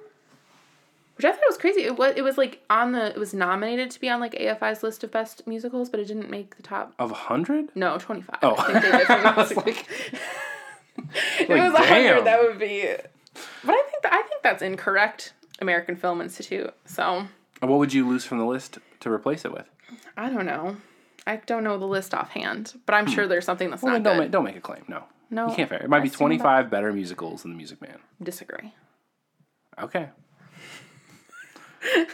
which 1.16 1.26
I 1.26 1.32
thought 1.32 1.42
was 1.48 1.58
crazy. 1.58 1.84
It 1.84 1.98
was, 1.98 2.14
it 2.16 2.24
was 2.24 2.38
like 2.38 2.62
on 2.70 2.92
the, 2.92 3.08
it 3.08 3.18
was 3.18 3.34
nominated 3.34 3.92
to 3.92 4.00
be 4.00 4.10
on 4.10 4.20
like 4.20 4.34
AFI's 4.34 4.84
list 4.84 5.04
of 5.04 5.12
best 5.12 5.46
musicals, 5.46 5.90
but 5.90 6.00
it 6.00 6.08
didn't 6.08 6.30
make 6.30 6.58
the 6.58 6.64
top. 6.64 6.94
Of 6.98 7.12
a 7.12 7.16
hundred? 7.16 7.70
No, 7.76 7.98
25. 7.98 8.40
Oh. 8.42 8.56
I 8.58 8.80
think 8.80 8.84
they 8.84 8.98
did 8.98 9.10
I 9.10 9.36
was 9.38 9.56
like, 9.56 9.88
it 11.40 11.50
like, 11.50 11.62
was 11.62 11.74
100, 11.74 12.26
that 12.26 12.42
would 12.42 12.60
be. 12.60 12.88
But 13.64 13.76
I 13.76 13.84
think 13.90 14.04
that, 14.04 14.14
I 14.14 14.22
think 14.24 14.42
that's 14.42 14.62
incorrect. 14.62 15.34
American 15.62 15.96
Film 15.96 16.20
Institute. 16.20 16.74
So 16.86 17.26
what 17.60 17.80
would 17.80 17.94
you 17.94 18.08
lose 18.08 18.26
from 18.26 18.40
the 18.40 18.46
list 18.46 18.80
to 19.00 19.12
replace 19.12 19.46
it 19.46 19.54
with? 19.54 19.70
I 20.18 20.30
don't 20.30 20.46
know. 20.46 20.78
I 21.26 21.38
don't 21.38 21.64
know 21.64 21.78
the 21.78 21.86
list 21.88 22.14
offhand, 22.14 22.74
but 22.86 22.94
I'm 22.96 23.08
sure 23.08 23.28
there's 23.28 23.46
something 23.46 23.70
that's 23.70 23.82
Hmm. 23.82 23.88
Well, 23.88 23.94
not 24.00 24.04
then 24.04 24.04
don't 24.04 24.18
good. 24.18 24.24
make, 24.24 24.32
don't 24.32 24.44
make 24.44 24.56
a 24.58 24.62
claim. 24.62 24.84
No. 24.88 25.04
No, 25.30 25.50
You 25.50 25.56
can't 25.56 25.70
fair. 25.70 25.82
It 25.82 25.90
might 25.90 25.98
I 25.98 26.02
be 26.02 26.10
stand 26.10 26.18
25 26.20 26.70
better 26.70 26.92
musicals 26.94 27.42
than 27.42 27.52
The 27.52 27.58
Music 27.58 27.82
Man. 27.82 27.98
Disagree. 28.22 28.74
Okay. 29.82 30.10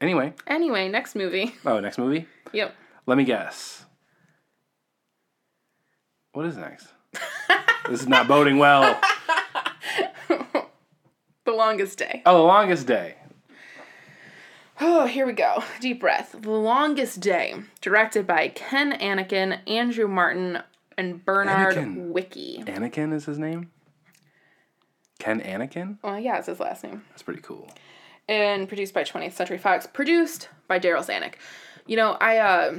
anyway. 0.00 0.34
Anyway, 0.46 0.88
next 0.88 1.14
movie. 1.14 1.54
Oh, 1.64 1.80
next 1.80 1.98
movie? 1.98 2.26
Yep. 2.52 2.74
Let 3.06 3.16
me 3.18 3.24
guess. 3.24 3.86
What 6.32 6.44
is 6.46 6.56
next? 6.56 6.88
this 7.88 8.00
is 8.02 8.08
not 8.08 8.28
boding 8.28 8.58
well. 8.58 9.00
The 11.44 11.54
longest 11.54 11.98
day. 11.98 12.20
Oh, 12.26 12.36
The 12.36 12.42
Longest 12.42 12.86
Day. 12.86 13.14
Oh, 14.80 15.06
here 15.06 15.26
we 15.26 15.32
go. 15.32 15.62
Deep 15.80 16.00
breath. 16.00 16.36
The 16.40 16.50
longest 16.50 17.20
day. 17.20 17.54
Directed 17.80 18.26
by 18.26 18.48
Ken 18.48 18.92
Annakin, 18.92 19.58
Andrew 19.68 20.06
Marton, 20.06 20.60
and 20.96 21.24
Bernard 21.24 21.76
Anakin. 21.76 22.08
Wiki. 22.12 22.62
Anakin 22.66 23.12
is 23.12 23.24
his 23.24 23.38
name? 23.38 23.70
Ken 25.18 25.40
Annakin? 25.40 25.98
Well, 26.02 26.18
yeah, 26.18 26.38
it's 26.38 26.46
his 26.46 26.60
last 26.60 26.84
name. 26.84 27.02
That's 27.10 27.22
pretty 27.22 27.40
cool. 27.42 27.68
and 28.28 28.68
produced 28.68 28.94
by 28.94 29.02
20th 29.04 29.32
Century 29.32 29.58
Fox, 29.58 29.86
produced 29.86 30.48
by 30.68 30.78
Darryl 30.78 31.04
Zanuck. 31.04 31.34
You 31.86 31.96
know, 31.96 32.12
I 32.20 32.36
uh, 32.38 32.74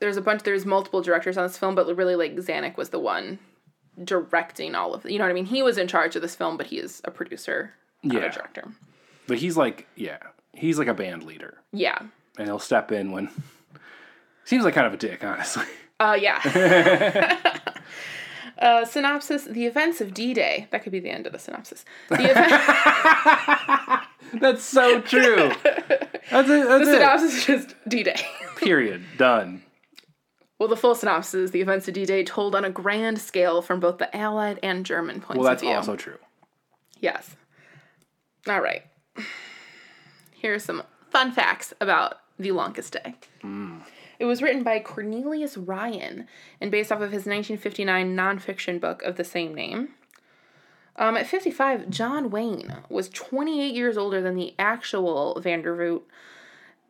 there's 0.00 0.16
a 0.16 0.20
bunch, 0.22 0.42
there's 0.42 0.66
multiple 0.66 1.00
directors 1.00 1.38
on 1.38 1.46
this 1.46 1.56
film, 1.56 1.74
but 1.74 1.86
really 1.96 2.16
like 2.16 2.34
Zanuck 2.36 2.76
was 2.76 2.90
the 2.90 2.98
one 2.98 3.38
directing 4.02 4.74
all 4.74 4.92
of 4.92 5.06
it. 5.06 5.12
You 5.12 5.18
know 5.18 5.24
what 5.24 5.30
I 5.30 5.34
mean? 5.34 5.46
He 5.46 5.62
was 5.62 5.78
in 5.78 5.86
charge 5.86 6.16
of 6.16 6.22
this 6.22 6.34
film, 6.34 6.56
but 6.58 6.66
he 6.66 6.78
is 6.78 7.00
a 7.04 7.10
producer, 7.10 7.72
not 8.02 8.20
Yeah. 8.20 8.28
a 8.28 8.32
director. 8.32 8.72
But 9.28 9.38
he's 9.38 9.56
like, 9.56 9.86
yeah, 9.94 10.18
he's 10.56 10.78
like 10.78 10.88
a 10.88 10.94
band 10.94 11.24
leader, 11.24 11.58
Yeah. 11.72 11.98
and 12.38 12.46
he'll 12.46 12.58
step 12.58 12.92
in 12.92 13.12
when. 13.12 13.28
Seems 14.44 14.64
like 14.64 14.74
kind 14.74 14.86
of 14.86 14.92
a 14.92 14.96
dick, 14.98 15.24
honestly. 15.24 15.64
Uh, 15.98 16.18
yeah. 16.20 16.40
uh, 18.58 18.84
synopsis: 18.84 19.44
The 19.44 19.66
events 19.66 20.00
of 20.00 20.12
D-Day. 20.12 20.66
That 20.70 20.82
could 20.82 20.92
be 20.92 21.00
the 21.00 21.10
end 21.10 21.26
of 21.26 21.32
the 21.32 21.38
synopsis. 21.38 21.84
The, 22.08 22.30
event- 22.30 24.02
That's 24.42 24.64
so 24.64 25.00
true. 25.00 25.52
That's 25.62 25.88
it. 25.88 26.20
That's 26.30 26.48
the 26.50 26.84
synopsis 26.84 27.34
is 27.36 27.44
just 27.46 27.74
D-Day. 27.88 28.16
Period. 28.56 29.04
Done. 29.16 29.62
Well, 30.58 30.68
the 30.68 30.76
full 30.76 30.94
synopsis 30.94 31.34
is 31.34 31.50
the 31.52 31.60
events 31.60 31.88
of 31.88 31.94
D-Day 31.94 32.24
told 32.24 32.54
on 32.54 32.64
a 32.64 32.70
grand 32.70 33.20
scale 33.20 33.60
from 33.62 33.80
both 33.80 33.98
the 33.98 34.14
Allied 34.16 34.58
and 34.62 34.84
German 34.86 35.20
points 35.20 35.40
Well, 35.40 35.52
of 35.52 35.60
view. 35.60 35.68
Well, 35.70 35.76
that's 35.78 35.88
also 35.88 35.96
true. 35.96 36.18
Yes. 37.00 37.34
All 38.48 38.60
right. 38.60 38.82
Here's 40.44 40.62
some 40.62 40.82
fun 41.08 41.32
facts 41.32 41.72
about 41.80 42.18
The 42.38 42.52
Longest 42.52 42.92
Day. 42.92 43.14
It 44.18 44.26
was 44.26 44.42
written 44.42 44.62
by 44.62 44.78
Cornelius 44.78 45.56
Ryan 45.56 46.28
and 46.60 46.70
based 46.70 46.92
off 46.92 47.00
of 47.00 47.12
his 47.12 47.24
1959 47.24 48.14
nonfiction 48.14 48.78
book 48.78 49.02
of 49.04 49.16
the 49.16 49.24
same 49.24 49.54
name. 49.54 49.94
Um, 50.96 51.16
at 51.16 51.26
55, 51.26 51.88
John 51.88 52.28
Wayne 52.28 52.76
was 52.90 53.08
28 53.08 53.74
years 53.74 53.96
older 53.96 54.20
than 54.20 54.34
the 54.34 54.54
actual 54.58 55.40
Vandervoort 55.42 56.02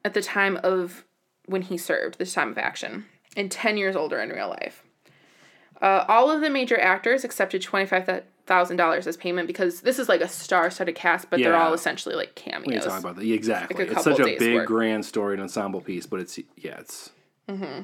at 0.04 0.14
the 0.14 0.20
time 0.20 0.58
of 0.64 1.04
when 1.46 1.62
he 1.62 1.78
served, 1.78 2.18
this 2.18 2.34
time 2.34 2.50
of 2.50 2.58
action, 2.58 3.04
and 3.36 3.52
10 3.52 3.76
years 3.76 3.94
older 3.94 4.18
in 4.18 4.30
real 4.30 4.48
life. 4.48 4.82
Uh, 5.80 6.04
all 6.08 6.28
of 6.28 6.40
the 6.40 6.50
major 6.50 6.80
actors 6.80 7.22
accepted 7.22 7.62
$25,000 8.46 9.06
as 9.06 9.16
payment 9.16 9.46
because 9.46 9.80
this 9.80 9.98
is 9.98 10.08
like 10.08 10.20
a 10.20 10.28
star 10.28 10.70
studded 10.70 10.94
cast, 10.94 11.30
but 11.30 11.40
they're 11.40 11.56
all 11.56 11.72
essentially 11.74 12.14
like 12.14 12.32
We 12.36 12.42
cameos. 12.52 12.84
talk 12.84 13.00
about 13.00 13.16
that. 13.16 13.24
Yeah, 13.24 13.34
exactly. 13.34 13.84
Like 13.84 13.92
it's 13.96 14.04
such 14.04 14.20
a 14.20 14.24
big, 14.38 14.54
work. 14.54 14.66
grand 14.66 15.04
story 15.04 15.34
and 15.34 15.42
ensemble 15.42 15.80
piece, 15.80 16.06
but 16.06 16.20
it's 16.20 16.38
yeah, 16.56 16.78
it's 16.80 17.10
mm-hmm. 17.48 17.82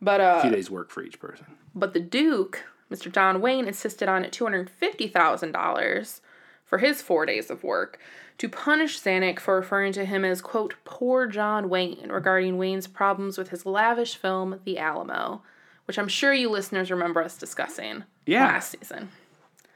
But 0.00 0.20
a 0.20 0.24
uh, 0.24 0.42
few 0.42 0.50
days' 0.50 0.70
work 0.70 0.90
for 0.90 1.02
each 1.02 1.18
person. 1.18 1.46
But 1.74 1.92
the 1.92 2.00
Duke, 2.00 2.64
Mr. 2.90 3.12
John 3.12 3.40
Wayne, 3.40 3.66
insisted 3.66 4.08
on 4.08 4.22
$250,000 4.24 6.20
for 6.64 6.78
his 6.78 7.02
four 7.02 7.26
days 7.26 7.50
of 7.50 7.64
work 7.64 7.98
to 8.38 8.48
punish 8.48 9.00
Zanuck 9.00 9.40
for 9.40 9.56
referring 9.56 9.92
to 9.94 10.04
him 10.04 10.24
as, 10.24 10.40
quote, 10.40 10.74
poor 10.84 11.26
John 11.26 11.68
Wayne 11.68 12.08
regarding 12.10 12.56
Wayne's 12.58 12.86
problems 12.86 13.36
with 13.36 13.48
his 13.50 13.66
lavish 13.66 14.14
film, 14.16 14.60
The 14.64 14.78
Alamo, 14.78 15.42
which 15.86 15.98
I'm 15.98 16.06
sure 16.08 16.32
you 16.32 16.48
listeners 16.48 16.90
remember 16.92 17.20
us 17.22 17.36
discussing 17.36 18.04
Yeah. 18.26 18.44
last 18.46 18.76
season. 18.78 19.08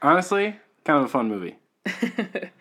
Honestly, 0.03 0.55
kind 0.83 0.99
of 0.99 1.05
a 1.05 1.09
fun 1.09 1.29
movie. 1.29 1.55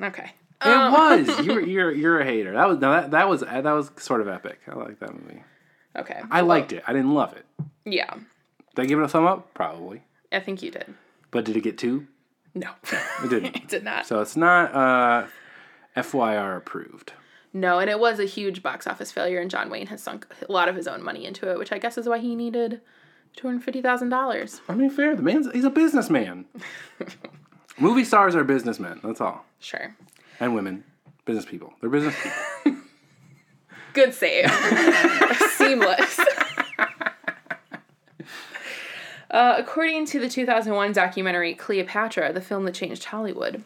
Okay. 0.00 0.32
It 0.64 0.92
was. 0.92 1.40
You're 1.46 1.60
you're 1.60 1.92
you're 1.92 2.20
a 2.20 2.24
hater. 2.24 2.52
That 2.52 2.68
was 2.68 2.78
no, 2.78 2.90
that 2.92 3.10
that 3.10 3.28
was 3.28 3.40
that 3.40 3.64
was 3.64 3.90
sort 3.96 4.20
of 4.20 4.28
epic. 4.28 4.60
I 4.66 4.74
like 4.74 4.98
that 5.00 5.12
movie. 5.12 5.42
Okay. 5.96 6.20
I 6.30 6.40
liked 6.40 6.72
it. 6.72 6.82
I 6.86 6.92
didn't 6.92 7.12
love 7.14 7.34
it. 7.34 7.44
Yeah. 7.84 8.12
Did 8.74 8.82
I 8.82 8.86
give 8.86 8.98
it 8.98 9.02
a 9.02 9.08
thumb 9.08 9.26
up? 9.26 9.52
Probably. 9.54 10.02
I 10.32 10.40
think 10.40 10.62
you 10.62 10.70
did. 10.70 10.94
But 11.30 11.44
did 11.44 11.56
it 11.56 11.62
get 11.62 11.78
two? 11.78 12.06
No. 12.54 12.70
It 13.22 13.30
didn't. 13.30 13.56
it 13.56 13.68
did 13.68 13.84
not. 13.84 14.06
so 14.06 14.20
it's 14.20 14.36
not 14.36 14.74
uh, 14.74 15.26
FYR 15.96 16.56
approved. 16.56 17.12
No, 17.52 17.78
and 17.78 17.88
it 17.88 18.00
was 18.00 18.18
a 18.18 18.24
huge 18.24 18.62
box 18.62 18.86
office 18.86 19.12
failure, 19.12 19.40
and 19.40 19.50
John 19.50 19.70
Wayne 19.70 19.86
has 19.86 20.02
sunk 20.02 20.26
a 20.48 20.50
lot 20.50 20.68
of 20.68 20.74
his 20.74 20.88
own 20.88 21.04
money 21.04 21.24
into 21.24 21.48
it, 21.50 21.58
which 21.58 21.70
I 21.70 21.78
guess 21.78 21.96
is 21.96 22.08
why 22.08 22.18
he 22.18 22.34
needed 22.34 22.80
$250,000. 23.36 24.60
I 24.68 24.74
mean, 24.74 24.90
fair. 24.90 25.16
The 25.16 25.22
man's 25.22 25.50
he's 25.52 25.64
a 25.64 25.70
businessman. 25.70 26.44
Movie 27.78 28.04
stars 28.04 28.34
are 28.36 28.44
businessmen. 28.44 29.00
That's 29.02 29.20
all. 29.20 29.44
Sure. 29.58 29.96
And 30.40 30.54
women, 30.54 30.84
business 31.24 31.44
people. 31.44 31.74
They're 31.80 31.90
business 31.90 32.14
people. 32.64 32.80
Good 33.92 34.14
save. 34.14 34.50
Seamless. 35.56 36.20
Uh, 39.30 39.56
according 39.58 40.06
to 40.06 40.20
the 40.20 40.28
2001 40.28 40.92
documentary 40.92 41.54
Cleopatra, 41.54 42.32
the 42.32 42.40
film 42.40 42.64
that 42.64 42.72
changed 42.72 43.02
Hollywood, 43.02 43.64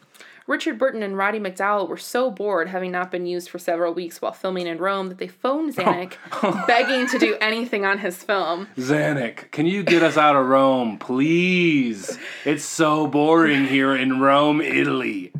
Richard 0.49 0.79
Burton 0.79 1.03
and 1.03 1.15
Roddy 1.15 1.39
McDowall 1.39 1.87
were 1.87 1.95
so 1.95 2.31
bored 2.31 2.69
having 2.69 2.91
not 2.91 3.11
been 3.11 3.27
used 3.27 3.51
for 3.51 3.59
several 3.59 3.93
weeks 3.93 4.19
while 4.19 4.31
filming 4.31 4.65
in 4.65 4.79
Rome 4.79 5.09
that 5.09 5.19
they 5.19 5.27
phoned 5.27 5.75
oh. 5.77 5.83
Zanuck 5.83 6.67
begging 6.67 7.07
to 7.09 7.19
do 7.19 7.37
anything 7.39 7.85
on 7.85 7.99
his 7.99 8.23
film. 8.23 8.67
Zanuck, 8.75 9.51
can 9.51 9.67
you 9.67 9.83
get 9.83 10.01
us 10.01 10.17
out 10.17 10.35
of 10.35 10.47
Rome, 10.47 10.97
please? 10.97 12.17
It's 12.45 12.65
so 12.65 13.05
boring 13.05 13.67
here 13.67 13.95
in 13.95 14.21
Rome, 14.21 14.59
Italy. 14.59 15.31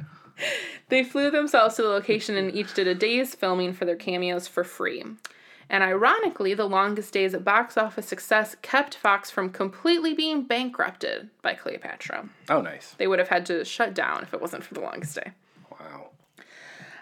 They 0.90 1.04
flew 1.04 1.32
themselves 1.32 1.76
to 1.78 1.82
the 1.82 1.88
location 1.88 2.38
and 2.38 2.54
each 2.54 2.76
did 2.76 2.88
a 2.88 2.94
day's 2.94 3.34
filming 3.34 3.74
for 3.74 3.86
their 3.86 3.96
cameos 3.96 4.48
for 4.48 4.64
free. 4.64 5.04
And 5.70 5.84
ironically, 5.84 6.54
the 6.56 6.66
longest 6.68 7.14
days 7.14 7.36
box 7.36 7.78
office 7.78 8.08
success 8.08 8.56
kept 8.64 8.96
Fox 8.96 9.30
from 9.30 9.52
completely 9.52 10.14
being 10.16 10.44
bankrupted 10.44 11.30
by 11.44 11.54
Cleopatra. 11.54 12.28
Oh, 12.50 12.62
nice. 12.62 12.96
They 12.98 13.06
would 13.08 13.20
have 13.20 13.28
had 13.30 13.46
to 13.48 13.64
shut 13.64 13.94
down 13.94 14.24
if 14.24 14.34
it 14.34 14.42
wasn't 14.42 14.64
for 14.64 14.74
the 14.74 14.80
longest 14.82 15.16
day. 15.16 15.32
Wow. 15.80 16.10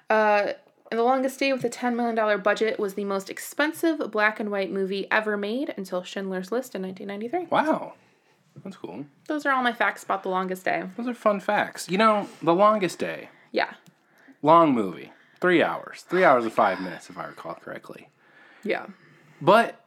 Uh, 0.09 0.53
and 0.91 0.99
the 0.99 1.03
longest 1.03 1.39
day 1.39 1.51
with 1.53 1.63
a 1.63 1.69
$10 1.69 1.95
million 1.95 2.41
budget 2.41 2.77
was 2.79 2.93
the 2.95 3.05
most 3.05 3.29
expensive 3.29 4.11
black 4.11 4.39
and 4.39 4.51
white 4.51 4.71
movie 4.71 5.07
ever 5.11 5.37
made 5.37 5.73
until 5.77 6.03
Schindler's 6.03 6.51
List 6.51 6.75
in 6.75 6.81
1993. 6.81 7.47
Wow. 7.49 7.93
That's 8.63 8.75
cool. 8.77 9.05
Those 9.27 9.45
are 9.45 9.51
all 9.53 9.63
my 9.63 9.73
facts 9.73 10.03
about 10.03 10.23
the 10.23 10.29
longest 10.29 10.65
day. 10.65 10.83
Those 10.97 11.07
are 11.07 11.13
fun 11.13 11.39
facts. 11.39 11.87
You 11.89 11.97
know, 11.99 12.27
The 12.41 12.53
Longest 12.55 12.99
Day, 12.99 13.29
Yeah. 13.51 13.73
long 14.41 14.73
movie, 14.73 15.11
three 15.39 15.61
hours, 15.61 16.01
three 16.09 16.23
hours 16.23 16.43
and 16.43 16.51
five 16.53 16.81
minutes, 16.81 17.09
if 17.09 17.17
I 17.17 17.25
recall 17.27 17.53
correctly. 17.53 18.09
Yeah. 18.67 18.87
But 19.41 19.83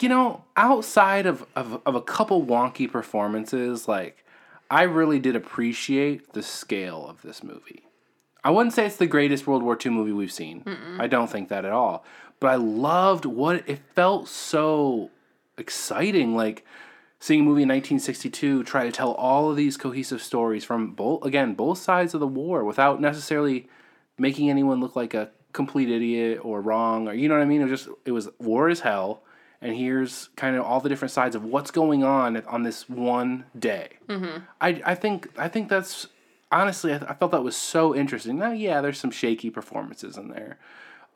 you 0.00 0.08
know, 0.08 0.44
outside 0.56 1.26
of, 1.26 1.46
of 1.54 1.80
of 1.84 1.94
a 1.94 2.00
couple 2.00 2.44
wonky 2.44 2.90
performances, 2.90 3.88
like 3.88 4.24
I 4.70 4.82
really 4.82 5.18
did 5.18 5.36
appreciate 5.36 6.32
the 6.32 6.42
scale 6.42 7.06
of 7.08 7.22
this 7.22 7.42
movie. 7.42 7.84
I 8.42 8.50
wouldn't 8.50 8.74
say 8.74 8.86
it's 8.86 8.96
the 8.96 9.06
greatest 9.06 9.46
World 9.46 9.62
War 9.62 9.76
II 9.84 9.92
movie 9.92 10.12
we've 10.12 10.32
seen. 10.32 10.62
I 10.98 11.06
don't 11.06 11.28
think 11.28 11.50
that 11.50 11.66
at 11.66 11.72
all. 11.72 12.04
But 12.38 12.48
I 12.48 12.54
loved 12.54 13.26
what 13.26 13.68
it 13.68 13.80
felt 13.94 14.28
so 14.28 15.10
exciting, 15.58 16.34
like 16.34 16.64
seeing 17.18 17.40
a 17.40 17.44
movie 17.44 17.62
in 17.62 17.68
1962 17.68 18.64
try 18.64 18.84
to 18.84 18.92
tell 18.92 19.12
all 19.12 19.50
of 19.50 19.56
these 19.56 19.76
cohesive 19.76 20.22
stories 20.22 20.64
from 20.64 20.92
both 20.92 21.22
again 21.22 21.54
both 21.54 21.76
sides 21.76 22.14
of 22.14 22.20
the 22.20 22.26
war 22.26 22.64
without 22.64 22.98
necessarily 22.98 23.68
making 24.18 24.48
anyone 24.48 24.80
look 24.80 24.96
like 24.96 25.12
a 25.12 25.30
complete 25.52 25.90
idiot 25.90 26.40
or 26.42 26.60
wrong 26.60 27.08
or 27.08 27.14
you 27.14 27.28
know 27.28 27.34
what 27.34 27.42
I 27.42 27.46
mean. 27.46 27.60
It 27.60 27.70
was 27.70 27.82
just 27.82 27.96
it 28.04 28.12
was 28.12 28.28
war 28.38 28.68
is 28.68 28.80
hell, 28.80 29.22
and 29.60 29.74
here's 29.74 30.28
kind 30.36 30.56
of 30.56 30.64
all 30.64 30.80
the 30.80 30.88
different 30.88 31.12
sides 31.12 31.34
of 31.34 31.44
what's 31.44 31.70
going 31.70 32.04
on 32.04 32.36
on 32.46 32.62
this 32.62 32.88
one 32.88 33.44
day. 33.58 33.90
Mm-hmm. 34.08 34.44
I 34.60 34.82
I 34.84 34.94
think 34.94 35.28
I 35.38 35.48
think 35.48 35.68
that's 35.68 36.08
honestly 36.50 36.92
I, 36.92 36.96
I 36.96 37.14
felt 37.14 37.32
that 37.32 37.42
was 37.42 37.56
so 37.56 37.94
interesting. 37.94 38.38
Now 38.38 38.52
yeah, 38.52 38.80
there's 38.80 38.98
some 38.98 39.10
shaky 39.10 39.50
performances 39.50 40.16
in 40.16 40.28
there. 40.28 40.58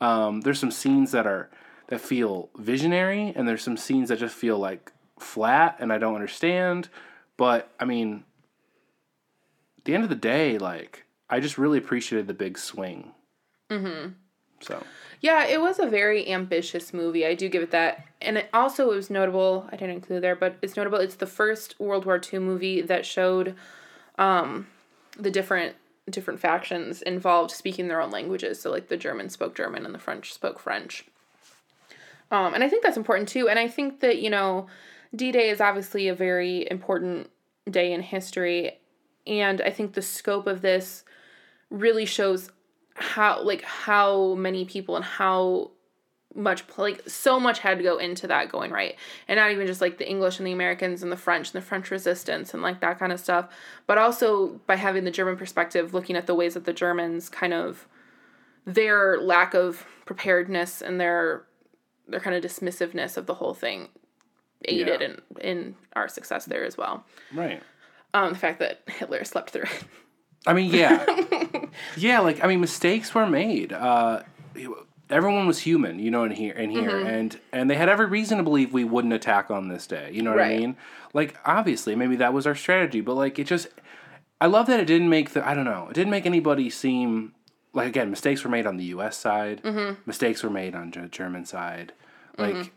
Um, 0.01 0.41
there's 0.41 0.59
some 0.59 0.71
scenes 0.71 1.11
that 1.11 1.25
are 1.25 1.49
that 1.87 2.01
feel 2.01 2.49
visionary, 2.57 3.31
and 3.35 3.47
there's 3.47 3.63
some 3.63 3.77
scenes 3.77 4.09
that 4.09 4.19
just 4.19 4.35
feel 4.35 4.57
like 4.57 4.91
flat, 5.19 5.77
and 5.79 5.93
I 5.93 5.97
don't 5.97 6.15
understand. 6.15 6.89
But 7.37 7.71
I 7.79 7.85
mean, 7.85 8.23
at 9.77 9.85
the 9.85 9.93
end 9.93 10.03
of 10.03 10.09
the 10.09 10.15
day, 10.15 10.57
like 10.57 11.05
I 11.29 11.39
just 11.39 11.57
really 11.57 11.77
appreciated 11.77 12.27
the 12.27 12.33
big 12.33 12.57
swing. 12.57 13.11
Mm-hmm. 13.69 14.13
So 14.65 14.83
Yeah, 15.21 15.45
it 15.45 15.61
was 15.61 15.79
a 15.79 15.85
very 15.85 16.29
ambitious 16.29 16.93
movie. 16.93 17.25
I 17.25 17.35
do 17.35 17.49
give 17.49 17.63
it 17.63 17.71
that. 17.71 18.05
And 18.21 18.37
it 18.37 18.49
also 18.53 18.91
it 18.91 18.95
was 18.95 19.09
notable, 19.09 19.67
I 19.71 19.75
didn't 19.75 19.95
include 19.95 20.23
there, 20.23 20.35
but 20.35 20.57
it's 20.61 20.75
notable 20.75 20.99
it's 20.99 21.15
the 21.15 21.27
first 21.27 21.79
World 21.79 22.05
War 22.05 22.19
II 22.21 22.39
movie 22.39 22.81
that 22.81 23.05
showed 23.05 23.55
um 24.17 24.67
the 25.17 25.31
different 25.31 25.75
different 26.09 26.39
factions 26.39 27.01
involved 27.01 27.51
speaking 27.51 27.87
their 27.87 28.01
own 28.01 28.11
languages. 28.11 28.61
So 28.61 28.69
like 28.71 28.87
the 28.87 28.97
German 28.97 29.29
spoke 29.29 29.55
German 29.55 29.85
and 29.85 29.93
the 29.93 29.99
French 29.99 30.33
spoke 30.33 30.59
French. 30.59 31.05
Um 32.31 32.53
and 32.53 32.63
I 32.63 32.69
think 32.69 32.83
that's 32.83 32.97
important 32.97 33.29
too. 33.29 33.47
And 33.49 33.59
I 33.59 33.67
think 33.67 33.99
that, 34.01 34.19
you 34.19 34.29
know, 34.29 34.67
D-Day 35.15 35.49
is 35.49 35.61
obviously 35.61 36.07
a 36.07 36.15
very 36.15 36.67
important 36.69 37.29
day 37.69 37.93
in 37.93 38.01
history 38.01 38.79
and 39.27 39.61
I 39.61 39.71
think 39.71 39.93
the 39.93 40.01
scope 40.01 40.45
of 40.45 40.61
this 40.61 41.03
really 41.71 42.05
shows 42.05 42.51
how 42.95 43.41
like 43.43 43.61
how 43.61 44.33
many 44.35 44.65
people 44.65 44.95
and 44.95 45.05
how 45.05 45.69
much 46.33 46.63
like 46.77 47.01
so 47.07 47.39
much 47.39 47.59
had 47.59 47.77
to 47.77 47.83
go 47.83 47.97
into 47.97 48.27
that 48.27 48.49
going 48.49 48.69
right 48.71 48.95
and 49.27 49.37
not 49.37 49.51
even 49.51 49.65
just 49.67 49.79
like 49.79 49.97
the 49.97 50.09
english 50.09 50.37
and 50.37 50.45
the 50.47 50.51
americans 50.51 51.01
and 51.03 51.09
the 51.11 51.15
french 51.17 51.53
and 51.53 51.61
the 51.61 51.65
french 51.65 51.89
resistance 51.91 52.53
and 52.53 52.61
like 52.63 52.81
that 52.81 52.99
kind 52.99 53.11
of 53.13 53.19
stuff 53.19 53.47
but 53.87 53.97
also 53.97 54.47
by 54.67 54.75
having 54.75 55.03
the 55.05 55.11
german 55.11 55.37
perspective 55.37 55.93
looking 55.93 56.15
at 56.17 56.27
the 56.27 56.35
ways 56.35 56.53
that 56.55 56.65
the 56.65 56.73
germans 56.73 57.29
kind 57.29 57.53
of 57.53 57.87
their 58.65 59.19
lack 59.21 59.53
of 59.53 59.85
preparedness 60.05 60.81
and 60.81 60.99
their 60.99 61.43
their 62.07 62.19
kind 62.19 62.35
of 62.35 62.43
dismissiveness 62.43 63.15
of 63.17 63.25
the 63.27 63.35
whole 63.35 63.53
thing 63.53 63.87
aided 64.65 65.01
Yeah. 65.01 65.07
in 65.07 65.21
in 65.41 65.75
our 65.95 66.07
success 66.09 66.45
there 66.45 66.65
as 66.65 66.77
well 66.77 67.05
Right. 67.33 67.61
um 68.13 68.33
the 68.33 68.39
fact 68.39 68.59
that 68.59 68.81
hitler 68.87 69.23
slept 69.25 69.51
through 69.51 69.63
it 69.63 69.83
I 70.47 70.53
mean, 70.53 70.69
yeah, 70.69 71.03
yeah. 71.97 72.19
Like, 72.19 72.43
I 72.43 72.47
mean, 72.47 72.59
mistakes 72.61 73.13
were 73.13 73.25
made. 73.27 73.73
Uh, 73.73 74.23
everyone 75.09 75.47
was 75.47 75.59
human, 75.59 75.99
you 75.99 76.09
know, 76.11 76.23
in 76.23 76.31
here, 76.31 76.53
in 76.53 76.69
here, 76.69 76.89
Mm-hmm. 76.91 77.07
and 77.07 77.39
and 77.51 77.69
they 77.69 77.75
had 77.75 77.89
every 77.89 78.05
reason 78.07 78.37
to 78.37 78.43
believe 78.43 78.73
we 78.73 78.83
wouldn't 78.83 79.13
attack 79.13 79.51
on 79.51 79.67
this 79.67 79.87
day. 79.87 80.09
You 80.13 80.21
know 80.21 80.31
what 80.31 80.41
I 80.41 80.57
mean? 80.57 80.77
Like, 81.13 81.37
obviously, 81.45 81.95
maybe 81.95 82.15
that 82.17 82.33
was 82.33 82.45
our 82.47 82.55
strategy, 82.55 83.01
but 83.01 83.15
like, 83.15 83.39
it 83.39 83.45
just. 83.47 83.67
I 84.41 84.47
love 84.47 84.67
that 84.67 84.81
it 84.81 84.85
didn't 84.85 85.09
make 85.09 85.29
the. 85.31 85.47
I 85.47 85.53
don't 85.53 85.63
know. 85.65 85.87
It 85.89 85.93
didn't 85.93 86.11
make 86.11 86.25
anybody 86.25 86.69
seem 86.69 87.33
like 87.73 87.87
again. 87.87 88.09
Mistakes 88.09 88.43
were 88.43 88.49
made 88.49 88.65
on 88.67 88.75
the 88.77 88.83
U.S. 88.85 89.15
side. 89.17 89.61
Mm-hmm. 89.63 90.01
Mistakes 90.05 90.43
were 90.43 90.49
made 90.49 90.75
on 90.75 90.91
the 90.91 91.07
German 91.07 91.45
side. 91.45 91.93
Like, 92.37 92.73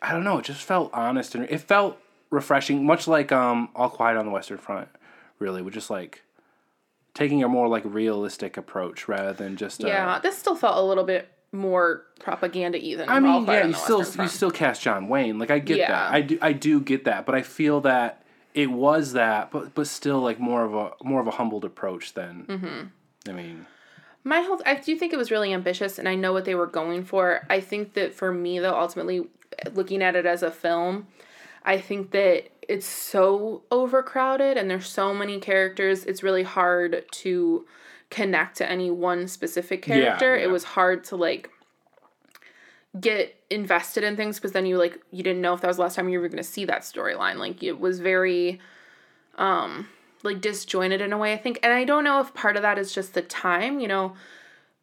I 0.00 0.12
don't 0.12 0.22
know. 0.22 0.38
It 0.38 0.44
just 0.44 0.62
felt 0.62 0.88
honest 0.94 1.34
and 1.34 1.44
it 1.50 1.60
felt 1.60 1.98
refreshing, 2.30 2.86
much 2.86 3.08
like 3.08 3.32
um, 3.32 3.70
All 3.74 3.88
Quiet 3.90 4.16
on 4.16 4.24
the 4.26 4.30
Western 4.30 4.58
Front. 4.58 4.88
Really, 5.40 5.62
with 5.62 5.74
just 5.74 5.90
like 5.90 6.22
taking 7.20 7.42
a 7.44 7.48
more 7.48 7.68
like 7.68 7.82
realistic 7.84 8.56
approach 8.56 9.06
rather 9.06 9.32
than 9.34 9.56
just. 9.56 9.82
Yeah 9.82 10.18
this 10.20 10.38
still 10.38 10.56
felt 10.56 10.76
a 10.78 10.82
little 10.82 11.04
bit 11.04 11.28
more 11.52 12.04
propaganda 12.20 12.78
than 12.96 13.08
I 13.08 13.20
mean, 13.20 13.44
yeah, 13.44 13.66
you 13.66 13.74
still 13.74 13.98
Western 13.98 14.12
you 14.12 14.28
Front. 14.28 14.30
still 14.30 14.50
cast 14.50 14.82
John 14.82 15.08
Wayne. 15.08 15.38
Like 15.38 15.50
I 15.50 15.58
get 15.58 15.78
Yeah. 15.78 15.88
that. 15.88 16.12
I 16.12 16.20
do 16.22 16.38
I 16.40 16.52
do 16.52 16.80
get 16.80 17.04
that, 17.04 17.26
but 17.26 17.34
I 17.34 17.42
feel 17.42 17.80
that 17.82 18.22
it 18.54 18.70
was 18.70 19.12
that, 19.12 19.50
but 19.50 19.74
but 19.74 19.86
still 19.86 20.20
like 20.20 20.40
more 20.40 20.64
of 20.64 20.74
a 20.74 20.92
more 21.04 21.20
of 21.20 21.26
a 21.26 21.32
humbled 21.32 21.64
approach 21.64 22.14
than. 22.14 22.44
Mm-hmm. 22.48 23.30
I 23.30 23.32
mean, 23.32 23.66
My 24.24 24.40
whole 24.40 24.60
I 24.64 24.76
do 24.76 24.96
think 24.96 25.12
it 25.12 25.16
was 25.18 25.30
really 25.30 25.52
ambitious 25.52 25.98
and 25.98 26.08
I 26.08 26.14
know 26.14 26.32
what 26.32 26.46
they 26.46 26.54
were 26.54 26.66
going 26.66 27.04
for. 27.04 27.46
I 27.50 27.60
think 27.60 27.92
that 27.94 28.14
for 28.14 28.32
me 28.32 28.58
though 28.60 28.74
ultimately 28.78 29.26
looking 29.74 30.02
at 30.02 30.16
it 30.16 30.24
as 30.24 30.42
a 30.42 30.50
film, 30.50 31.06
I 31.64 31.76
think 31.78 32.12
that 32.12 32.48
it's 32.70 32.86
so 32.86 33.62
overcrowded 33.70 34.56
and 34.56 34.70
there's 34.70 34.88
so 34.88 35.12
many 35.12 35.40
characters, 35.40 36.04
it's 36.04 36.22
really 36.22 36.44
hard 36.44 37.04
to 37.10 37.66
connect 38.10 38.56
to 38.58 38.70
any 38.70 38.90
one 38.90 39.26
specific 39.28 39.86
Yeah, 39.86 39.94
character. 39.94 40.36
yeah. 40.36 40.44
It 40.44 40.50
was 40.50 40.64
hard 40.64 41.04
to 41.04 41.16
like 41.16 41.50
get 43.00 43.36
invested 43.50 44.02
in 44.04 44.16
things 44.16 44.36
because 44.36 44.52
then 44.52 44.66
you 44.66 44.76
like 44.76 44.98
you 45.12 45.22
didn't 45.22 45.40
know 45.42 45.54
if 45.54 45.60
that 45.60 45.68
was 45.68 45.76
the 45.76 45.82
last 45.82 45.94
time 45.96 46.08
you 46.08 46.20
were 46.20 46.28
going 46.28 46.36
to 46.38 46.42
see 46.42 46.64
that 46.64 46.82
storyline. 46.82 47.36
Like 47.36 47.62
it 47.62 47.78
was 47.78 48.00
very 48.00 48.60
um 49.36 49.88
like 50.22 50.40
disjointed 50.40 51.00
in 51.00 51.12
a 51.12 51.18
way, 51.18 51.32
I 51.32 51.36
think. 51.38 51.58
And 51.62 51.72
I 51.72 51.84
don't 51.84 52.04
know 52.04 52.20
if 52.20 52.34
part 52.34 52.56
of 52.56 52.62
that 52.62 52.78
is 52.78 52.92
just 52.92 53.14
the 53.14 53.22
time, 53.22 53.80
you 53.80 53.88
know. 53.88 54.14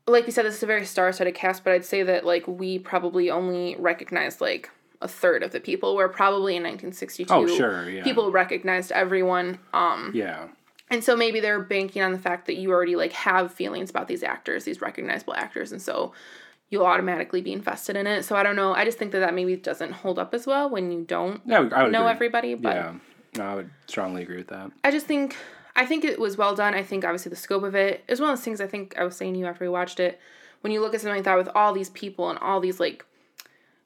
Like 0.10 0.26
you 0.26 0.32
said, 0.32 0.46
this 0.46 0.56
is 0.56 0.64
a 0.64 0.68
very 0.68 0.86
star-studded 0.86 1.36
cast, 1.36 1.66
but 1.66 1.74
I'd 1.74 1.84
say 1.84 2.02
that 2.02 2.26
like 2.26 2.48
we 2.48 2.80
probably 2.80 3.30
only 3.30 3.76
recognized 3.78 4.40
like 4.40 4.70
a 5.02 5.08
third 5.08 5.44
of 5.44 5.52
the 5.52 5.60
people. 5.60 5.96
Where 5.96 6.08
probably 6.10 6.56
in 6.56 6.64
1962, 6.64 7.34
Oh, 7.34 7.48
sure, 7.48 7.90
yeah. 7.90 8.04
people 8.04 8.32
recognized 8.32 8.92
everyone. 8.92 9.60
Um, 9.74 10.12
yeah, 10.14 10.48
and 10.90 11.04
so 11.04 11.16
maybe 11.16 11.40
they're 11.40 11.60
banking 11.62 12.02
on 12.02 12.12
the 12.12 12.20
fact 12.20 12.48
that 12.48 12.56
you 12.56 12.72
already 12.72 12.96
like 12.96 13.12
have 13.14 13.54
feelings 13.54 13.90
about 13.90 14.08
these 14.08 14.24
actors, 14.24 14.64
these 14.64 14.82
recognizable 14.82 15.34
actors, 15.34 15.72
and 15.72 15.82
so 15.82 16.14
you'll 16.70 16.86
automatically 16.86 17.42
be 17.42 17.54
invested 17.54 17.96
in 17.96 18.08
it. 18.08 18.24
So 18.24 18.36
I 18.36 18.44
don't 18.44 18.56
know. 18.56 18.74
I 18.74 18.86
just 18.86 18.98
think 18.98 19.12
that 19.14 19.20
that 19.20 19.34
maybe 19.34 19.56
doesn't 19.56 19.92
hold 19.92 20.20
up 20.20 20.34
as 20.34 20.46
well 20.46 20.70
when 20.70 20.92
you 20.92 21.04
don't 21.04 21.42
yeah. 21.46 21.62
Know 21.62 21.86
agree. 21.86 21.96
everybody. 21.96 22.54
But 22.56 22.76
Yeah, 22.76 22.94
no, 23.38 23.44
I 23.46 23.56
would 23.56 23.70
strongly 23.88 24.24
agree 24.24 24.38
with 24.38 24.48
that. 24.48 24.72
I 24.84 24.92
just 24.92 25.06
think 25.06 25.36
I 25.76 25.86
think 25.86 26.04
it 26.04 26.20
was 26.20 26.38
well 26.38 26.56
done. 26.56 26.74
I 26.74 26.84
think 26.84 27.06
obviously 27.06 27.30
the 27.30 27.36
scope 27.36 27.64
of 27.64 27.76
it 27.76 28.04
is 28.08 28.20
one 28.20 28.30
of 28.32 28.38
those 28.38 28.44
things 28.44 28.60
I 28.60 28.68
think 28.68 28.98
I 28.98 29.04
was 29.04 29.16
saying 29.16 29.34
to 29.34 29.40
you 29.40 29.46
after 29.46 29.64
we 29.64 29.70
watched 29.70 30.00
it. 30.00 30.20
When 30.62 30.74
you 30.74 30.82
look 30.82 30.94
at 30.96 31.02
something 31.02 31.16
like 31.16 31.26
that 31.26 31.38
with 31.38 31.50
all 31.54 31.72
these 31.72 31.92
people 31.92 32.30
and 32.30 32.40
all 32.40 32.60
these 32.60 32.80
like 32.80 33.06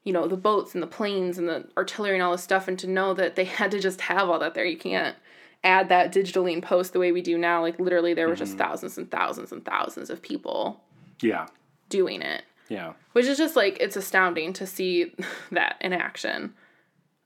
you 0.04 0.12
know, 0.14 0.28
the 0.28 0.38
boats 0.38 0.74
and 0.74 0.82
the 0.82 0.88
planes 0.88 1.38
and 1.38 1.48
the 1.48 1.68
artillery 1.78 2.16
and 2.16 2.24
all 2.24 2.32
this 2.32 2.44
stuff 2.44 2.68
and 2.68 2.78
to 2.80 2.88
know 2.88 3.14
that 3.14 3.36
they 3.36 3.46
had 3.60 3.72
to 3.72 3.80
just 3.80 4.02
have 4.02 4.30
all 4.30 4.40
that 4.40 4.54
there. 4.54 4.66
You 4.66 4.78
can't 4.78 5.16
add 5.64 5.90
that 5.90 6.12
digitally 6.12 6.54
in 6.54 6.62
post 6.62 6.92
the 6.94 7.00
way 7.00 7.12
we 7.12 7.22
do 7.22 7.38
now. 7.38 7.62
Like 7.62 7.80
literally 7.80 8.14
there 8.16 8.28
were 8.28 8.36
just 8.36 8.58
thousands 8.58 8.98
and 8.98 9.10
thousands 9.12 9.52
and 9.52 9.64
thousands 9.64 10.10
of 10.10 10.22
people 10.22 10.82
Yeah, 11.22 11.46
doing 11.90 12.22
it. 12.24 12.44
yeah. 12.68 12.94
Which 13.14 13.26
is 13.28 13.38
just 13.38 13.56
like 13.56 13.78
it's 13.80 13.96
astounding 13.96 14.54
to 14.54 14.66
see 14.66 15.14
that 15.52 15.76
in 15.82 15.94
action. 15.94 16.56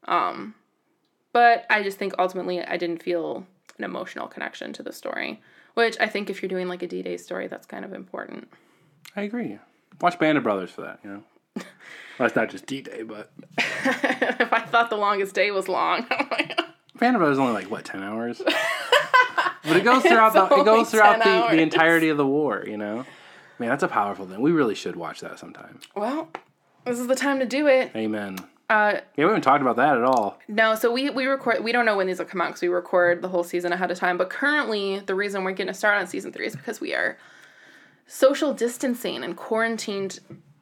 Um 0.05 0.53
but 1.31 1.65
I 1.69 1.81
just 1.83 1.97
think 1.97 2.13
ultimately 2.19 2.61
I 2.61 2.77
didn't 2.77 3.03
feel 3.03 3.45
an 3.77 3.83
emotional 3.83 4.27
connection 4.27 4.71
to 4.73 4.83
the 4.83 4.91
story, 4.93 5.41
which 5.73 5.95
I 5.99 6.07
think 6.07 6.29
if 6.29 6.41
you're 6.41 6.49
doing 6.49 6.67
like 6.67 6.81
a 6.83 6.87
D-Day 6.87 7.17
story 7.17 7.47
that's 7.47 7.65
kind 7.65 7.83
of 7.85 7.93
important. 7.93 8.47
I 9.15 9.21
agree. 9.21 9.59
Watch 10.01 10.17
Band 10.19 10.37
of 10.37 10.43
Brothers 10.43 10.71
for 10.71 10.81
that. 10.81 10.99
You 11.03 11.09
know, 11.55 11.63
well, 12.19 12.27
it's 12.27 12.35
not 12.35 12.49
just 12.49 12.65
D 12.65 12.81
Day, 12.81 13.03
but 13.03 13.31
if 13.57 14.53
I 14.53 14.61
thought 14.61 14.89
the 14.89 14.97
longest 14.97 15.35
day 15.35 15.51
was 15.51 15.67
long. 15.67 16.05
Band 16.99 17.17
of 17.17 17.23
is 17.23 17.39
only 17.39 17.53
like 17.53 17.69
what 17.69 17.83
ten 17.85 18.01
hours. 18.01 18.41
but 19.63 19.75
it 19.75 19.83
goes 19.83 20.01
throughout 20.03 20.33
the 20.33 20.45
it 20.55 20.65
goes 20.65 20.89
throughout 20.91 21.23
the, 21.23 21.55
the 21.55 21.61
entirety 21.61 22.09
of 22.09 22.17
the 22.17 22.25
war. 22.25 22.63
You 22.65 22.77
know, 22.77 23.05
man, 23.59 23.69
that's 23.69 23.83
a 23.83 23.87
powerful 23.89 24.25
thing. 24.25 24.39
We 24.41 24.51
really 24.51 24.75
should 24.75 24.95
watch 24.95 25.19
that 25.21 25.37
sometime. 25.39 25.79
well, 25.95 26.29
this 26.85 26.99
is 26.99 27.07
the 27.07 27.15
time 27.15 27.39
to 27.39 27.45
do 27.45 27.67
it. 27.67 27.91
Amen. 27.95 28.37
Uh 28.69 28.93
Yeah, 28.93 29.01
we 29.17 29.23
haven't 29.23 29.41
talked 29.41 29.61
about 29.61 29.75
that 29.75 29.97
at 29.97 30.03
all. 30.03 30.39
No, 30.47 30.73
so 30.75 30.91
we 30.91 31.09
we 31.09 31.25
record. 31.25 31.63
We 31.63 31.71
don't 31.73 31.85
know 31.85 31.97
when 31.97 32.07
these 32.07 32.19
will 32.19 32.25
come 32.25 32.39
out 32.41 32.47
because 32.47 32.61
we 32.61 32.69
record 32.69 33.21
the 33.21 33.27
whole 33.27 33.43
season 33.43 33.73
ahead 33.73 33.91
of 33.91 33.99
time. 33.99 34.17
But 34.17 34.29
currently, 34.29 35.01
the 35.05 35.15
reason 35.15 35.43
we're 35.43 35.51
getting 35.51 35.69
a 35.69 35.73
start 35.73 35.97
on 35.99 36.07
season 36.07 36.31
three 36.31 36.47
is 36.47 36.55
because 36.55 36.79
we 36.79 36.93
are 36.95 37.17
social 38.07 38.53
distancing 38.53 39.23
and 39.23 39.35
quarantined 39.35 40.19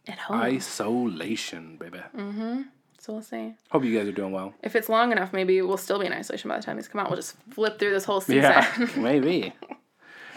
at 0.08 0.18
home. 0.20 0.42
Isolation, 0.42 1.78
baby. 1.78 2.00
Mm-hmm. 2.16 2.62
So 3.00 3.14
we'll 3.14 3.22
see 3.22 3.54
Hope 3.70 3.84
you 3.84 3.98
guys 3.98 4.08
are 4.08 4.12
doing 4.14 4.32
well. 4.32 4.54
if 4.64 4.76
it's 4.78 4.88
long 4.88 5.12
enough. 5.12 5.34
Maybe 5.34 5.62
we'll 5.62 5.76
still 5.78 6.00
be 6.00 6.06
in 6.06 6.14
isolation 6.14 6.48
by 6.50 6.58
the 6.58 6.64
time 6.64 6.78
these 6.78 6.88
come 6.88 7.02
out. 7.02 7.10
We'll 7.10 7.18
just 7.18 7.36
flip 7.52 7.78
through 7.78 7.92
this 7.92 8.06
whole 8.06 8.22
season. 8.22 8.44
Yeah, 8.44 8.88
maybe. 8.98 9.54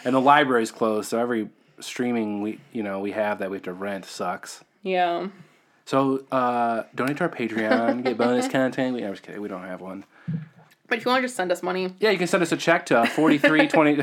And 0.05 0.15
the 0.15 0.21
library's 0.21 0.71
closed, 0.73 1.09
so 1.11 1.19
every 1.19 1.49
streaming 1.81 2.41
we 2.43 2.59
you 2.73 2.83
know 2.83 3.01
we 3.01 3.13
have 3.13 3.39
that 3.41 3.51
we 3.51 3.57
have 3.59 3.65
to 3.65 3.73
rent 3.73 4.05
sucks. 4.05 4.65
yeah. 4.83 5.29
So 5.85 6.25
uh, 6.33 6.83
donate 6.97 7.19
to 7.19 7.23
our 7.25 7.29
Patreon, 7.31 8.03
get 8.03 8.19
bonus 8.19 8.49
content. 8.49 8.97
We, 8.97 9.05
I'm 9.05 9.13
just 9.13 9.23
kidding, 9.23 9.41
we 9.41 9.47
don't 9.47 9.63
have 9.63 9.81
one. 9.81 10.05
But 10.89 10.99
if 10.99 11.05
you 11.05 11.11
want 11.13 11.23
to 11.23 11.27
just 11.29 11.37
send 11.37 11.53
us 11.53 11.63
money, 11.63 11.95
Yeah, 12.01 12.11
you 12.11 12.19
can 12.19 12.27
send 12.27 12.43
us 12.43 12.51
a 12.51 12.57
check 12.57 12.87
to 12.87 13.07
forty 13.07 13.39
three 13.39 13.69
twenty. 13.69 14.03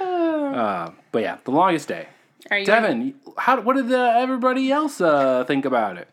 Uh, 0.00 0.90
but 1.12 1.22
yeah, 1.22 1.38
the 1.44 1.50
longest 1.50 1.88
day. 1.88 2.08
Are 2.50 2.58
you? 2.58 2.64
Devin, 2.66 3.14
how 3.38 3.60
what 3.60 3.76
did 3.76 3.92
uh, 3.92 4.14
everybody 4.16 4.70
else 4.72 5.00
uh, 5.00 5.44
think 5.44 5.64
about 5.64 5.96
it? 5.98 6.08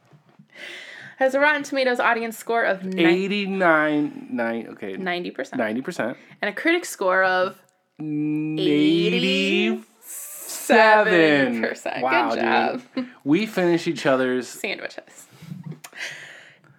has 1.17 1.34
a 1.34 1.39
Rotten 1.39 1.63
Tomatoes 1.63 1.99
audience 1.99 2.38
score 2.38 2.63
of 2.63 2.86
Eighty 2.95 3.47
nine 3.47 4.28
nine 4.30 4.67
okay 4.71 4.93
ninety 4.97 5.32
percent 5.32 5.57
ninety 5.59 5.82
percent. 5.82 6.15
and 6.41 6.49
a 6.49 6.53
critic 6.53 6.86
score 6.86 7.23
of 7.23 7.59
Eighty 7.99 9.84
seven 10.01 11.51
seven 11.51 11.61
percent. 11.61 12.03
Wow, 12.03 12.30
Good 12.36 12.39
job. 12.41 12.82
dude. 12.95 13.07
We 13.23 13.45
finish 13.45 13.88
each 13.88 14.05
other's. 14.05 14.47
sandwiches. 14.47 15.28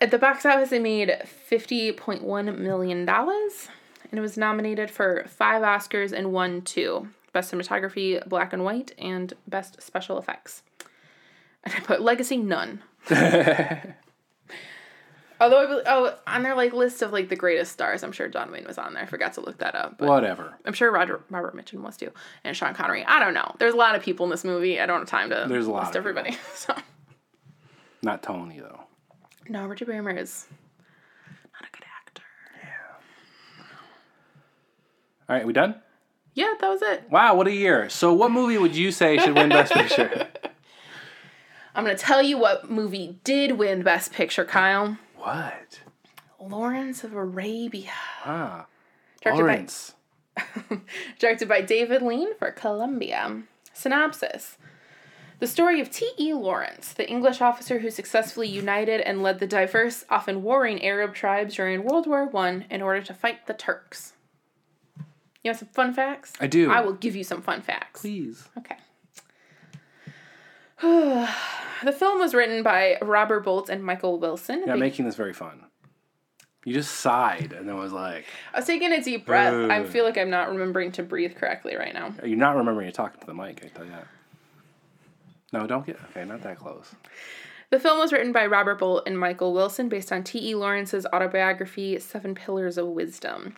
At 0.00 0.10
the 0.12 0.18
box 0.18 0.46
office, 0.46 0.70
it 0.70 0.80
made 0.80 1.08
$50.1 1.50 2.58
million, 2.58 3.08
and 3.08 3.48
it 4.12 4.20
was 4.20 4.36
nominated 4.36 4.92
for 4.92 5.24
five 5.26 5.62
Oscars 5.62 6.12
and 6.12 6.32
won 6.32 6.62
two 6.62 7.08
Best 7.38 7.52
Cinematography, 7.52 8.26
Black 8.28 8.52
and 8.52 8.64
White, 8.64 8.90
and 8.98 9.32
Best 9.46 9.80
Special 9.80 10.18
Effects. 10.18 10.64
And 11.62 11.72
I 11.72 11.78
put 11.78 12.02
Legacy, 12.02 12.36
none. 12.36 12.82
Although, 15.40 15.62
I 15.62 15.66
bel- 15.66 15.82
oh, 15.86 16.18
on 16.26 16.42
their 16.42 16.56
like 16.56 16.72
list 16.72 17.00
of 17.00 17.12
like 17.12 17.28
the 17.28 17.36
greatest 17.36 17.70
stars, 17.70 18.02
I'm 18.02 18.10
sure 18.10 18.26
John 18.26 18.50
Wayne 18.50 18.66
was 18.66 18.76
on 18.76 18.94
there. 18.94 19.04
I 19.04 19.06
forgot 19.06 19.34
to 19.34 19.40
look 19.40 19.58
that 19.58 19.76
up, 19.76 19.96
but 19.98 20.08
Whatever. 20.08 20.52
I'm 20.64 20.72
sure 20.72 20.90
Roger 20.90 21.20
Robert 21.30 21.54
Mitchum 21.56 21.82
was 21.82 21.96
too, 21.96 22.10
and 22.42 22.56
Sean 22.56 22.74
Connery. 22.74 23.04
I 23.04 23.20
don't 23.20 23.34
know. 23.34 23.54
There's 23.60 23.72
a 23.74 23.76
lot 23.76 23.94
of 23.94 24.02
people 24.02 24.26
in 24.26 24.30
this 24.30 24.42
movie. 24.42 24.80
I 24.80 24.86
don't 24.86 24.98
have 24.98 25.08
time 25.08 25.30
to 25.30 25.46
There's 25.48 25.66
a 25.68 25.70
lot 25.70 25.82
list 25.84 25.90
of 25.90 25.96
everybody. 26.00 26.36
So 26.56 26.74
Not 28.02 28.24
Tony 28.24 28.58
though. 28.58 28.80
no, 29.48 29.64
Richard 29.66 29.86
Beymer 29.86 30.18
is 30.18 30.48
not 31.52 31.62
a 31.62 31.70
good 31.76 31.84
actor. 32.04 32.22
Yeah. 32.64 33.64
All 35.28 35.36
right, 35.36 35.46
we 35.46 35.52
done? 35.52 35.76
Yeah, 36.38 36.54
that 36.60 36.68
was 36.68 36.82
it. 36.82 37.10
Wow, 37.10 37.34
what 37.34 37.48
a 37.48 37.52
year! 37.52 37.88
So, 37.90 38.12
what 38.12 38.30
movie 38.30 38.58
would 38.58 38.76
you 38.76 38.92
say 38.92 39.18
should 39.18 39.34
win 39.34 39.48
Best 39.48 39.72
Picture? 39.72 40.28
I'm 41.74 41.82
gonna 41.82 41.98
tell 41.98 42.22
you 42.22 42.38
what 42.38 42.70
movie 42.70 43.18
did 43.24 43.58
win 43.58 43.82
Best 43.82 44.12
Picture, 44.12 44.44
Kyle. 44.44 44.98
What? 45.16 45.80
Lawrence 46.38 47.02
of 47.02 47.12
Arabia. 47.12 47.90
Ah, 48.24 48.66
Directed 49.20 49.40
by- 49.42 49.42
Lawrence. 49.48 49.94
Directed 51.18 51.48
by 51.48 51.60
David 51.60 52.02
Lean 52.02 52.36
for 52.36 52.52
Columbia. 52.52 53.42
Synopsis. 53.72 54.58
The 55.40 55.48
story 55.48 55.80
of 55.80 55.90
T.E. 55.90 56.32
Lawrence, 56.34 56.92
the 56.92 57.08
English 57.10 57.40
officer 57.40 57.80
who 57.80 57.90
successfully 57.90 58.46
united 58.46 59.00
and 59.00 59.24
led 59.24 59.40
the 59.40 59.46
diverse, 59.48 60.04
often 60.08 60.44
warring 60.44 60.84
Arab 60.84 61.14
tribes 61.14 61.56
during 61.56 61.82
World 61.82 62.06
War 62.06 62.30
I 62.36 62.64
in 62.70 62.80
order 62.80 63.02
to 63.02 63.12
fight 63.14 63.46
the 63.48 63.54
Turks. 63.54 64.12
You 65.42 65.50
have 65.50 65.58
some 65.58 65.68
fun 65.68 65.92
facts? 65.94 66.32
I 66.40 66.46
do. 66.46 66.70
I 66.70 66.80
will 66.80 66.94
give 66.94 67.14
you 67.16 67.24
some 67.24 67.42
fun 67.42 67.62
facts. 67.62 68.00
Please. 68.00 68.48
Okay. 68.58 68.76
the 70.82 71.92
film 71.92 72.18
was 72.20 72.34
written 72.34 72.62
by 72.62 72.98
Robert 73.02 73.40
Bolt 73.40 73.68
and 73.68 73.82
Michael 73.82 74.18
Wilson. 74.18 74.62
You're 74.66 74.74
They- 74.76 74.80
making 74.80 75.04
this 75.04 75.16
very 75.16 75.32
fun. 75.32 75.64
You 76.64 76.74
just 76.74 76.96
sighed 76.96 77.52
and 77.52 77.66
then 77.68 77.76
was 77.78 77.92
like, 77.92 78.26
I 78.52 78.58
was 78.58 78.66
taking 78.66 78.92
a 78.92 79.02
deep 79.02 79.24
breath. 79.24 79.70
I 79.70 79.84
feel 79.84 80.04
like 80.04 80.18
I'm 80.18 80.28
not 80.28 80.50
remembering 80.50 80.92
to 80.92 81.02
breathe 81.02 81.34
correctly 81.36 81.76
right 81.76 81.94
now. 81.94 82.12
"You're 82.22 82.36
not 82.36 82.56
remembering 82.56 82.88
to 82.88 82.92
talk 82.92 83.18
to 83.20 83.26
the 83.26 83.32
mic." 83.32 83.64
I 83.64 83.68
tell 83.68 83.84
you 83.86 83.92
that. 83.92 84.06
No, 85.52 85.66
don't 85.66 85.86
get 85.86 85.98
okay. 86.10 86.26
Not 86.26 86.42
that 86.42 86.58
close. 86.58 86.94
The 87.70 87.78
film 87.80 87.98
was 87.98 88.12
written 88.12 88.32
by 88.32 88.44
Robert 88.46 88.78
Bolt 88.80 89.04
and 89.06 89.18
Michael 89.18 89.54
Wilson 89.54 89.88
based 89.88 90.12
on 90.12 90.24
T.E. 90.24 90.54
Lawrence's 90.54 91.06
autobiography, 91.06 91.98
Seven 92.00 92.34
Pillars 92.34 92.76
of 92.76 92.88
Wisdom. 92.88 93.56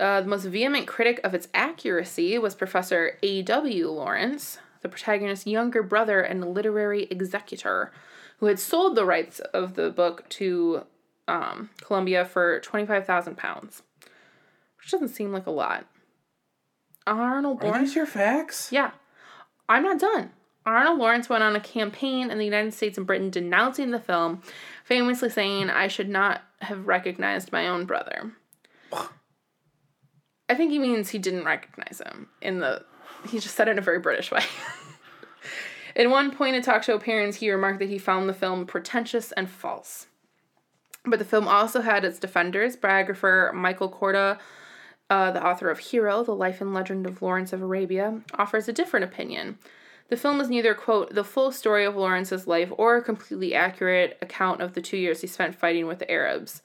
Uh, 0.00 0.22
the 0.22 0.26
most 0.26 0.46
vehement 0.46 0.86
critic 0.86 1.20
of 1.22 1.34
its 1.34 1.48
accuracy 1.52 2.38
was 2.38 2.54
Professor 2.54 3.18
A.W. 3.22 3.90
Lawrence, 3.90 4.58
the 4.80 4.88
protagonist's 4.88 5.46
younger 5.46 5.82
brother 5.82 6.22
and 6.22 6.54
literary 6.54 7.02
executor, 7.10 7.92
who 8.38 8.46
had 8.46 8.58
sold 8.58 8.96
the 8.96 9.04
rights 9.04 9.40
of 9.40 9.74
the 9.74 9.90
book 9.90 10.26
to 10.30 10.84
um, 11.28 11.68
Columbia 11.82 12.24
for 12.24 12.60
25,000 12.60 13.36
pounds, 13.36 13.82
which 14.78 14.90
doesn't 14.90 15.08
seem 15.08 15.34
like 15.34 15.46
a 15.46 15.50
lot. 15.50 15.84
Arnold 17.06 17.62
Lawrence. 17.62 17.94
your 17.94 18.06
facts? 18.06 18.72
Yeah. 18.72 18.92
I'm 19.68 19.82
not 19.82 19.98
done. 19.98 20.30
Arnold 20.64 20.98
Lawrence 20.98 21.28
went 21.28 21.42
on 21.42 21.56
a 21.56 21.60
campaign 21.60 22.30
in 22.30 22.38
the 22.38 22.44
United 22.46 22.72
States 22.72 22.96
and 22.96 23.06
Britain 23.06 23.28
denouncing 23.28 23.90
the 23.90 24.00
film, 24.00 24.40
famously 24.82 25.28
saying, 25.28 25.68
I 25.68 25.88
should 25.88 26.08
not 26.08 26.40
have 26.62 26.86
recognized 26.86 27.52
my 27.52 27.68
own 27.68 27.84
brother. 27.84 28.32
I 30.50 30.54
think 30.56 30.72
he 30.72 30.80
means 30.80 31.10
he 31.10 31.18
didn't 31.18 31.44
recognize 31.44 32.02
him 32.04 32.26
in 32.42 32.58
the 32.58 32.84
he 33.28 33.38
just 33.38 33.54
said 33.54 33.68
it 33.68 33.72
in 33.72 33.78
a 33.78 33.82
very 33.82 34.00
British 34.00 34.32
way. 34.32 34.42
in 35.94 36.10
one 36.10 36.32
pointed 36.32 36.64
talk 36.64 36.82
show 36.82 36.96
appearance, 36.96 37.36
he 37.36 37.52
remarked 37.52 37.78
that 37.78 37.88
he 37.88 37.98
found 37.98 38.28
the 38.28 38.34
film 38.34 38.66
pretentious 38.66 39.30
and 39.32 39.48
false. 39.48 40.08
But 41.04 41.20
the 41.20 41.24
film 41.24 41.46
also 41.46 41.82
had 41.82 42.04
its 42.04 42.18
defenders. 42.18 42.74
Biographer 42.74 43.52
Michael 43.54 43.92
Korda, 43.92 44.40
uh, 45.08 45.30
the 45.30 45.46
author 45.46 45.70
of 45.70 45.78
Hero, 45.78 46.24
The 46.24 46.34
Life 46.34 46.60
and 46.60 46.74
Legend 46.74 47.06
of 47.06 47.22
Lawrence 47.22 47.52
of 47.52 47.62
Arabia, 47.62 48.20
offers 48.34 48.68
a 48.68 48.72
different 48.72 49.04
opinion. 49.04 49.56
The 50.08 50.16
film 50.16 50.40
is 50.40 50.48
neither, 50.48 50.74
quote, 50.74 51.14
the 51.14 51.22
full 51.22 51.52
story 51.52 51.84
of 51.84 51.94
Lawrence's 51.94 52.48
life 52.48 52.72
or 52.76 52.96
a 52.96 53.02
completely 53.02 53.54
accurate 53.54 54.18
account 54.20 54.60
of 54.60 54.72
the 54.72 54.82
two 54.82 54.96
years 54.96 55.20
he 55.20 55.28
spent 55.28 55.54
fighting 55.54 55.86
with 55.86 56.00
the 56.00 56.10
Arabs. 56.10 56.60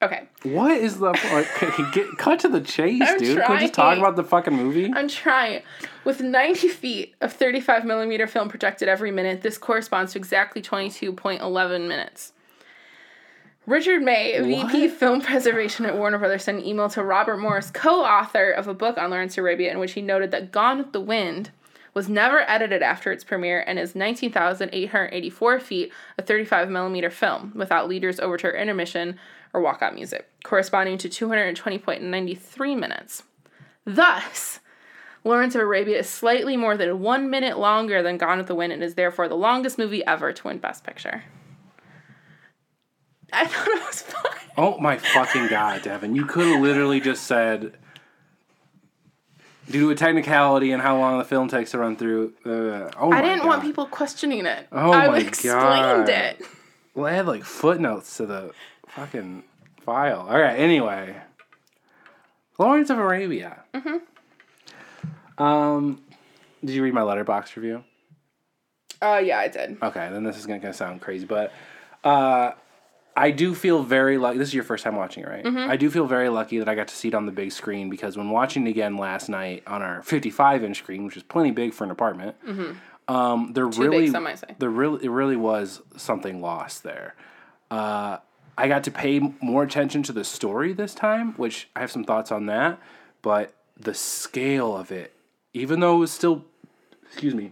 Okay. 0.01 0.27
What 0.43 0.71
is 0.71 0.99
the 0.99 1.11
like, 1.11 1.93
get 1.93 2.17
cut 2.17 2.39
to 2.41 2.49
the 2.49 2.61
chase, 2.61 3.01
I'm 3.03 3.17
dude? 3.17 3.41
Can 3.41 3.55
we 3.55 3.61
just 3.61 3.73
talk 3.73 3.97
about 3.97 4.15
the 4.15 4.23
fucking 4.23 4.53
movie? 4.53 4.91
I'm 4.93 5.07
trying. 5.07 5.61
With 6.03 6.21
90 6.21 6.67
feet 6.67 7.15
of 7.21 7.33
35 7.33 7.85
millimeter 7.85 8.27
film 8.27 8.49
projected 8.49 8.89
every 8.89 9.11
minute, 9.11 9.41
this 9.41 9.57
corresponds 9.57 10.13
to 10.13 10.19
exactly 10.19 10.61
22.11 10.61 11.87
minutes. 11.87 12.33
Richard 13.65 14.03
May, 14.03 14.39
VP 14.39 14.89
Film 14.89 15.21
Preservation 15.21 15.87
at 15.87 15.97
Warner 15.97 16.19
Brothers, 16.19 16.43
sent 16.43 16.59
an 16.59 16.65
email 16.65 16.87
to 16.89 17.03
Robert 17.03 17.37
Morris, 17.37 17.71
co 17.71 18.03
author 18.03 18.51
of 18.51 18.67
a 18.67 18.75
book 18.75 18.97
on 18.99 19.09
Lawrence 19.09 19.39
Arabia, 19.39 19.71
in 19.71 19.79
which 19.79 19.93
he 19.93 20.03
noted 20.03 20.29
that 20.31 20.51
Gone 20.51 20.77
with 20.77 20.91
the 20.91 21.01
Wind 21.01 21.49
was 21.95 22.09
never 22.09 22.41
edited 22.41 22.83
after 22.83 23.11
its 23.11 23.23
premiere 23.23 23.63
and 23.65 23.79
is 23.79 23.95
19,884 23.95 25.59
feet 25.59 25.91
of 26.17 26.25
35 26.27 26.69
millimeter 26.69 27.09
film 27.09 27.53
without 27.55 27.87
leaders, 27.87 28.19
overture, 28.19 28.51
intermission, 28.51 29.17
or 29.55 29.61
walkout 29.61 29.95
music, 29.95 30.27
corresponding 30.43 30.97
to 30.99 31.09
220.93 31.09 32.77
minutes. 32.77 33.23
Thus, 33.85 34.59
Lawrence 35.23 35.55
of 35.55 35.61
Arabia 35.61 35.99
is 35.99 36.09
slightly 36.09 36.57
more 36.57 36.75
than 36.75 36.99
one 36.99 37.29
minute 37.29 37.57
longer 37.57 38.03
than 38.03 38.17
Gone 38.17 38.37
with 38.37 38.47
the 38.47 38.55
Wind 38.55 38.73
and 38.73 38.83
is 38.83 38.95
therefore 38.95 39.27
the 39.27 39.35
longest 39.35 39.77
movie 39.77 40.05
ever 40.05 40.33
to 40.33 40.47
win 40.47 40.57
Best 40.57 40.83
Picture. 40.83 41.23
I 43.33 43.45
thought 43.45 43.67
it 43.67 43.83
was 43.85 44.01
fun. 44.03 44.31
Oh 44.57 44.77
my 44.79 44.97
fucking 44.97 45.47
god, 45.47 45.81
Devin! 45.81 46.15
You 46.15 46.25
could 46.25 46.47
have 46.47 46.61
literally 46.61 47.01
just 47.01 47.23
said, 47.23 47.73
due 49.69 49.81
to 49.81 49.89
a 49.89 49.95
technicality 49.95 50.71
and 50.71 50.81
how 50.81 50.97
long 50.97 51.17
the 51.17 51.25
film 51.25 51.47
takes 51.47 51.71
to 51.71 51.79
run 51.79 51.95
through. 51.97 52.33
Uh, 52.45 52.91
oh 52.97 53.11
I 53.11 53.21
didn't 53.21 53.39
god. 53.39 53.47
want 53.47 53.61
people 53.63 53.85
questioning 53.87 54.45
it. 54.45 54.67
Oh 54.71 54.93
I 54.93 55.07
my 55.07 55.17
explained 55.19 56.07
God. 56.07 56.09
it. 56.09 56.41
Well, 56.93 57.07
I 57.07 57.11
had 57.13 57.27
like 57.27 57.43
footnotes 57.43 58.15
to 58.17 58.25
the 58.25 58.51
fucking 58.95 59.43
file. 59.81 60.27
All 60.29 60.39
right. 60.39 60.57
Anyway, 60.57 61.15
Lawrence 62.57 62.89
of 62.89 62.97
Arabia. 62.97 63.63
Mm-hmm. 63.73 65.43
Um, 65.43 66.01
did 66.63 66.73
you 66.75 66.83
read 66.83 66.93
my 66.93 67.01
Letterboxd 67.01 67.55
review? 67.55 67.83
Oh 69.01 69.17
yeah, 69.17 69.39
I 69.39 69.47
did. 69.49 69.77
Okay, 69.83 70.09
then 70.11 70.23
this 70.23 70.37
is 70.37 70.45
gonna, 70.45 70.59
gonna 70.59 70.73
sound 70.73 71.01
crazy, 71.01 71.25
but 71.25 71.51
uh, 72.03 72.51
I 73.15 73.31
do 73.31 73.53
feel 73.53 73.83
very 73.83 74.17
lucky. 74.17 74.37
This 74.37 74.47
is 74.47 74.53
your 74.53 74.63
first 74.63 74.83
time 74.83 74.95
watching 74.95 75.23
it, 75.23 75.29
right? 75.29 75.43
Mm-hmm. 75.43 75.69
I 75.69 75.75
do 75.75 75.89
feel 75.91 76.07
very 76.07 76.29
lucky 76.29 76.59
that 76.59 76.69
I 76.69 76.75
got 76.75 76.87
to 76.87 76.95
see 76.95 77.09
it 77.09 77.13
on 77.13 77.25
the 77.25 77.31
big 77.31 77.51
screen 77.51 77.89
because 77.89 78.15
when 78.17 78.29
watching 78.29 78.65
it 78.65 78.69
again 78.69 78.95
last 78.97 79.27
night 79.27 79.63
on 79.67 79.81
our 79.81 80.01
55 80.01 80.63
inch 80.63 80.77
screen, 80.77 81.05
which 81.05 81.17
is 81.17 81.23
plenty 81.23 81.51
big 81.51 81.73
for 81.73 81.83
an 81.83 81.91
apartment, 81.91 82.35
um, 83.07 83.51
there 83.53 83.65
Mm-hmm. 83.65 83.69
Too 83.71 83.81
really, 83.81 83.99
big, 84.05 84.11
some 84.11 84.23
might 84.23 84.39
say. 84.39 84.55
there 84.57 84.69
really, 84.69 85.05
it 85.05 85.09
really 85.09 85.35
was 85.35 85.81
something 85.97 86.41
lost 86.41 86.83
there. 86.83 87.15
Uh, 87.69 88.17
I 88.57 88.67
got 88.67 88.83
to 88.85 88.91
pay 88.91 89.19
more 89.41 89.63
attention 89.63 90.03
to 90.03 90.13
the 90.13 90.23
story 90.23 90.73
this 90.73 90.95
time, 90.95 91.33
which 91.33 91.69
I 91.75 91.81
have 91.81 91.91
some 91.91 92.03
thoughts 92.03 92.31
on 92.31 92.45
that. 92.45 92.79
But 93.21 93.53
the 93.77 93.93
scale 93.93 94.75
of 94.75 94.91
it, 94.91 95.13
even 95.53 95.79
though 95.79 95.97
it 95.97 95.99
was 95.99 96.11
still, 96.11 96.45
excuse 97.05 97.35
me, 97.35 97.51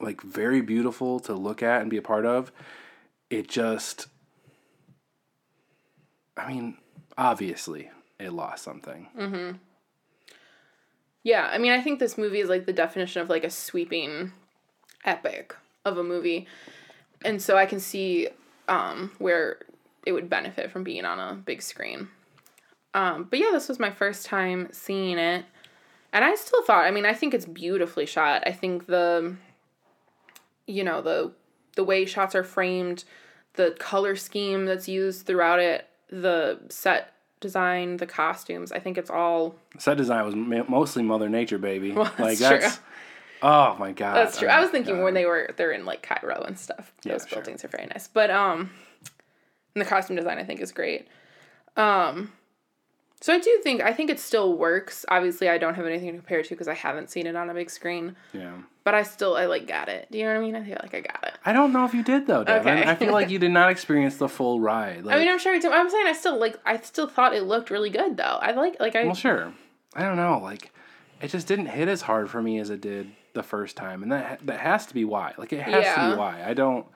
like 0.00 0.20
very 0.20 0.60
beautiful 0.60 1.20
to 1.20 1.34
look 1.34 1.62
at 1.62 1.80
and 1.80 1.90
be 1.90 1.96
a 1.96 2.02
part 2.02 2.26
of, 2.26 2.52
it 3.30 3.48
just, 3.48 4.08
I 6.36 6.52
mean, 6.52 6.76
obviously 7.16 7.90
it 8.18 8.32
lost 8.32 8.64
something. 8.64 9.08
Mm-hmm. 9.18 9.56
Yeah, 11.22 11.48
I 11.50 11.58
mean, 11.58 11.72
I 11.72 11.80
think 11.80 12.00
this 12.00 12.18
movie 12.18 12.40
is 12.40 12.48
like 12.48 12.66
the 12.66 12.72
definition 12.72 13.22
of 13.22 13.30
like 13.30 13.44
a 13.44 13.50
sweeping 13.50 14.32
epic 15.04 15.54
of 15.84 15.96
a 15.96 16.04
movie. 16.04 16.46
And 17.24 17.40
so 17.40 17.56
I 17.56 17.66
can 17.66 17.78
see 17.78 18.28
um, 18.68 19.12
where 19.18 19.58
it 20.06 20.12
would 20.12 20.28
benefit 20.28 20.70
from 20.70 20.84
being 20.84 21.04
on 21.04 21.18
a 21.18 21.34
big 21.34 21.62
screen. 21.62 22.08
Um, 22.94 23.26
but 23.30 23.38
yeah, 23.38 23.50
this 23.52 23.68
was 23.68 23.78
my 23.78 23.90
first 23.90 24.26
time 24.26 24.68
seeing 24.72 25.18
it. 25.18 25.44
And 26.12 26.24
I 26.24 26.34
still 26.34 26.62
thought, 26.62 26.84
I 26.84 26.90
mean, 26.90 27.06
I 27.06 27.14
think 27.14 27.32
it's 27.32 27.46
beautifully 27.46 28.04
shot. 28.04 28.42
I 28.46 28.52
think 28.52 28.86
the 28.86 29.36
you 30.66 30.84
know, 30.84 31.02
the 31.02 31.32
the 31.76 31.84
way 31.84 32.04
shots 32.04 32.34
are 32.34 32.44
framed, 32.44 33.04
the 33.54 33.74
color 33.78 34.14
scheme 34.16 34.66
that's 34.66 34.88
used 34.88 35.26
throughout 35.26 35.58
it, 35.58 35.88
the 36.10 36.60
set 36.68 37.14
design, 37.40 37.96
the 37.96 38.06
costumes, 38.06 38.72
I 38.72 38.78
think 38.78 38.96
it's 38.98 39.10
all 39.10 39.56
set 39.78 39.96
design 39.96 40.24
was 40.24 40.34
mostly 40.68 41.02
mother 41.02 41.28
nature, 41.28 41.58
baby. 41.58 41.92
Well, 41.96 42.12
like 42.18 42.38
that's 42.38 42.64
that's 42.64 42.80
Oh 43.42 43.76
my 43.78 43.90
god. 43.92 44.14
That's 44.14 44.38
true. 44.38 44.48
Oh 44.48 44.52
I 44.52 44.60
was 44.60 44.70
thinking 44.70 44.96
God. 44.96 45.04
when 45.04 45.14
they 45.14 45.26
were 45.26 45.50
they're 45.56 45.72
in 45.72 45.84
like 45.84 46.02
Cairo 46.02 46.42
and 46.42 46.58
stuff. 46.58 46.92
Yeah, 47.04 47.12
Those 47.12 47.26
sure. 47.26 47.36
buildings 47.38 47.64
are 47.64 47.68
very 47.68 47.86
nice. 47.86 48.06
But 48.06 48.30
um 48.30 48.70
and 49.74 49.84
the 49.84 49.88
costume 49.88 50.16
design 50.16 50.38
I 50.38 50.44
think 50.44 50.60
is 50.60 50.72
great. 50.72 51.08
Um 51.76 52.32
so 53.20 53.32
I 53.32 53.38
do 53.38 53.60
think 53.62 53.82
I 53.82 53.92
think 53.92 54.10
it 54.10 54.18
still 54.18 54.56
works. 54.56 55.04
Obviously 55.08 55.48
I 55.48 55.58
don't 55.58 55.74
have 55.74 55.86
anything 55.86 56.08
to 56.08 56.18
compare 56.18 56.40
it 56.40 56.46
to 56.46 56.50
because 56.50 56.68
I 56.68 56.74
haven't 56.74 57.10
seen 57.10 57.26
it 57.26 57.36
on 57.36 57.50
a 57.50 57.54
big 57.54 57.70
screen. 57.70 58.16
Yeah. 58.32 58.54
But 58.84 58.94
I 58.94 59.04
still 59.04 59.36
I 59.36 59.46
like 59.46 59.66
got 59.66 59.88
it. 59.88 60.08
Do 60.10 60.18
you 60.18 60.24
know 60.24 60.32
what 60.32 60.40
I 60.40 60.42
mean? 60.42 60.56
I 60.56 60.64
feel 60.64 60.78
like 60.82 60.94
I 60.94 61.00
got 61.00 61.24
it. 61.24 61.34
I 61.44 61.52
don't 61.52 61.72
know 61.72 61.84
if 61.84 61.94
you 61.94 62.02
did 62.02 62.26
though, 62.26 62.44
Devin. 62.44 62.78
Okay. 62.78 62.90
I 62.90 62.94
feel 62.96 63.12
like 63.12 63.30
you 63.30 63.38
did 63.38 63.52
not 63.52 63.70
experience 63.74 64.16
the 64.16 64.28
full 64.28 64.60
ride. 64.60 65.04
Like, 65.04 65.16
I 65.16 65.18
mean 65.18 65.28
I'm 65.28 65.38
sure 65.38 65.54
I'm 65.54 65.90
saying 65.90 66.06
I 66.06 66.12
still 66.12 66.38
like 66.38 66.58
I 66.64 66.78
still 66.78 67.06
thought 67.06 67.34
it 67.34 67.44
looked 67.44 67.70
really 67.70 67.90
good 67.90 68.16
though. 68.16 68.38
I 68.40 68.52
like 68.52 68.80
like 68.80 68.96
I 68.96 69.04
well, 69.04 69.14
sure. 69.14 69.52
I 69.94 70.02
don't 70.02 70.16
know. 70.16 70.38
Like, 70.42 70.72
it 71.20 71.28
just 71.28 71.46
didn't 71.46 71.66
hit 71.66 71.88
as 71.88 72.02
hard 72.02 72.30
for 72.30 72.42
me 72.42 72.58
as 72.58 72.70
it 72.70 72.80
did 72.80 73.12
the 73.34 73.42
first 73.42 73.76
time, 73.76 74.02
and 74.02 74.12
that 74.12 74.44
that 74.46 74.60
has 74.60 74.86
to 74.86 74.94
be 74.94 75.04
why. 75.04 75.34
Like, 75.36 75.52
it 75.52 75.62
has 75.62 75.94
to 75.94 76.10
be 76.10 76.16
why. 76.18 76.42
I 76.44 76.54
don't. 76.54 76.86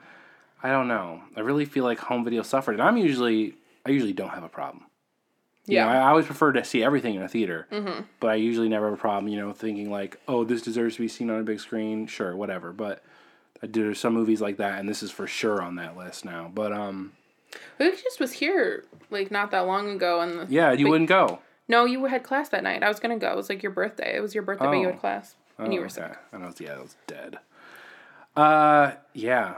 I 0.63 0.69
don't 0.71 0.87
know. 0.87 1.21
I 1.35 1.41
really 1.41 1.65
feel 1.65 1.83
like 1.83 1.99
home 1.99 2.23
video 2.23 2.41
suffered, 2.41 2.73
and 2.73 2.81
I'm 2.81 2.97
usually 2.97 3.55
I 3.85 3.91
usually 3.91 4.13
don't 4.13 4.29
have 4.29 4.43
a 4.43 4.49
problem. 4.49 4.85
You 5.65 5.75
yeah. 5.75 5.85
know, 5.85 5.91
I 5.91 6.09
always 6.09 6.25
prefer 6.25 6.53
to 6.53 6.63
see 6.63 6.81
everything 6.83 7.15
in 7.15 7.21
a 7.21 7.27
theater, 7.27 7.67
mm-hmm. 7.71 8.03
but 8.21 8.29
I 8.29 8.35
usually 8.35 8.69
never 8.69 8.85
have 8.89 8.93
a 8.93 9.01
problem. 9.01 9.31
You 9.31 9.39
know, 9.39 9.51
thinking 9.51 9.91
like, 9.91 10.17
oh, 10.27 10.43
this 10.45 10.61
deserves 10.61 10.95
to 10.95 11.01
be 11.01 11.07
seen 11.09 11.29
on 11.29 11.39
a 11.39 11.43
big 11.43 11.59
screen. 11.59 12.07
Sure, 12.07 12.35
whatever. 12.35 12.71
But 12.71 13.03
there's 13.61 13.99
some 13.99 14.13
movies 14.13 14.39
like 14.41 14.57
that, 14.57 14.79
and 14.79 14.87
this 14.87 15.03
is 15.03 15.11
for 15.11 15.27
sure 15.27 15.61
on 15.61 15.75
that 15.75 15.97
list 15.97 16.23
now. 16.25 16.49
But 16.53 16.71
um, 16.71 17.11
We 17.79 17.91
just 17.91 18.19
was 18.19 18.33
here 18.33 18.85
like 19.09 19.29
not 19.29 19.51
that 19.51 19.67
long 19.67 19.89
ago 19.89 20.21
and 20.21 20.39
the, 20.39 20.47
yeah, 20.49 20.71
you 20.71 20.85
But- 20.85 20.91
wouldn't 20.91 21.09
go. 21.09 21.39
No, 21.69 21.83
you 21.83 22.05
had 22.05 22.23
class 22.23 22.47
that 22.49 22.63
night. 22.63 22.81
I 22.81 22.87
was 22.87 23.01
gonna 23.01 23.17
go. 23.17 23.29
It 23.29 23.35
was 23.35 23.49
like 23.49 23.61
your 23.61 23.73
birthday. 23.73 24.15
It 24.15 24.21
was 24.21 24.33
your 24.33 24.43
birthday, 24.43 24.65
but 24.67 24.71
you 24.77 24.87
Oh. 24.87 24.91
had 24.91 24.99
class. 25.01 25.35
And 25.57 25.73
you 25.73 25.81
were 25.81 25.89
sick. 25.89 26.15
And 26.31 26.43
I 26.43 26.47
was 26.47 26.61
yeah, 26.61 26.75
I 26.75 26.79
was 26.79 26.95
dead. 27.07 27.39
Uh, 28.37 28.91
yeah, 29.13 29.55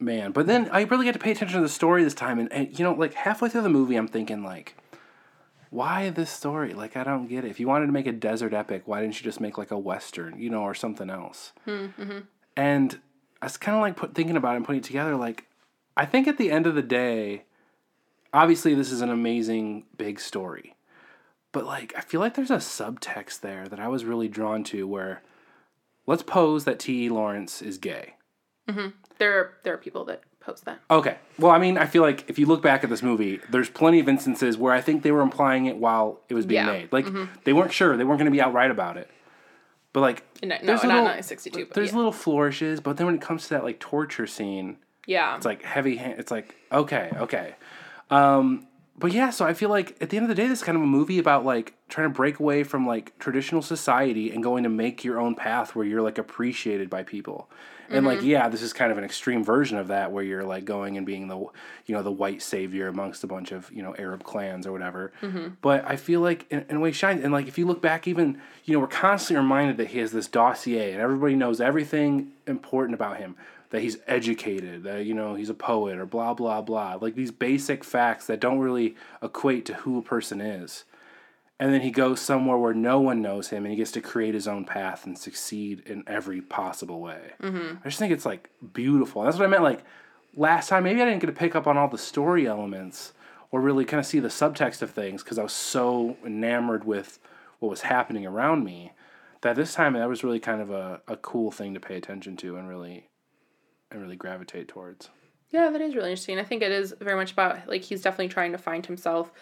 man. 0.00 0.32
But 0.32 0.46
then 0.46 0.68
I 0.70 0.82
really 0.82 1.04
got 1.06 1.12
to 1.12 1.18
pay 1.18 1.32
attention 1.32 1.56
to 1.56 1.62
the 1.62 1.68
story 1.68 2.04
this 2.04 2.14
time, 2.14 2.38
and, 2.38 2.52
and 2.52 2.78
you 2.78 2.84
know, 2.84 2.92
like 2.92 3.14
halfway 3.14 3.48
through 3.48 3.62
the 3.62 3.68
movie, 3.68 3.96
I'm 3.96 4.08
thinking 4.08 4.42
like, 4.42 4.74
why 5.70 6.10
this 6.10 6.30
story? 6.30 6.72
Like, 6.72 6.96
I 6.96 7.04
don't 7.04 7.26
get 7.26 7.44
it. 7.44 7.50
If 7.50 7.60
you 7.60 7.68
wanted 7.68 7.86
to 7.86 7.92
make 7.92 8.06
a 8.06 8.12
desert 8.12 8.54
epic, 8.54 8.82
why 8.86 9.00
didn't 9.00 9.20
you 9.20 9.24
just 9.24 9.40
make 9.40 9.58
like 9.58 9.70
a 9.70 9.78
western, 9.78 10.40
you 10.40 10.50
know, 10.50 10.62
or 10.62 10.74
something 10.74 11.10
else? 11.10 11.52
Mm-hmm. 11.66 12.20
And 12.56 13.00
I 13.42 13.46
was 13.46 13.56
kind 13.56 13.76
of 13.76 13.82
like 13.82 13.96
put, 13.96 14.14
thinking 14.14 14.36
about 14.36 14.54
it 14.54 14.56
and 14.56 14.64
putting 14.64 14.80
it 14.80 14.84
together. 14.84 15.14
Like, 15.14 15.44
I 15.96 16.06
think 16.06 16.26
at 16.26 16.38
the 16.38 16.50
end 16.50 16.66
of 16.66 16.74
the 16.74 16.82
day, 16.82 17.44
obviously 18.32 18.74
this 18.74 18.90
is 18.90 19.00
an 19.00 19.10
amazing 19.10 19.84
big 19.96 20.20
story, 20.20 20.74
but 21.52 21.64
like 21.64 21.92
I 21.96 22.00
feel 22.00 22.20
like 22.20 22.34
there's 22.34 22.50
a 22.50 22.56
subtext 22.56 23.40
there 23.40 23.66
that 23.68 23.80
I 23.80 23.88
was 23.88 24.04
really 24.04 24.28
drawn 24.28 24.64
to. 24.64 24.86
Where 24.86 25.22
let's 26.06 26.22
pose 26.22 26.64
that 26.64 26.78
T. 26.78 27.04
E. 27.04 27.08
Lawrence 27.08 27.60
is 27.60 27.78
gay. 27.78 28.14
There 29.18 29.38
are 29.38 29.52
there 29.64 29.74
are 29.74 29.78
people 29.78 30.04
that 30.04 30.22
post 30.40 30.64
that. 30.66 30.78
Okay. 30.90 31.16
Well, 31.38 31.50
I 31.50 31.58
mean, 31.58 31.76
I 31.76 31.86
feel 31.86 32.02
like 32.02 32.28
if 32.30 32.38
you 32.38 32.46
look 32.46 32.62
back 32.62 32.84
at 32.84 32.90
this 32.90 33.02
movie, 33.02 33.40
there's 33.50 33.68
plenty 33.68 33.98
of 34.00 34.08
instances 34.08 34.56
where 34.56 34.72
I 34.72 34.80
think 34.80 35.02
they 35.02 35.10
were 35.10 35.22
implying 35.22 35.66
it 35.66 35.76
while 35.76 36.20
it 36.28 36.34
was 36.34 36.46
being 36.46 36.64
Yeah. 36.64 36.72
made. 36.72 36.92
Like 36.92 37.06
they 37.44 37.52
weren't 37.52 37.72
sure, 37.72 37.96
they 37.96 38.04
weren't 38.04 38.18
going 38.18 38.30
to 38.30 38.34
be 38.36 38.40
outright 38.40 38.70
about 38.70 38.96
it. 38.96 39.10
But 39.92 40.00
like, 40.00 40.22
No, 40.42 40.48
no, 40.48 40.54
there's 40.64 40.82
not 40.84 40.88
little- 40.88 41.02
962, 41.04 41.66
but 41.66 41.74
there's 41.74 41.90
yeah. 41.90 41.96
little 41.96 42.12
flourishes. 42.12 42.80
But 42.80 42.96
then 42.98 43.06
when 43.06 43.16
it 43.16 43.20
comes 43.22 43.44
to 43.44 43.54
that 43.54 43.64
like 43.64 43.80
torture 43.80 44.26
scene, 44.28 44.76
Yeah. 45.06 45.34
it's 45.36 45.44
like 45.46 45.62
heavy 45.62 45.96
hand. 45.96 46.20
It's 46.20 46.30
like 46.30 46.54
okay, 46.70 47.10
okay. 47.16 47.54
Um, 48.10 48.67
but 48.98 49.12
yeah, 49.12 49.30
so 49.30 49.46
I 49.46 49.54
feel 49.54 49.68
like 49.68 49.96
at 50.00 50.10
the 50.10 50.16
end 50.16 50.24
of 50.24 50.28
the 50.28 50.34
day, 50.34 50.48
this 50.48 50.58
is 50.58 50.64
kind 50.64 50.76
of 50.76 50.82
a 50.82 50.86
movie 50.86 51.18
about 51.18 51.44
like 51.44 51.74
trying 51.88 52.08
to 52.08 52.14
break 52.14 52.40
away 52.40 52.64
from 52.64 52.86
like 52.86 53.16
traditional 53.18 53.62
society 53.62 54.30
and 54.30 54.42
going 54.42 54.64
to 54.64 54.68
make 54.68 55.04
your 55.04 55.20
own 55.20 55.34
path 55.34 55.76
where 55.76 55.86
you're 55.86 56.02
like 56.02 56.18
appreciated 56.18 56.90
by 56.90 57.02
people. 57.02 57.48
And 57.90 58.04
like, 58.04 58.18
mm-hmm. 58.18 58.26
yeah, 58.26 58.48
this 58.50 58.60
is 58.60 58.74
kind 58.74 58.92
of 58.92 58.98
an 58.98 59.04
extreme 59.04 59.42
version 59.42 59.78
of 59.78 59.88
that 59.88 60.12
where 60.12 60.22
you're 60.22 60.44
like 60.44 60.66
going 60.66 60.98
and 60.98 61.06
being 61.06 61.28
the, 61.28 61.38
you 61.38 61.94
know, 61.94 62.02
the 62.02 62.12
white 62.12 62.42
savior 62.42 62.88
amongst 62.88 63.24
a 63.24 63.26
bunch 63.26 63.50
of, 63.50 63.70
you 63.72 63.82
know, 63.82 63.94
Arab 63.98 64.24
clans 64.24 64.66
or 64.66 64.72
whatever. 64.72 65.10
Mm-hmm. 65.22 65.54
But 65.62 65.86
I 65.86 65.96
feel 65.96 66.20
like 66.20 66.44
in, 66.50 66.66
in 66.68 66.76
a 66.76 66.80
way 66.80 66.92
shines. 66.92 67.24
And 67.24 67.32
like, 67.32 67.48
if 67.48 67.56
you 67.56 67.66
look 67.66 67.80
back, 67.80 68.06
even, 68.06 68.42
you 68.64 68.74
know, 68.74 68.80
we're 68.80 68.88
constantly 68.88 69.42
reminded 69.42 69.78
that 69.78 69.88
he 69.88 70.00
has 70.00 70.12
this 70.12 70.28
dossier 70.28 70.92
and 70.92 71.00
everybody 71.00 71.34
knows 71.34 71.62
everything 71.62 72.32
important 72.46 72.94
about 72.94 73.16
him 73.16 73.36
that 73.70 73.82
he's 73.82 73.98
educated, 74.06 74.82
that 74.84 75.04
you 75.04 75.14
know 75.14 75.34
he's 75.34 75.50
a 75.50 75.54
poet 75.54 75.98
or 75.98 76.06
blah 76.06 76.34
blah 76.34 76.62
blah. 76.62 76.98
Like 77.00 77.14
these 77.14 77.30
basic 77.30 77.84
facts 77.84 78.26
that 78.26 78.40
don't 78.40 78.58
really 78.58 78.96
equate 79.22 79.64
to 79.66 79.74
who 79.74 79.98
a 79.98 80.02
person 80.02 80.40
is. 80.40 80.84
And 81.60 81.74
then 81.74 81.80
he 81.80 81.90
goes 81.90 82.20
somewhere 82.20 82.56
where 82.56 82.74
no 82.74 83.00
one 83.00 83.20
knows 83.20 83.48
him 83.48 83.64
and 83.64 83.72
he 83.72 83.76
gets 83.76 83.90
to 83.92 84.00
create 84.00 84.32
his 84.32 84.46
own 84.46 84.64
path 84.64 85.04
and 85.04 85.18
succeed 85.18 85.82
in 85.86 86.04
every 86.06 86.40
possible 86.40 87.00
way. 87.00 87.32
Mm-hmm. 87.42 87.78
I 87.82 87.88
just 87.88 87.98
think 87.98 88.12
it's 88.12 88.24
like 88.24 88.48
beautiful. 88.72 89.22
That's 89.22 89.38
what 89.38 89.44
I 89.44 89.48
meant 89.48 89.64
like 89.64 89.82
last 90.36 90.68
time 90.68 90.84
maybe 90.84 91.02
I 91.02 91.04
didn't 91.04 91.20
get 91.20 91.26
to 91.26 91.32
pick 91.32 91.56
up 91.56 91.66
on 91.66 91.76
all 91.76 91.88
the 91.88 91.98
story 91.98 92.46
elements 92.46 93.12
or 93.50 93.60
really 93.60 93.84
kind 93.84 93.98
of 93.98 94.06
see 94.06 94.20
the 94.20 94.28
subtext 94.28 94.82
of 94.82 94.90
things 94.90 95.22
because 95.22 95.38
I 95.38 95.42
was 95.42 95.52
so 95.52 96.16
enamored 96.24 96.84
with 96.84 97.18
what 97.58 97.70
was 97.70 97.82
happening 97.82 98.24
around 98.24 98.64
me 98.64 98.92
that 99.40 99.56
this 99.56 99.74
time 99.74 99.94
that 99.94 100.08
was 100.08 100.22
really 100.22 100.40
kind 100.40 100.60
of 100.60 100.70
a, 100.70 101.00
a 101.08 101.16
cool 101.16 101.50
thing 101.50 101.74
to 101.74 101.80
pay 101.80 101.96
attention 101.96 102.36
to 102.38 102.56
and 102.56 102.68
really 102.68 103.08
and 103.90 104.00
really 104.02 104.16
gravitate 104.16 104.68
towards. 104.68 105.10
Yeah, 105.50 105.70
that 105.70 105.80
is 105.80 105.94
really 105.94 106.10
interesting. 106.10 106.38
I 106.38 106.44
think 106.44 106.62
it 106.62 106.70
is 106.72 106.94
very 107.00 107.16
much 107.16 107.32
about 107.32 107.68
like 107.68 107.82
he's 107.82 108.02
definitely 108.02 108.28
trying 108.28 108.52
to 108.52 108.58
find 108.58 108.84
himself 108.84 109.32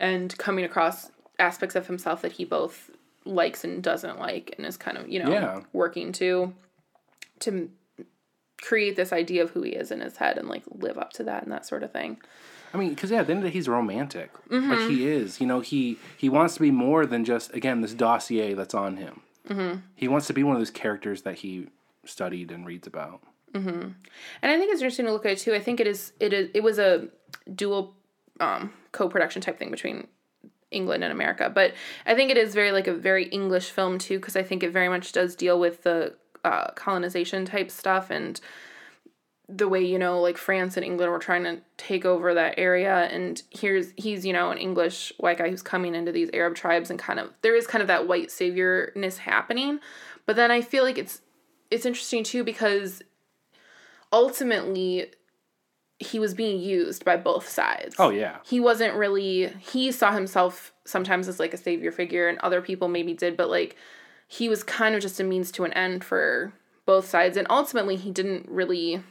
and 0.00 0.36
coming 0.38 0.64
across 0.64 1.10
aspects 1.38 1.76
of 1.76 1.86
himself 1.86 2.22
that 2.22 2.32
he 2.32 2.44
both 2.44 2.90
likes 3.24 3.62
and 3.62 3.82
doesn't 3.82 4.18
like 4.18 4.54
and 4.56 4.66
is 4.66 4.76
kind 4.76 4.98
of, 4.98 5.08
you 5.08 5.22
know, 5.22 5.30
Yeah. 5.30 5.60
working 5.72 6.10
to 6.12 6.52
to 7.40 7.70
create 8.60 8.94
this 8.96 9.12
idea 9.12 9.42
of 9.42 9.50
who 9.50 9.62
he 9.62 9.72
is 9.72 9.90
in 9.90 10.00
his 10.00 10.16
head 10.16 10.38
and 10.38 10.48
like 10.48 10.62
live 10.70 10.96
up 10.98 11.12
to 11.12 11.24
that 11.24 11.42
and 11.42 11.52
that 11.52 11.66
sort 11.66 11.82
of 11.82 11.92
thing. 11.92 12.20
I 12.74 12.78
mean, 12.78 12.90
because 12.90 13.10
yeah, 13.10 13.18
at 13.20 13.26
the 13.26 13.32
end 13.32 13.40
of 13.40 13.44
the 13.44 13.50
day, 13.50 13.54
he's 13.54 13.68
romantic. 13.68 14.32
Mm-hmm. 14.48 14.70
Like 14.70 14.88
he 14.90 15.06
is. 15.06 15.40
You 15.40 15.46
know, 15.46 15.60
he 15.60 15.98
he 16.16 16.28
wants 16.28 16.54
to 16.54 16.60
be 16.60 16.70
more 16.70 17.04
than 17.06 17.24
just 17.24 17.54
again 17.54 17.80
this 17.82 17.94
dossier 17.94 18.54
that's 18.54 18.74
on 18.74 18.96
him. 18.96 19.20
Mm-hmm. 19.48 19.80
He 19.94 20.08
wants 20.08 20.26
to 20.28 20.32
be 20.32 20.42
one 20.42 20.56
of 20.56 20.60
those 20.60 20.70
characters 20.70 21.22
that 21.22 21.36
he 21.36 21.66
studied 22.04 22.50
and 22.50 22.64
reads 22.66 22.86
about. 22.86 23.20
And 24.42 24.50
I 24.50 24.58
think 24.58 24.72
it's 24.72 24.80
interesting 24.80 25.06
to 25.06 25.12
look 25.12 25.26
at 25.26 25.32
it 25.32 25.38
too. 25.38 25.54
I 25.54 25.60
think 25.60 25.80
it 25.80 25.86
is 25.86 26.12
it 26.20 26.32
is 26.32 26.50
it 26.54 26.62
was 26.62 26.78
a 26.78 27.08
dual 27.54 27.94
um, 28.40 28.72
co-production 28.92 29.42
type 29.42 29.58
thing 29.58 29.70
between 29.70 30.06
England 30.70 31.04
and 31.04 31.12
America, 31.12 31.50
but 31.54 31.74
I 32.06 32.14
think 32.14 32.30
it 32.30 32.36
is 32.36 32.54
very 32.54 32.72
like 32.72 32.86
a 32.86 32.94
very 32.94 33.26
English 33.26 33.70
film 33.70 33.98
too 33.98 34.18
because 34.18 34.36
I 34.36 34.42
think 34.42 34.62
it 34.62 34.70
very 34.70 34.88
much 34.88 35.12
does 35.12 35.36
deal 35.36 35.60
with 35.60 35.82
the 35.82 36.14
uh, 36.44 36.70
colonization 36.72 37.44
type 37.44 37.70
stuff 37.70 38.10
and 38.10 38.40
the 39.48 39.68
way 39.68 39.84
you 39.84 39.98
know 39.98 40.20
like 40.20 40.38
France 40.38 40.76
and 40.76 40.84
England 40.84 41.12
were 41.12 41.18
trying 41.18 41.44
to 41.44 41.60
take 41.76 42.04
over 42.04 42.34
that 42.34 42.54
area. 42.56 43.08
And 43.10 43.42
here's 43.50 43.92
he's 43.96 44.24
you 44.24 44.32
know 44.32 44.50
an 44.50 44.58
English 44.58 45.12
white 45.18 45.38
guy 45.38 45.50
who's 45.50 45.62
coming 45.62 45.94
into 45.94 46.12
these 46.12 46.30
Arab 46.32 46.54
tribes 46.54 46.90
and 46.90 46.98
kind 46.98 47.20
of 47.20 47.30
there 47.42 47.54
is 47.54 47.66
kind 47.66 47.82
of 47.82 47.88
that 47.88 48.08
white 48.08 48.28
saviorness 48.28 49.18
happening. 49.18 49.80
But 50.26 50.36
then 50.36 50.50
I 50.50 50.62
feel 50.62 50.84
like 50.84 50.98
it's 50.98 51.20
it's 51.70 51.86
interesting 51.86 52.24
too 52.24 52.44
because 52.44 53.02
ultimately 54.12 55.06
he 55.98 56.18
was 56.18 56.34
being 56.34 56.60
used 56.60 57.04
by 57.04 57.16
both 57.16 57.48
sides. 57.48 57.94
Oh 57.98 58.10
yeah, 58.10 58.38
He 58.44 58.60
wasn't 58.60 58.94
really 58.94 59.48
he 59.60 59.92
saw 59.92 60.12
himself 60.12 60.72
sometimes 60.84 61.28
as 61.28 61.38
like 61.38 61.54
a 61.54 61.58
savior 61.58 61.92
figure 61.92 62.28
and 62.28 62.38
other 62.40 62.60
people 62.60 62.88
maybe 62.88 63.14
did 63.14 63.36
but 63.36 63.48
like 63.48 63.76
he 64.26 64.48
was 64.48 64.64
kind 64.64 64.94
of 64.94 65.02
just 65.02 65.20
a 65.20 65.24
means 65.24 65.52
to 65.52 65.64
an 65.64 65.72
end 65.74 66.02
for 66.04 66.52
both 66.86 67.06
sides 67.06 67.36
and 67.36 67.46
ultimately 67.50 67.96
he 67.96 68.10
didn't 68.10 68.48
really 68.48 69.02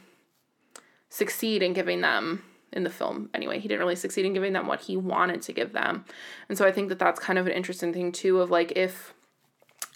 succeed 1.08 1.62
in 1.62 1.72
giving 1.72 2.00
them 2.00 2.42
in 2.72 2.84
the 2.84 2.90
film 2.90 3.28
anyway. 3.34 3.58
He 3.58 3.68
didn't 3.68 3.80
really 3.80 3.96
succeed 3.96 4.24
in 4.24 4.32
giving 4.32 4.52
them 4.52 4.66
what 4.66 4.82
he 4.82 4.96
wanted 4.96 5.42
to 5.42 5.52
give 5.52 5.72
them. 5.72 6.04
And 6.48 6.56
so 6.56 6.66
I 6.66 6.72
think 6.72 6.88
that 6.88 6.98
that's 6.98 7.20
kind 7.20 7.38
of 7.38 7.46
an 7.46 7.52
interesting 7.52 7.92
thing 7.92 8.12
too 8.12 8.40
of 8.40 8.50
like 8.50 8.72
if 8.76 9.14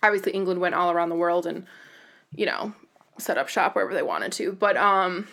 obviously 0.03 0.33
England 0.33 0.61
went 0.61 0.75
all 0.75 0.91
around 0.91 1.09
the 1.09 1.17
world 1.17 1.47
and 1.47 1.67
you 2.35 2.47
know, 2.47 2.75
set 3.19 3.39
up 3.39 3.49
shop 3.49 3.75
wherever 3.75 3.95
they 3.95 4.03
wanted 4.03 4.33
to. 4.33 4.53
But 4.53 4.77
um 4.77 5.27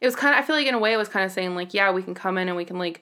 it 0.00 0.06
was 0.06 0.16
kind 0.16 0.34
of 0.36 0.42
I 0.42 0.46
feel 0.46 0.56
like 0.56 0.66
in 0.66 0.74
a 0.74 0.78
way 0.78 0.92
it 0.92 0.96
was 0.98 1.08
kind 1.08 1.24
of 1.24 1.32
saying 1.32 1.54
like, 1.54 1.74
yeah, 1.74 1.90
we 1.92 2.02
can 2.02 2.14
come 2.14 2.38
in 2.38 2.48
and 2.48 2.56
we 2.56 2.64
can 2.64 2.78
like 2.78 3.00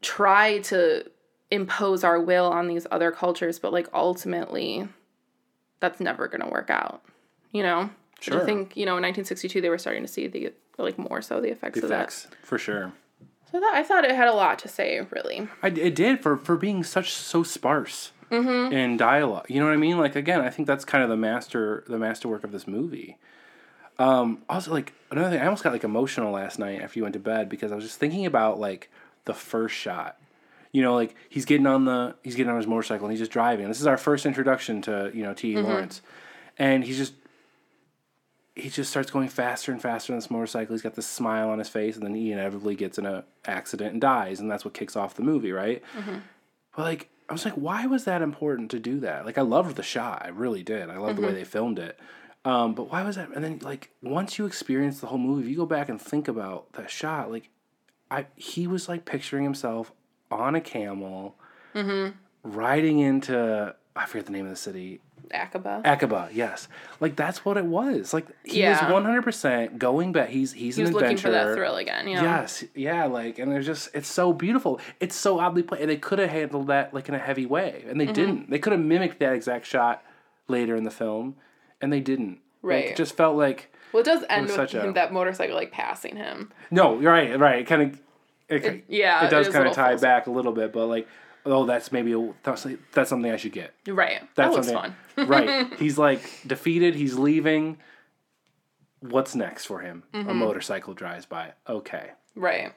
try 0.00 0.58
to 0.58 1.04
impose 1.50 2.04
our 2.04 2.20
will 2.20 2.46
on 2.46 2.68
these 2.68 2.86
other 2.90 3.10
cultures, 3.10 3.58
but 3.58 3.72
like 3.72 3.88
ultimately 3.94 4.88
that's 5.80 6.00
never 6.00 6.28
going 6.28 6.40
to 6.40 6.48
work 6.48 6.70
out. 6.70 7.02
You 7.52 7.62
know? 7.62 7.90
Sure. 8.20 8.42
I 8.42 8.44
think, 8.44 8.76
you 8.76 8.84
know, 8.84 8.96
in 8.96 9.02
1962 9.02 9.60
they 9.60 9.68
were 9.68 9.78
starting 9.78 10.02
to 10.02 10.08
see 10.08 10.26
the 10.26 10.52
like 10.76 10.98
more 10.98 11.22
so 11.22 11.40
the 11.40 11.50
effects, 11.50 11.78
The 11.80 11.86
of 11.86 11.90
that. 11.90 11.98
effects, 12.00 12.28
for 12.42 12.58
sure. 12.58 12.92
So 13.50 13.60
that 13.60 13.72
I 13.74 13.82
thought 13.82 14.04
it 14.04 14.10
had 14.14 14.28
a 14.28 14.34
lot 14.34 14.58
to 14.60 14.68
say, 14.68 15.00
really. 15.10 15.48
I, 15.62 15.68
it 15.68 15.94
did 15.94 16.20
for 16.22 16.36
for 16.36 16.56
being 16.56 16.82
such 16.84 17.12
so 17.12 17.42
sparse 17.42 18.12
Mm-hmm. 18.30 18.72
in 18.72 18.96
dialogue. 18.96 19.46
You 19.48 19.60
know 19.60 19.66
what 19.66 19.74
I 19.74 19.78
mean? 19.78 19.98
Like 19.98 20.16
again, 20.16 20.40
I 20.40 20.50
think 20.50 20.66
that's 20.66 20.84
kind 20.84 21.02
of 21.02 21.10
the 21.10 21.16
master 21.16 21.84
the 21.88 21.98
masterwork 21.98 22.44
of 22.44 22.52
this 22.52 22.66
movie. 22.66 23.18
Um, 23.98 24.42
also, 24.48 24.72
like 24.72 24.92
another 25.10 25.30
thing, 25.30 25.40
I 25.40 25.44
almost 25.46 25.64
got 25.64 25.72
like 25.72 25.84
emotional 25.84 26.32
last 26.32 26.58
night 26.58 26.80
after 26.80 26.98
you 26.98 27.02
went 27.02 27.14
to 27.14 27.18
bed 27.18 27.48
because 27.48 27.72
I 27.72 27.74
was 27.74 27.84
just 27.84 27.98
thinking 27.98 28.26
about 28.26 28.60
like 28.60 28.90
the 29.24 29.34
first 29.34 29.74
shot. 29.74 30.18
You 30.72 30.82
know, 30.82 30.94
like 30.94 31.14
he's 31.28 31.44
getting 31.44 31.66
on 31.66 31.84
the 31.84 32.14
he's 32.22 32.34
getting 32.34 32.50
on 32.50 32.58
his 32.58 32.66
motorcycle 32.66 33.06
and 33.06 33.12
he's 33.12 33.20
just 33.20 33.32
driving. 33.32 33.66
This 33.68 33.80
is 33.80 33.86
our 33.86 33.96
first 33.96 34.26
introduction 34.26 34.82
to 34.82 35.10
you 35.14 35.22
know 35.22 35.34
T. 35.34 35.52
E 35.52 35.54
mm-hmm. 35.54 35.66
Lawrence, 35.66 36.02
and 36.58 36.84
he's 36.84 36.98
just 36.98 37.14
he 38.58 38.68
just 38.68 38.90
starts 38.90 39.10
going 39.10 39.28
faster 39.28 39.72
and 39.72 39.80
faster 39.80 40.12
on 40.12 40.18
this 40.18 40.30
motorcycle. 40.30 40.74
He's 40.74 40.82
got 40.82 40.94
this 40.94 41.06
smile 41.06 41.48
on 41.50 41.58
his 41.58 41.68
face, 41.68 41.96
and 41.96 42.04
then 42.04 42.14
he 42.14 42.32
inevitably 42.32 42.74
gets 42.74 42.98
in 42.98 43.06
a 43.06 43.24
accident 43.46 43.92
and 43.92 44.00
dies, 44.00 44.40
and 44.40 44.50
that's 44.50 44.64
what 44.64 44.74
kicks 44.74 44.96
off 44.96 45.14
the 45.14 45.22
movie, 45.22 45.52
right? 45.52 45.82
Mm-hmm. 45.96 46.18
But 46.76 46.82
like, 46.82 47.08
I 47.28 47.32
was 47.32 47.44
like, 47.44 47.54
why 47.54 47.86
was 47.86 48.04
that 48.04 48.22
important 48.22 48.70
to 48.70 48.78
do 48.78 49.00
that? 49.00 49.26
Like, 49.26 49.36
I 49.36 49.42
loved 49.42 49.76
the 49.76 49.82
shot, 49.82 50.22
I 50.24 50.28
really 50.28 50.62
did. 50.62 50.88
I 50.88 50.96
loved 50.96 51.18
the 51.18 51.22
way 51.22 51.34
they 51.34 51.44
filmed 51.44 51.78
it. 51.78 51.98
Um, 52.44 52.74
but 52.74 52.90
why 52.90 53.02
was 53.02 53.16
that? 53.16 53.28
And 53.34 53.44
then 53.44 53.58
like, 53.62 53.90
once 54.02 54.38
you 54.38 54.46
experience 54.46 55.00
the 55.00 55.08
whole 55.08 55.18
movie, 55.18 55.42
if 55.42 55.50
you 55.50 55.56
go 55.56 55.66
back 55.66 55.88
and 55.88 56.00
think 56.00 56.28
about 56.28 56.72
that 56.74 56.90
shot, 56.90 57.30
like, 57.30 57.50
I 58.10 58.26
he 58.36 58.66
was 58.66 58.88
like 58.88 59.04
picturing 59.04 59.44
himself 59.44 59.92
on 60.30 60.54
a 60.54 60.60
camel, 60.62 61.36
riding 62.42 63.00
into 63.00 63.74
I 63.94 64.06
forget 64.06 64.24
the 64.26 64.32
name 64.32 64.46
of 64.46 64.50
the 64.50 64.56
city, 64.56 65.00
Aqaba. 65.34 65.82
Aqaba, 65.84 66.28
yes. 66.32 66.68
Like 67.00 67.16
that's 67.16 67.44
what 67.44 67.56
it 67.56 67.64
was. 67.64 68.12
Like 68.14 68.26
he 68.44 68.60
Yeah. 68.62 68.84
was 68.84 68.92
one 68.92 69.04
hundred 69.04 69.22
percent 69.22 69.78
going 69.78 70.12
back. 70.12 70.28
He's 70.30 70.52
he's 70.52 70.76
he 70.76 70.82
an 70.82 70.92
was 70.92 70.94
looking 71.02 71.16
for 71.16 71.30
that 71.30 71.54
thrill 71.54 71.76
again, 71.76 72.08
yeah. 72.08 72.22
Yes, 72.22 72.64
yeah, 72.74 73.04
like 73.06 73.38
and 73.38 73.50
there's 73.52 73.66
just 73.66 73.90
it's 73.94 74.08
so 74.08 74.32
beautiful. 74.32 74.80
It's 75.00 75.14
so 75.16 75.38
oddly 75.38 75.62
played. 75.62 75.82
And 75.82 75.90
They 75.90 75.96
could 75.96 76.18
have 76.18 76.30
handled 76.30 76.68
that 76.68 76.92
like 76.94 77.08
in 77.08 77.14
a 77.14 77.18
heavy 77.18 77.46
way, 77.46 77.84
and 77.88 78.00
they 78.00 78.04
Mm-hmm. 78.04 78.12
didn't. 78.14 78.50
They 78.50 78.58
could 78.58 78.72
have 78.72 78.80
mimicked 78.82 79.18
that 79.20 79.32
exact 79.34 79.66
shot 79.66 80.02
later 80.48 80.74
in 80.76 80.84
the 80.84 80.90
film, 80.90 81.36
and 81.80 81.92
they 81.92 82.00
didn't. 82.00 82.40
Like, 82.62 82.70
Right. 82.72 82.84
it 82.86 82.96
just 82.96 83.16
felt 83.16 83.36
like 83.36 83.72
Well, 83.92 84.00
it 84.00 84.04
does 84.06 84.24
end 84.28 84.42
was 84.48 84.56
with 84.58 84.70
such 84.70 84.74
a- 84.82 84.92
that 84.92 85.12
motorcycle 85.12 85.54
like 85.54 85.70
passing 85.70 86.16
him. 86.16 86.50
no, 86.70 86.98
you're 87.00 87.12
right, 87.12 87.38
right. 87.38 87.60
It 87.60 87.66
kind 87.66 87.82
of 87.82 88.00
it, 88.48 88.64
It- 88.64 88.84
yeah, 88.88 89.26
it 89.26 89.30
does 89.30 89.48
kind 89.50 89.66
of 89.68 89.74
tie 89.74 89.94
back 89.96 90.26
a 90.26 90.30
little 90.30 90.52
bit, 90.52 90.72
but 90.72 90.86
like 90.86 91.06
oh, 91.44 91.66
that's 91.66 91.92
maybe 91.92 92.12
a, 92.12 92.34
that's, 92.42 92.66
that's 92.92 93.10
something 93.10 93.30
I 93.30 93.36
should 93.36 93.52
get. 93.52 93.74
Right. 93.86 94.20
That's 94.34 94.56
that 94.56 94.64
something. 94.64 94.94
fun. 95.16 95.28
right. 95.28 95.74
He's 95.78 95.98
like 95.98 96.22
defeated. 96.46 96.94
He's 96.94 97.18
leaving. 97.18 97.78
What's 99.00 99.34
next 99.34 99.66
for 99.66 99.80
him? 99.80 100.02
Mm-hmm. 100.12 100.28
A 100.28 100.34
motorcycle 100.34 100.94
drives 100.94 101.26
by. 101.26 101.52
Okay. 101.68 102.10
Right. 102.34 102.72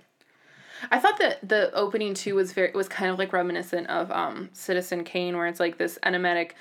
I 0.90 1.00
thought 1.00 1.20
that 1.20 1.48
the 1.48 1.72
opening 1.74 2.14
too 2.14 2.36
was 2.36 2.54
very 2.54 2.72
was 2.72 2.88
kind 2.88 3.12
of 3.12 3.20
like 3.20 3.34
reminiscent 3.34 3.88
of 3.88 4.12
um 4.12 4.50
Citizen 4.54 5.04
Kane, 5.04 5.38
where 5.38 5.48
it's 5.48 5.60
like 5.60 5.78
this 5.78 6.00
enigmatic 6.04 6.56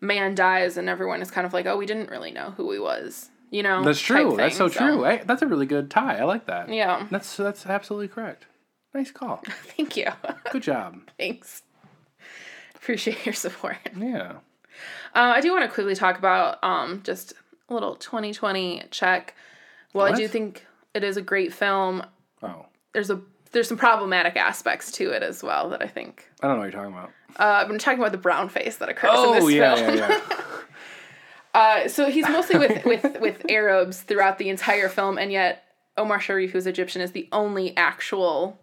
man 0.00 0.34
dies 0.34 0.76
and 0.76 0.88
everyone 0.88 1.22
is 1.22 1.30
kind 1.30 1.46
of 1.46 1.52
like, 1.52 1.66
oh, 1.66 1.76
we 1.76 1.86
didn't 1.86 2.10
really 2.10 2.30
know 2.30 2.52
who 2.56 2.70
he 2.72 2.78
was. 2.78 3.30
You 3.50 3.62
know. 3.62 3.84
That's 3.84 4.00
true. 4.00 4.34
That's 4.36 4.56
so 4.56 4.68
thing, 4.68 4.78
true. 4.78 5.04
Hey, 5.04 5.22
that's 5.24 5.42
a 5.42 5.46
really 5.46 5.66
good 5.66 5.90
tie. 5.90 6.18
I 6.18 6.24
like 6.24 6.46
that. 6.46 6.68
Yeah. 6.68 7.06
That's 7.10 7.36
that's 7.36 7.66
absolutely 7.66 8.08
correct. 8.08 8.46
Nice 8.96 9.10
call. 9.10 9.42
Thank 9.76 9.96
you. 9.96 10.06
Good 10.50 10.62
job. 10.62 10.98
Thanks. 11.18 11.62
Appreciate 12.74 13.26
your 13.26 13.34
support. 13.34 13.76
Yeah. 13.94 14.32
Uh, 15.14 15.34
I 15.36 15.40
do 15.42 15.52
want 15.52 15.64
to 15.68 15.72
quickly 15.74 15.94
talk 15.94 16.18
about 16.18 16.62
um, 16.64 17.02
just 17.04 17.34
a 17.68 17.74
little 17.74 17.96
2020 17.96 18.84
check. 18.90 19.34
Well, 19.92 20.06
I 20.06 20.12
do 20.12 20.26
think 20.28 20.64
it 20.94 21.04
is 21.04 21.16
a 21.18 21.22
great 21.22 21.52
film. 21.52 22.04
Oh, 22.42 22.66
There's 22.94 23.10
a 23.10 23.20
there's 23.52 23.68
some 23.68 23.76
problematic 23.78 24.36
aspects 24.36 24.92
to 24.92 25.10
it 25.10 25.22
as 25.22 25.42
well 25.42 25.70
that 25.70 25.82
I 25.82 25.86
think. 25.88 26.28
I 26.42 26.48
don't 26.48 26.56
know 26.56 26.62
what 26.62 26.72
you're 26.72 26.82
talking 26.82 26.94
about. 26.96 27.10
Uh, 27.36 27.68
been 27.68 27.78
talking 27.78 27.98
about 28.00 28.12
the 28.12 28.18
brown 28.18 28.48
face 28.48 28.76
that 28.76 28.88
occurs 28.88 29.10
in 29.10 29.16
Oh 29.16 29.34
this 29.34 29.54
yeah, 29.54 29.74
film. 29.76 29.96
yeah, 29.98 30.08
yeah. 30.08 30.36
Uh, 31.54 31.88
so 31.88 32.10
he's 32.10 32.28
mostly 32.28 32.58
with, 32.58 32.84
with, 32.84 33.18
with 33.18 33.50
Arabs 33.50 34.02
throughout 34.02 34.36
the 34.36 34.50
entire 34.50 34.90
film, 34.90 35.16
and 35.16 35.32
yet 35.32 35.64
Omar 35.96 36.20
Sharif, 36.20 36.50
who's 36.50 36.66
Egyptian, 36.66 37.00
is 37.00 37.12
the 37.12 37.26
only 37.32 37.74
actual 37.78 38.58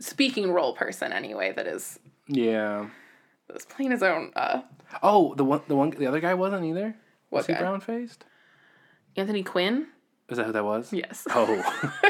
speaking 0.00 0.50
role 0.50 0.74
person 0.74 1.12
anyway 1.12 1.52
that 1.52 1.66
is, 1.66 1.98
yeah. 2.26 2.88
that 3.48 3.56
is 3.56 3.64
playing 3.66 3.92
his 3.92 4.02
own. 4.02 4.32
Uh, 4.34 4.62
Oh, 5.02 5.34
the 5.34 5.44
one, 5.44 5.62
the 5.68 5.76
one, 5.76 5.90
the 5.90 6.06
other 6.06 6.20
guy 6.20 6.34
wasn't 6.34 6.64
either. 6.64 6.96
What 7.28 7.40
Was 7.40 7.46
he 7.46 7.54
brown 7.54 7.80
faced? 7.80 8.24
Anthony 9.16 9.42
Quinn. 9.42 9.86
Is 10.28 10.36
that 10.36 10.46
who 10.46 10.52
that 10.52 10.64
was? 10.64 10.92
Yes. 10.92 11.26
Oh, 11.30 11.62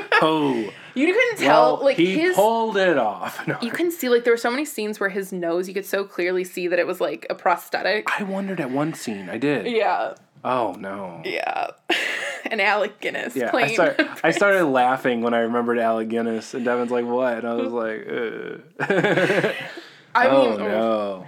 oh. 0.22 0.70
You 0.95 1.07
couldn't 1.07 1.38
tell 1.38 1.76
well, 1.76 1.84
like 1.84 1.97
he 1.97 2.18
his. 2.18 2.36
pulled 2.36 2.76
it 2.76 2.99
off. 2.99 3.38
No. 3.47 3.57
you 3.62 3.70
couldn't 3.70 3.93
see 3.93 4.09
like 4.11 4.24
there 4.24 4.32
were 4.32 4.38
so 4.38 4.51
many 4.51 4.64
scenes 4.66 5.01
where 5.01 5.09
his 5.09 5.32
nose 5.32 5.68
you 5.68 5.74
could 5.74 5.86
so 5.86 6.05
clearly 6.05 6.45
see 6.45 6.68
that 6.68 6.78
it 6.78 6.86
was 6.86 7.01
like 7.01 7.26
a 7.30 7.34
prosthetic. 7.34 8.09
I 8.18 8.22
wondered 8.24 8.61
at 8.61 8.70
one 8.70 8.93
scene. 8.93 9.30
I 9.30 9.38
did. 9.38 9.66
Yeah. 9.66 10.14
Oh 10.45 10.72
no. 10.78 11.22
Yeah. 11.24 11.70
and 12.51 12.61
Alec 12.61 13.01
Guinness 13.01 13.36
Yeah, 13.36 13.51
I, 13.55 13.72
start, 13.72 14.01
I 14.24 14.30
started 14.30 14.64
laughing 14.64 15.20
when 15.22 15.34
I 15.34 15.41
remembered 15.41 15.78
Alec 15.78 16.09
Guinness, 16.09 16.55
and 16.55 16.64
Devin's 16.64 16.91
like, 16.91 17.05
"What?" 17.05 17.38
And 17.38 17.49
I 17.49 17.55
was 17.55 17.72
like, 17.72 18.07
Ugh. 18.09 19.55
I 20.14 20.26
"Oh 20.28 20.51
mean, 20.51 20.59
no, 20.59 21.26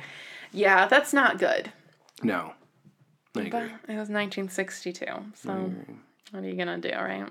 yeah, 0.52 0.86
that's 0.86 1.12
not 1.12 1.38
good. 1.38 1.72
no." 2.22 2.54
But 3.34 3.46
it 3.46 3.52
was 3.52 4.10
1962, 4.10 5.06
so 5.34 5.48
mm. 5.48 5.74
what 6.32 6.42
are 6.42 6.46
you 6.46 6.54
gonna 6.54 6.78
do, 6.78 6.90
right? 6.90 7.26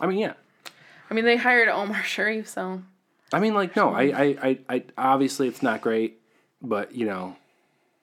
I 0.00 0.06
mean, 0.06 0.18
yeah. 0.18 0.32
I 1.08 1.14
mean, 1.14 1.24
they 1.24 1.36
hired 1.36 1.68
Omar 1.68 2.02
Sharif, 2.04 2.48
so 2.48 2.82
I 3.32 3.40
mean, 3.40 3.54
like, 3.54 3.76
no. 3.76 3.92
I, 3.92 4.02
I, 4.02 4.24
I, 4.24 4.58
I, 4.68 4.84
obviously, 4.98 5.48
it's 5.48 5.62
not 5.62 5.80
great, 5.80 6.20
but 6.60 6.94
you 6.94 7.06
know, 7.06 7.36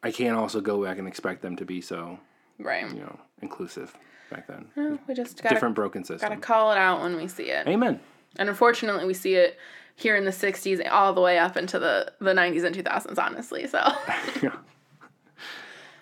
I 0.04 0.12
can't 0.12 0.36
also 0.38 0.62
go 0.62 0.84
back 0.84 0.98
and 1.00 1.08
expect 1.08 1.42
them 1.42 1.56
to 1.56 1.66
be 1.66 1.80
so, 1.82 2.20
right. 2.60 2.88
you 2.94 3.00
know, 3.02 3.20
inclusive 3.42 3.96
back 4.30 4.48
then. 4.48 4.66
Well, 4.76 5.00
we 5.08 5.14
just 5.14 5.42
gotta 5.42 5.56
Different 5.56 5.76
broken 5.76 6.04
system. 6.04 6.30
gotta 6.30 6.42
call 6.42 6.72
it 6.72 6.78
out 6.78 7.02
when 7.02 7.16
we 7.16 7.28
see 7.28 7.46
it, 7.50 7.68
Amen. 7.68 8.00
and 8.38 8.50
unfortunately, 8.50 9.06
we 9.06 9.14
see 9.14 9.36
it 9.36 9.58
here 9.96 10.16
in 10.16 10.26
the 10.26 10.32
60s 10.32 10.86
all 10.92 11.14
the 11.14 11.22
way 11.22 11.38
up 11.40 11.56
into 11.56 11.78
the 11.80 12.12
the 12.20 12.34
90s 12.34 12.64
and 12.64 12.76
2000s. 12.76 13.18
Honestly, 13.18 13.66
so 13.68 13.80
Yeah. 14.42 14.56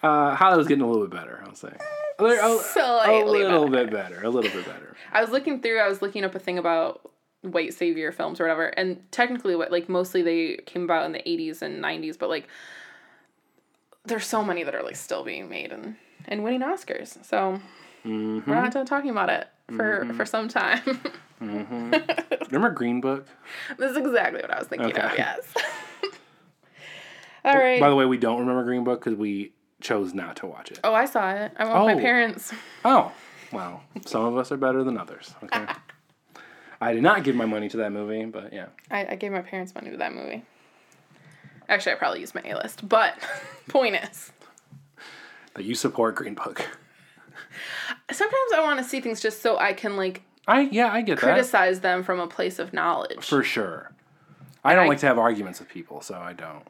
Uh, 0.04 0.34
Hollywood's 0.36 0.68
getting 0.68 0.84
a 0.84 0.88
little 0.90 1.06
bit 1.08 1.16
better. 1.16 1.44
I'll 1.46 1.54
say. 1.54 1.72
A, 2.18 2.24
a- 2.24 3.24
a 3.24 3.24
little 3.24 3.70
better. 3.70 3.86
bit 3.86 3.92
better. 3.94 4.24
A 4.24 4.30
little 4.30 4.50
bit 4.52 4.66
better. 4.66 4.96
I 5.12 5.22
was 5.22 5.30
looking 5.30 5.62
through. 5.62 5.80
I 5.80 5.88
was 5.88 6.02
looking 6.02 6.24
up 6.24 6.34
a 6.34 6.40
thing 6.40 6.58
about 6.58 7.12
white 7.42 7.74
savior 7.76 8.12
films 8.12 8.40
or 8.40 8.46
whatever, 8.46 8.68
and 8.70 9.00
technically, 9.12 9.56
what 9.56 9.72
like 9.72 9.90
mostly 9.90 10.24
they 10.24 10.58
came 10.66 10.84
about 10.84 11.06
in 11.06 11.12
the 11.12 11.20
80s 11.20 11.62
and 11.62 11.84
90s, 11.84 12.18
but 12.18 12.30
like 12.30 12.48
there's 14.06 14.26
so 14.26 14.44
many 14.44 14.64
that 14.64 14.74
are 14.76 14.84
like 14.84 14.96
still 14.96 15.24
being 15.24 15.50
made 15.50 15.72
and 15.72 15.96
and 16.28 16.44
winning 16.44 16.62
Oscars. 16.62 17.24
So 17.26 17.60
Mm-hmm. 18.06 18.50
we're 18.50 18.56
not 18.56 18.72
done 18.74 18.86
talking 18.88 19.12
about 19.12 19.30
it 19.30 19.48
for 19.76 20.12
for 20.16 20.26
some 20.26 20.48
time. 20.48 20.82
Remember 21.40 22.70
Green 22.72 23.00
Book? 23.02 23.28
this 23.78 23.92
is 23.92 23.98
exactly 23.98 24.42
what 24.42 24.52
I 24.52 24.60
was 24.60 24.68
thinking 24.68 24.92
of. 24.92 25.06
Okay. 25.12 25.16
Yes. 25.18 25.54
All 27.46 27.58
right. 27.58 27.80
By 27.80 27.90
the 27.90 27.96
way, 27.96 28.06
we 28.06 28.18
don't 28.18 28.40
remember 28.40 28.64
Green 28.64 28.84
Book 28.84 29.04
because 29.04 29.18
we 29.18 29.54
chose 29.82 30.14
not 30.14 30.36
to 30.38 30.46
watch 30.48 30.72
it. 30.72 30.80
oh, 30.84 30.94
I 30.94 31.06
saw 31.06 31.32
it. 31.32 31.52
I 31.58 31.64
went 31.66 31.74
with 31.76 31.82
Oh. 31.82 31.96
my 31.96 32.02
parents. 32.02 32.54
Oh, 32.86 33.12
well, 33.52 33.82
some 34.06 34.26
of 34.26 34.38
us 34.38 34.52
are 34.52 34.58
better 34.58 34.84
than 34.84 34.98
others. 34.98 35.34
Okay. 35.44 35.66
I 36.82 36.94
did 36.94 37.04
not 37.04 37.24
give 37.24 37.36
my 37.36 37.46
money 37.46 37.70
to 37.70 37.78
that 37.78 37.92
movie, 37.92 38.26
but 38.26 38.52
yeah. 38.54 38.68
I, 38.90 39.06
I 39.12 39.16
gave 39.16 39.32
my 39.32 39.42
parents 39.42 39.74
money 39.76 39.92
to 39.92 39.98
that 39.98 40.14
movie. 40.14 40.44
Actually, 41.72 41.94
I 41.94 41.96
probably 41.96 42.20
use 42.20 42.36
my 42.36 42.42
A 42.46 42.56
list, 42.56 42.88
but 42.88 43.16
point 43.70 43.96
is, 43.96 44.32
That 45.56 45.64
you 45.66 45.74
support 45.74 46.16
Green 46.16 46.34
Book. 46.36 46.68
sometimes 48.12 48.52
I 48.56 48.62
want 48.62 48.80
to 48.80 48.84
see 48.86 49.02
things 49.02 49.22
just 49.22 49.42
so 49.42 49.58
I 49.58 49.74
can 49.74 49.96
like 49.98 50.22
I 50.48 50.62
yeah, 50.72 50.92
I 50.92 51.02
get 51.02 51.20
that 51.20 51.24
criticize 51.24 51.80
them 51.82 52.04
from 52.04 52.20
a 52.20 52.28
place 52.28 52.60
of 52.60 52.74
knowledge. 52.74 53.24
for 53.24 53.44
sure. 53.44 53.92
I 54.64 54.76
don't 54.76 54.86
I- 54.86 54.88
like 54.90 55.00
to 55.00 55.06
have 55.08 55.18
arguments 55.18 55.60
with 55.60 55.70
people, 55.70 56.02
so 56.02 56.16
I 56.16 56.34
don't. 56.34 56.64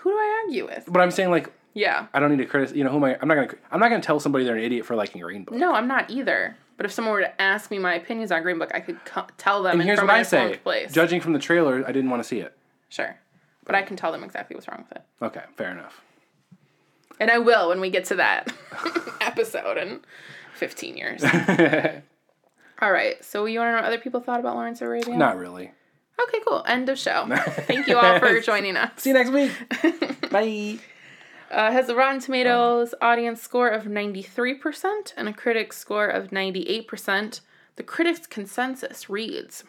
Who 0.00 0.10
do 0.10 0.16
I 0.16 0.42
argue 0.46 0.66
with? 0.66 0.84
But 0.88 1.00
I'm 1.02 1.10
saying 1.10 1.30
like 1.30 1.52
Yeah. 1.74 2.06
I 2.14 2.20
don't 2.20 2.30
need 2.30 2.38
to 2.42 2.46
criticize. 2.46 2.76
You 2.76 2.84
know, 2.84 2.90
who 2.90 2.96
am 2.98 3.04
I? 3.04 3.18
I'm 3.20 3.28
not 3.28 3.34
gonna. 3.34 3.48
I'm 3.72 3.80
not 3.80 3.88
gonna 3.88 4.02
tell 4.02 4.20
somebody 4.20 4.44
they're 4.44 4.56
an 4.56 4.62
idiot 4.62 4.86
for 4.86 4.94
liking 4.94 5.20
Green 5.20 5.44
Book. 5.44 5.54
No, 5.56 5.74
I'm 5.74 5.88
not 5.88 6.10
either. 6.10 6.56
But 6.76 6.86
if 6.86 6.92
someone 6.92 7.12
were 7.12 7.22
to 7.22 7.42
ask 7.42 7.72
me 7.72 7.78
my 7.80 7.94
opinions 7.94 8.30
on 8.30 8.40
Green 8.44 8.56
Book, 8.58 8.70
I 8.72 8.78
could 8.78 9.04
co- 9.04 9.26
tell 9.36 9.64
them 9.64 9.72
And 9.80 9.82
here's 9.82 10.00
what 10.00 10.10
I 10.10 10.22
say. 10.22 10.58
place. 10.62 10.92
Judging 10.92 11.20
from 11.20 11.32
the 11.32 11.40
trailer, 11.40 11.82
I 11.84 11.90
didn't 11.90 12.08
want 12.08 12.22
to 12.22 12.28
see 12.28 12.38
it. 12.38 12.56
Sure. 12.88 13.18
But 13.68 13.76
I 13.76 13.82
can 13.82 13.96
tell 13.96 14.10
them 14.10 14.24
exactly 14.24 14.56
what's 14.56 14.66
wrong 14.66 14.84
with 14.88 14.98
it. 14.98 15.02
Okay, 15.22 15.44
fair 15.56 15.70
enough. 15.70 16.02
And 17.20 17.30
I 17.30 17.38
will 17.38 17.68
when 17.68 17.80
we 17.80 17.90
get 17.90 18.06
to 18.06 18.16
that 18.16 18.52
episode 19.20 19.78
in 19.78 20.00
15 20.56 20.96
years. 20.96 21.22
All 22.80 22.92
right. 22.92 23.22
So 23.24 23.44
you 23.44 23.58
want 23.58 23.68
to 23.68 23.72
know 23.72 23.78
what 23.78 23.84
other 23.84 23.98
people 23.98 24.20
thought 24.20 24.40
about 24.40 24.56
Lawrence 24.56 24.80
Arabia? 24.80 25.16
Not 25.16 25.36
really. 25.36 25.72
Okay, 26.20 26.38
cool. 26.46 26.64
End 26.66 26.88
of 26.88 26.98
show. 26.98 27.26
Thank 27.48 27.86
you 27.86 27.96
all 27.96 28.18
for 28.18 28.40
joining 28.40 28.76
us. 28.76 28.90
See 28.96 29.10
you 29.10 29.14
next 29.14 29.30
week. 29.30 29.52
Bye. 30.30 30.78
Uh, 31.50 31.70
has 31.70 31.88
a 31.88 31.94
Rotten 31.94 32.20
Tomatoes 32.20 32.92
audience 33.00 33.40
score 33.40 33.68
of 33.68 33.84
93% 33.84 35.12
and 35.16 35.28
a 35.28 35.32
critic 35.32 35.72
score 35.72 36.08
of 36.08 36.30
98%. 36.30 37.40
The 37.76 37.82
critics' 37.84 38.26
consensus 38.26 39.08
reads 39.08 39.62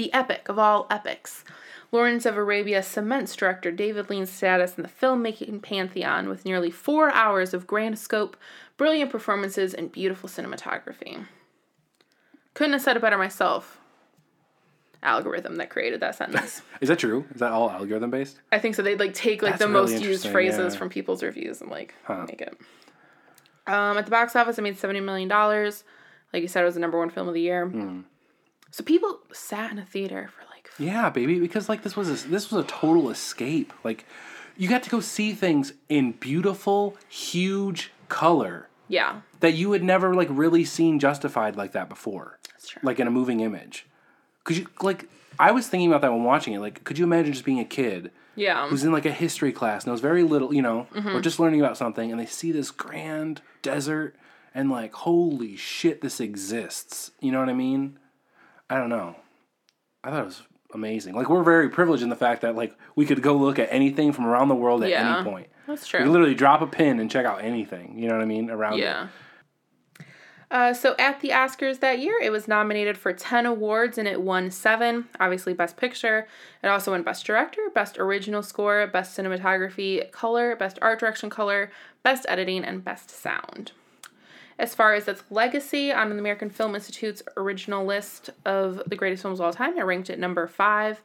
The 0.00 0.14
epic 0.14 0.48
of 0.48 0.58
all 0.58 0.86
epics. 0.90 1.44
Lawrence 1.92 2.24
of 2.24 2.34
Arabia 2.34 2.82
cements 2.82 3.36
director 3.36 3.70
David 3.70 4.08
Lean's 4.08 4.30
status 4.30 4.78
in 4.78 4.82
the 4.82 4.88
filmmaking 4.88 5.60
pantheon 5.60 6.26
with 6.26 6.46
nearly 6.46 6.70
four 6.70 7.10
hours 7.10 7.52
of 7.52 7.66
grand 7.66 7.98
scope, 7.98 8.38
brilliant 8.78 9.10
performances, 9.10 9.74
and 9.74 9.92
beautiful 9.92 10.26
cinematography. 10.26 11.26
Couldn't 12.54 12.72
have 12.72 12.80
said 12.80 12.96
it 12.96 13.02
better 13.02 13.18
myself. 13.18 13.78
Algorithm 15.02 15.56
that 15.56 15.68
created 15.68 16.00
that 16.00 16.14
sentence. 16.14 16.62
Is 16.80 16.88
that 16.88 16.98
true? 16.98 17.26
Is 17.34 17.40
that 17.40 17.52
all 17.52 17.70
algorithm 17.70 18.10
based? 18.10 18.40
I 18.50 18.58
think 18.58 18.76
so. 18.76 18.82
They'd 18.82 18.98
like 18.98 19.12
take 19.12 19.42
like 19.42 19.58
That's 19.58 19.64
the 19.64 19.68
really 19.68 19.92
most 19.92 20.02
used 20.02 20.28
phrases 20.28 20.72
yeah. 20.72 20.78
from 20.78 20.88
people's 20.88 21.22
reviews 21.22 21.60
and 21.60 21.70
like 21.70 21.94
Huh. 22.04 22.24
make 22.26 22.40
it. 22.40 22.58
Um, 23.66 23.98
at 23.98 24.06
the 24.06 24.10
box 24.10 24.34
office, 24.34 24.56
it 24.56 24.62
made 24.62 24.78
seventy 24.78 25.00
million 25.00 25.28
dollars. 25.28 25.84
Like 26.32 26.40
you 26.40 26.48
said, 26.48 26.62
it 26.62 26.64
was 26.64 26.74
the 26.76 26.80
number 26.80 26.98
one 26.98 27.10
film 27.10 27.28
of 27.28 27.34
the 27.34 27.42
year. 27.42 27.66
Hmm. 27.66 28.00
So 28.70 28.84
people 28.84 29.18
sat 29.32 29.72
in 29.72 29.78
a 29.78 29.84
theater 29.84 30.28
for 30.34 30.42
like 30.52 30.70
Yeah, 30.78 31.10
baby. 31.10 31.38
Because 31.40 31.68
like 31.68 31.82
this 31.82 31.96
was 31.96 32.08
a, 32.24 32.28
this 32.28 32.50
was 32.50 32.64
a 32.64 32.68
total 32.68 33.10
escape. 33.10 33.72
Like 33.84 34.04
you 34.56 34.68
got 34.68 34.82
to 34.84 34.90
go 34.90 35.00
see 35.00 35.32
things 35.32 35.72
in 35.88 36.12
beautiful, 36.12 36.96
huge 37.08 37.90
color 38.08 38.68
yeah, 38.88 39.20
that 39.40 39.52
you 39.52 39.70
had 39.72 39.82
never 39.84 40.14
like 40.14 40.28
really 40.30 40.64
seen 40.64 40.98
justified 40.98 41.54
like 41.56 41.72
that 41.72 41.88
before. 41.88 42.38
that's 42.50 42.68
true. 42.68 42.80
Like 42.82 42.98
in 43.00 43.06
a 43.06 43.10
moving 43.10 43.40
image. 43.40 43.86
Could 44.44 44.56
you 44.56 44.66
like? 44.82 45.08
I 45.38 45.52
was 45.52 45.68
thinking 45.68 45.88
about 45.88 46.02
that 46.02 46.12
when 46.12 46.24
watching 46.24 46.54
it. 46.54 46.58
Like, 46.60 46.82
could 46.84 46.98
you 46.98 47.04
imagine 47.04 47.32
just 47.32 47.44
being 47.46 47.60
a 47.60 47.64
kid 47.64 48.10
Yeah, 48.36 48.68
who's 48.68 48.82
in 48.84 48.92
like 48.92 49.06
a 49.06 49.12
history 49.12 49.52
class 49.52 49.86
knows 49.86 50.00
very 50.00 50.22
little, 50.24 50.52
you 50.52 50.60
know, 50.60 50.86
Mm-hmm. 50.94 51.08
or 51.16 51.20
just 51.20 51.38
learning 51.40 51.60
about 51.60 51.76
something, 51.78 52.10
and 52.10 52.20
they 52.20 52.26
see 52.26 52.50
this 52.52 52.70
grand 52.70 53.40
desert 53.62 54.16
and 54.54 54.70
like, 54.70 54.92
holy 54.92 55.56
shit, 55.56 56.00
this 56.00 56.20
exists. 56.20 57.12
You 57.20 57.30
know 57.32 57.38
what 57.40 57.48
I 57.48 57.52
mean? 57.54 57.98
I 58.70 58.76
don't 58.76 58.88
know. 58.88 59.16
I 60.04 60.10
thought 60.10 60.22
it 60.22 60.26
was 60.26 60.42
amazing. 60.72 61.14
Like, 61.14 61.28
we're 61.28 61.42
very 61.42 61.68
privileged 61.68 62.02
in 62.02 62.08
the 62.08 62.16
fact 62.16 62.42
that 62.42 62.54
like 62.56 62.74
we 62.96 63.04
could 63.04 63.20
go 63.22 63.34
look 63.36 63.58
at 63.58 63.68
anything 63.70 64.12
from 64.12 64.24
around 64.26 64.48
the 64.48 64.54
world 64.54 64.82
at 64.84 64.88
Yeah. 64.90 65.16
any 65.20 65.28
point. 65.30 65.48
that's 65.66 65.86
true. 65.86 66.00
We 66.00 66.04
could 66.06 66.12
literally 66.12 66.34
drop 66.34 66.62
a 66.62 66.66
pin 66.66 66.98
and 67.00 67.10
check 67.10 67.26
out 67.26 67.42
anything. 67.42 67.98
You 67.98 68.08
know 68.08 68.14
what 68.14 68.22
I 68.22 68.26
mean? 68.26 68.48
Around 68.50 68.74
it. 68.74 68.82
Yeah. 68.82 69.08
Uh, 70.50 70.72
so 70.74 70.96
at 70.98 71.20
the 71.20 71.28
Oscars 71.28 71.78
that 71.78 72.00
year, 72.00 72.18
it 72.20 72.30
was 72.30 72.48
nominated 72.48 72.98
for 72.98 73.12
10 73.12 73.46
awards 73.46 73.98
and 73.98 74.08
it 74.08 74.20
won 74.20 74.50
seven. 74.50 75.06
Obviously, 75.20 75.52
Best 75.54 75.76
Picture. 75.76 76.26
It 76.64 76.66
also 76.66 76.90
won 76.90 77.04
Best 77.04 77.24
Director, 77.24 77.62
Best 77.72 77.98
Original 77.98 78.42
Score, 78.42 78.84
Best 78.88 79.16
Cinematography, 79.16 80.10
Color, 80.10 80.56
Best 80.56 80.76
Art 80.82 80.98
Direction 80.98 81.30
Color, 81.30 81.70
Best 82.02 82.26
Editing, 82.28 82.64
and 82.64 82.82
Best 82.82 83.10
Sound. 83.10 83.70
As 84.60 84.74
far 84.74 84.92
as 84.92 85.08
its 85.08 85.22
legacy 85.30 85.90
on 85.90 86.10
the 86.10 86.18
American 86.18 86.50
Film 86.50 86.74
Institute's 86.74 87.22
original 87.38 87.86
list 87.86 88.28
of 88.44 88.82
the 88.86 88.94
greatest 88.94 89.22
films 89.22 89.40
of 89.40 89.46
all 89.46 89.54
time, 89.54 89.78
it 89.78 89.86
ranked 89.86 90.10
at 90.10 90.18
number 90.18 90.46
five. 90.46 91.00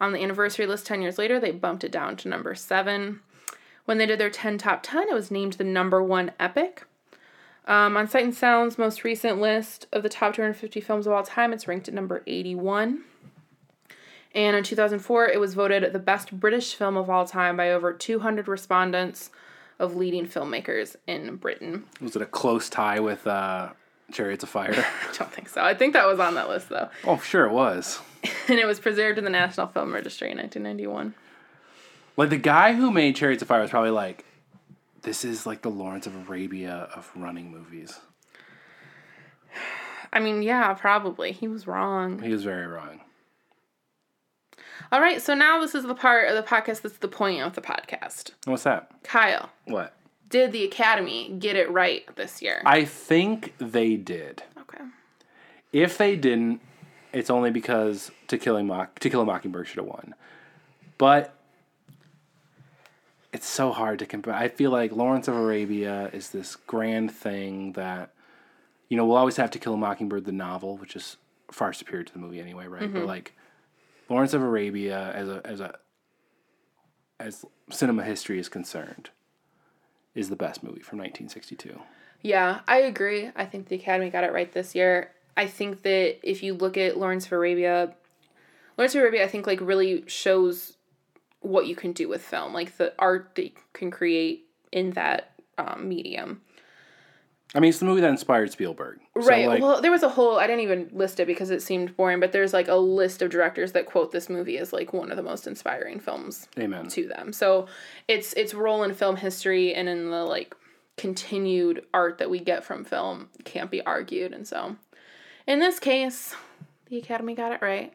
On 0.00 0.10
the 0.10 0.18
anniversary 0.18 0.66
list 0.66 0.86
10 0.86 1.02
years 1.02 1.16
later, 1.16 1.38
they 1.38 1.52
bumped 1.52 1.84
it 1.84 1.92
down 1.92 2.16
to 2.16 2.28
number 2.28 2.56
seven. 2.56 3.20
When 3.84 3.98
they 3.98 4.06
did 4.06 4.18
their 4.18 4.28
10 4.28 4.58
top 4.58 4.82
10, 4.82 5.08
it 5.08 5.14
was 5.14 5.30
named 5.30 5.52
the 5.52 5.62
number 5.62 6.02
one 6.02 6.32
epic. 6.40 6.84
Um, 7.68 7.96
on 7.96 8.08
Sight 8.08 8.24
and 8.24 8.34
Sound's 8.34 8.76
most 8.76 9.04
recent 9.04 9.40
list 9.40 9.86
of 9.92 10.02
the 10.02 10.08
top 10.08 10.34
250 10.34 10.80
films 10.80 11.06
of 11.06 11.12
all 11.12 11.22
time, 11.22 11.52
it's 11.52 11.68
ranked 11.68 11.86
at 11.86 11.94
number 11.94 12.24
81. 12.26 13.04
And 14.34 14.56
in 14.56 14.64
2004, 14.64 15.28
it 15.28 15.38
was 15.38 15.54
voted 15.54 15.92
the 15.92 16.00
best 16.00 16.40
British 16.40 16.74
film 16.74 16.96
of 16.96 17.08
all 17.08 17.24
time 17.24 17.56
by 17.56 17.70
over 17.70 17.92
200 17.92 18.48
respondents 18.48 19.30
of 19.78 19.96
leading 19.96 20.26
filmmakers 20.26 20.96
in 21.06 21.36
Britain. 21.36 21.84
Was 22.00 22.16
it 22.16 22.22
a 22.22 22.26
close 22.26 22.68
tie 22.68 23.00
with 23.00 23.26
uh, 23.26 23.70
Chariots 24.12 24.42
of 24.42 24.48
Fire? 24.48 24.72
I 25.10 25.12
don't 25.16 25.32
think 25.32 25.48
so. 25.48 25.62
I 25.62 25.74
think 25.74 25.92
that 25.92 26.06
was 26.06 26.18
on 26.18 26.34
that 26.34 26.48
list, 26.48 26.68
though. 26.68 26.88
oh, 27.04 27.18
sure 27.18 27.46
it 27.46 27.52
was. 27.52 28.00
And 28.48 28.58
it 28.58 28.66
was 28.66 28.80
preserved 28.80 29.18
in 29.18 29.24
the 29.24 29.30
National 29.30 29.66
Film 29.68 29.92
Registry 29.92 30.30
in 30.30 30.38
1991. 30.38 31.14
Like 32.16 32.30
the 32.30 32.36
guy 32.36 32.72
who 32.74 32.90
made 32.90 33.14
Chariots 33.14 33.42
of 33.42 33.48
Fire 33.48 33.60
was 33.60 33.70
probably 33.70 33.90
like, 33.90 34.24
this 35.02 35.24
is 35.24 35.46
like 35.46 35.62
the 35.62 35.68
Lawrence 35.68 36.06
of 36.06 36.28
Arabia 36.28 36.88
of 36.94 37.10
running 37.14 37.50
movies. 37.52 38.00
I 40.12 40.18
mean, 40.20 40.42
yeah, 40.42 40.74
probably. 40.74 41.30
He 41.32 41.46
was 41.46 41.66
wrong. 41.66 42.20
He 42.20 42.30
was 42.32 42.42
very 42.42 42.66
wrong. 42.66 43.00
All 44.92 45.00
right, 45.00 45.20
so 45.20 45.34
now 45.34 45.60
this 45.60 45.74
is 45.74 45.84
the 45.84 45.94
part 45.94 46.28
of 46.28 46.36
the 46.36 46.42
podcast 46.42 46.82
that's 46.82 46.98
the 46.98 47.08
point 47.08 47.42
of 47.42 47.54
the 47.54 47.60
podcast. 47.60 48.30
What's 48.44 48.62
that? 48.62 48.90
Kyle, 49.02 49.50
What? 49.64 49.94
did 50.28 50.52
the 50.52 50.64
Academy 50.64 51.34
get 51.38 51.56
it 51.56 51.70
right 51.70 52.04
this 52.16 52.40
year? 52.42 52.62
I 52.64 52.84
think 52.84 53.54
they 53.58 53.96
did. 53.96 54.42
okay. 54.60 54.84
If 55.72 55.98
they 55.98 56.16
didn't, 56.16 56.60
it's 57.12 57.30
only 57.30 57.50
because 57.50 58.10
To 58.28 58.38
Kill 58.38 58.56
a 58.56 58.62
Mock 58.62 58.98
To 59.00 59.10
Kill 59.10 59.22
a 59.22 59.24
Mockingbird 59.24 59.66
should 59.66 59.78
have 59.78 59.86
won. 59.86 60.14
But 60.98 61.34
it's 63.32 63.48
so 63.48 63.72
hard 63.72 63.98
to 63.98 64.06
compare. 64.06 64.34
I 64.34 64.48
feel 64.48 64.70
like 64.70 64.92
Lawrence 64.92 65.28
of 65.28 65.34
Arabia 65.34 66.10
is 66.12 66.30
this 66.30 66.56
grand 66.56 67.10
thing 67.12 67.72
that 67.72 68.10
you 68.88 68.96
know 68.96 69.04
we'll 69.04 69.16
always 69.16 69.36
have 69.36 69.50
To 69.52 69.58
Kill 69.58 69.74
a 69.74 69.76
Mockingbird 69.76 70.24
the 70.24 70.32
novel, 70.32 70.76
which 70.76 70.94
is 70.96 71.16
far 71.50 71.72
superior 71.72 72.04
to 72.04 72.12
the 72.12 72.18
movie 72.18 72.40
anyway, 72.40 72.66
right? 72.66 72.92
But 72.92 72.98
mm-hmm. 73.00 73.06
like 73.06 73.34
Lawrence 74.08 74.34
of 74.34 74.42
Arabia 74.42 75.12
as 75.14 75.28
a 75.28 75.40
as 75.44 75.60
a 75.60 75.74
as 77.18 77.44
cinema 77.70 78.04
history 78.04 78.38
is 78.38 78.48
concerned 78.48 79.10
is 80.14 80.28
the 80.28 80.36
best 80.36 80.62
movie 80.62 80.80
from 80.80 80.98
1962. 80.98 81.80
Yeah, 82.22 82.60
I 82.66 82.78
agree. 82.78 83.30
I 83.36 83.44
think 83.44 83.68
the 83.68 83.76
Academy 83.76 84.10
got 84.10 84.24
it 84.24 84.32
right 84.32 84.52
this 84.52 84.74
year. 84.74 85.12
I 85.36 85.46
think 85.46 85.82
that 85.82 86.18
if 86.22 86.42
you 86.42 86.54
look 86.54 86.76
at 86.76 86.96
Lawrence 86.96 87.26
of 87.26 87.32
Arabia, 87.32 87.94
Lawrence 88.76 88.94
of 88.94 89.02
Arabia, 89.02 89.24
I 89.24 89.28
think 89.28 89.46
like 89.46 89.60
really 89.60 90.04
shows 90.06 90.76
what 91.40 91.66
you 91.66 91.76
can 91.76 91.92
do 91.92 92.08
with 92.08 92.22
film, 92.22 92.54
like 92.54 92.76
the 92.78 92.94
art 92.98 93.32
you 93.36 93.50
can 93.72 93.90
create 93.90 94.46
in 94.72 94.90
that 94.92 95.32
um, 95.58 95.88
medium. 95.88 96.40
I 97.56 97.58
mean, 97.58 97.70
it's 97.70 97.78
the 97.78 97.86
movie 97.86 98.02
that 98.02 98.10
inspired 98.10 98.52
Spielberg. 98.52 99.00
So, 99.18 99.26
right. 99.26 99.48
like, 99.48 99.62
well, 99.62 99.80
there 99.80 99.90
was 99.90 100.02
a 100.02 100.10
whole. 100.10 100.38
I 100.38 100.46
didn't 100.46 100.60
even 100.60 100.90
list 100.92 101.18
it 101.20 101.26
because 101.26 101.50
it 101.50 101.62
seemed 101.62 101.96
boring. 101.96 102.20
But 102.20 102.32
there's 102.32 102.52
like 102.52 102.68
a 102.68 102.76
list 102.76 103.22
of 103.22 103.30
directors 103.30 103.72
that 103.72 103.86
quote 103.86 104.12
this 104.12 104.28
movie 104.28 104.58
as 104.58 104.74
like 104.74 104.92
one 104.92 105.10
of 105.10 105.16
the 105.16 105.22
most 105.22 105.46
inspiring 105.46 105.98
films 105.98 106.48
amen. 106.58 106.88
to 106.88 107.08
them. 107.08 107.32
So 107.32 107.66
its 108.08 108.34
its 108.34 108.52
role 108.52 108.82
in 108.82 108.92
film 108.92 109.16
history 109.16 109.74
and 109.74 109.88
in 109.88 110.10
the 110.10 110.22
like 110.24 110.54
continued 110.98 111.82
art 111.94 112.18
that 112.18 112.28
we 112.28 112.40
get 112.40 112.62
from 112.62 112.84
film 112.84 113.30
can't 113.44 113.70
be 113.70 113.80
argued. 113.86 114.34
And 114.34 114.46
so 114.46 114.76
in 115.46 115.58
this 115.58 115.78
case, 115.78 116.34
the 116.90 116.98
Academy 116.98 117.34
got 117.34 117.52
it 117.52 117.62
right. 117.62 117.94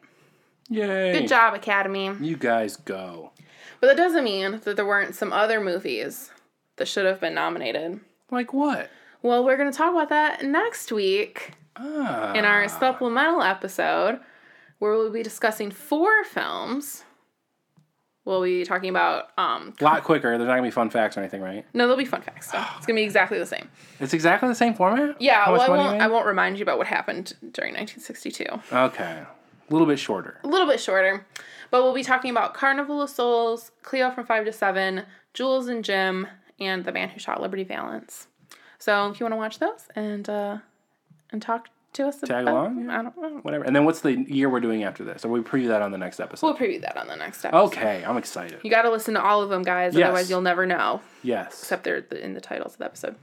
Yay. 0.70 1.12
Good 1.12 1.28
job, 1.28 1.54
Academy. 1.54 2.10
You 2.20 2.36
guys 2.36 2.76
go. 2.76 3.30
But 3.80 3.86
that 3.86 3.96
doesn't 3.96 4.24
mean 4.24 4.60
that 4.64 4.74
there 4.74 4.86
weren't 4.86 5.14
some 5.14 5.32
other 5.32 5.60
movies 5.60 6.32
that 6.76 6.88
should 6.88 7.06
have 7.06 7.20
been 7.20 7.34
nominated. 7.34 8.00
Like 8.28 8.52
what? 8.52 8.90
Well, 9.22 9.44
we're 9.44 9.56
going 9.56 9.70
to 9.70 9.76
talk 9.76 9.92
about 9.92 10.08
that 10.10 10.44
next 10.44 10.90
week 10.92 11.52
Ah. 11.76 12.32
in 12.34 12.44
our 12.44 12.68
supplemental 12.68 13.42
episode 13.42 14.20
where 14.78 14.92
we'll 14.92 15.10
be 15.10 15.22
discussing 15.22 15.70
four 15.70 16.24
films. 16.24 17.04
We'll 18.24 18.42
be 18.42 18.64
talking 18.64 18.90
about 18.90 19.30
um 19.36 19.74
a 19.80 19.84
lot 19.84 20.04
quicker. 20.04 20.28
There's 20.38 20.46
not 20.46 20.54
gonna 20.54 20.62
be 20.62 20.70
fun 20.70 20.90
facts 20.90 21.16
or 21.16 21.20
anything, 21.20 21.40
right? 21.40 21.64
no, 21.74 21.84
there'll 21.86 21.96
be 21.96 22.04
fun 22.04 22.22
facts. 22.22 22.52
So 22.52 22.64
it's 22.76 22.86
gonna 22.86 22.98
be 22.98 23.02
exactly 23.02 23.36
the 23.38 23.46
same. 23.46 23.68
It's 23.98 24.12
exactly 24.14 24.48
the 24.48 24.54
same 24.54 24.74
format. 24.74 25.20
Yeah, 25.20 25.50
well, 25.50 25.60
I 25.60 25.68
won't. 25.68 26.00
I 26.02 26.06
won't 26.06 26.26
remind 26.26 26.56
you 26.56 26.62
about 26.62 26.78
what 26.78 26.86
happened 26.86 27.32
during 27.52 27.74
1962. 27.74 28.44
Okay, 28.72 29.22
a 29.24 29.72
little 29.72 29.88
bit 29.88 29.98
shorter. 29.98 30.38
A 30.44 30.46
little 30.46 30.68
bit 30.68 30.78
shorter, 30.78 31.26
but 31.72 31.82
we'll 31.82 31.94
be 31.94 32.04
talking 32.04 32.30
about 32.30 32.54
Carnival 32.54 33.02
of 33.02 33.10
Souls, 33.10 33.72
Cleo 33.82 34.12
from 34.12 34.24
Five 34.24 34.44
to 34.44 34.52
Seven, 34.52 35.02
Jules 35.34 35.66
and 35.66 35.84
Jim, 35.84 36.28
and 36.60 36.84
The 36.84 36.92
Man 36.92 37.08
Who 37.08 37.18
Shot 37.18 37.40
Liberty 37.42 37.64
Valance. 37.64 38.28
So 38.82 39.08
if 39.10 39.20
you 39.20 39.24
want 39.24 39.34
to 39.34 39.36
watch 39.36 39.60
those 39.60 39.86
and 39.94 40.28
uh, 40.28 40.58
and 41.30 41.40
talk 41.40 41.68
to 41.92 42.08
us, 42.08 42.18
tag 42.18 42.42
about, 42.42 42.48
along, 42.48 42.90
I 42.90 43.02
don't 43.02 43.16
know, 43.16 43.38
whatever. 43.42 43.62
And 43.62 43.76
then 43.76 43.84
what's 43.84 44.00
the 44.00 44.12
year 44.22 44.48
we're 44.50 44.58
doing 44.58 44.82
after 44.82 45.04
this? 45.04 45.24
Or 45.24 45.28
we 45.28 45.38
preview 45.38 45.68
that 45.68 45.82
on 45.82 45.92
the 45.92 45.98
next 45.98 46.18
episode. 46.18 46.44
We'll 46.44 46.56
preview 46.56 46.80
that 46.80 46.96
on 46.96 47.06
the 47.06 47.14
next 47.14 47.44
episode. 47.44 47.66
Okay, 47.66 48.04
I'm 48.04 48.16
excited. 48.16 48.58
You 48.64 48.70
got 48.70 48.82
to 48.82 48.90
listen 48.90 49.14
to 49.14 49.22
all 49.22 49.40
of 49.40 49.50
them, 49.50 49.62
guys. 49.62 49.94
Yes. 49.94 50.06
Otherwise, 50.06 50.28
you'll 50.28 50.40
never 50.40 50.66
know. 50.66 51.00
Yes. 51.22 51.62
Except 51.62 51.84
they're 51.84 51.98
in 51.98 52.34
the 52.34 52.40
titles 52.40 52.72
of 52.72 52.78
the 52.78 52.86
episode. 52.86 53.14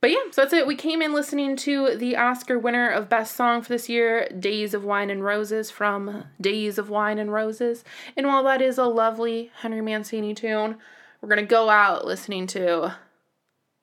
But 0.00 0.12
yeah, 0.12 0.30
so 0.30 0.42
that's 0.42 0.52
it. 0.52 0.68
We 0.68 0.76
came 0.76 1.02
in 1.02 1.12
listening 1.12 1.56
to 1.56 1.96
the 1.96 2.16
Oscar 2.16 2.56
winner 2.56 2.88
of 2.88 3.08
Best 3.08 3.34
Song 3.34 3.62
for 3.62 3.70
this 3.70 3.88
year, 3.88 4.28
Days 4.28 4.74
of 4.74 4.84
Wine 4.84 5.10
and 5.10 5.24
Roses 5.24 5.72
from 5.72 6.22
Days 6.40 6.78
of 6.78 6.88
Wine 6.88 7.18
and 7.18 7.32
Roses. 7.32 7.82
And 8.16 8.28
while 8.28 8.44
that 8.44 8.62
is 8.62 8.78
a 8.78 8.84
lovely 8.84 9.50
Henry 9.62 9.80
Mancini 9.80 10.34
tune, 10.34 10.76
we're 11.20 11.28
going 11.28 11.40
to 11.40 11.50
go 11.50 11.68
out 11.68 12.04
listening 12.04 12.46
to 12.48 12.94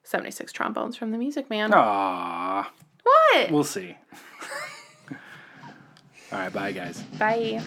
76 0.06 0.52
trombones 0.54 0.96
from 0.96 1.12
the 1.12 1.18
Music 1.18 1.50
Man. 1.50 1.72
Aww. 1.72 2.66
What? 3.04 3.52
We'll 3.52 3.64
see. 3.64 3.98
All 6.32 6.40
right, 6.40 6.54
bye, 6.54 6.72
guys. 6.72 7.02
Bye. 7.20 7.62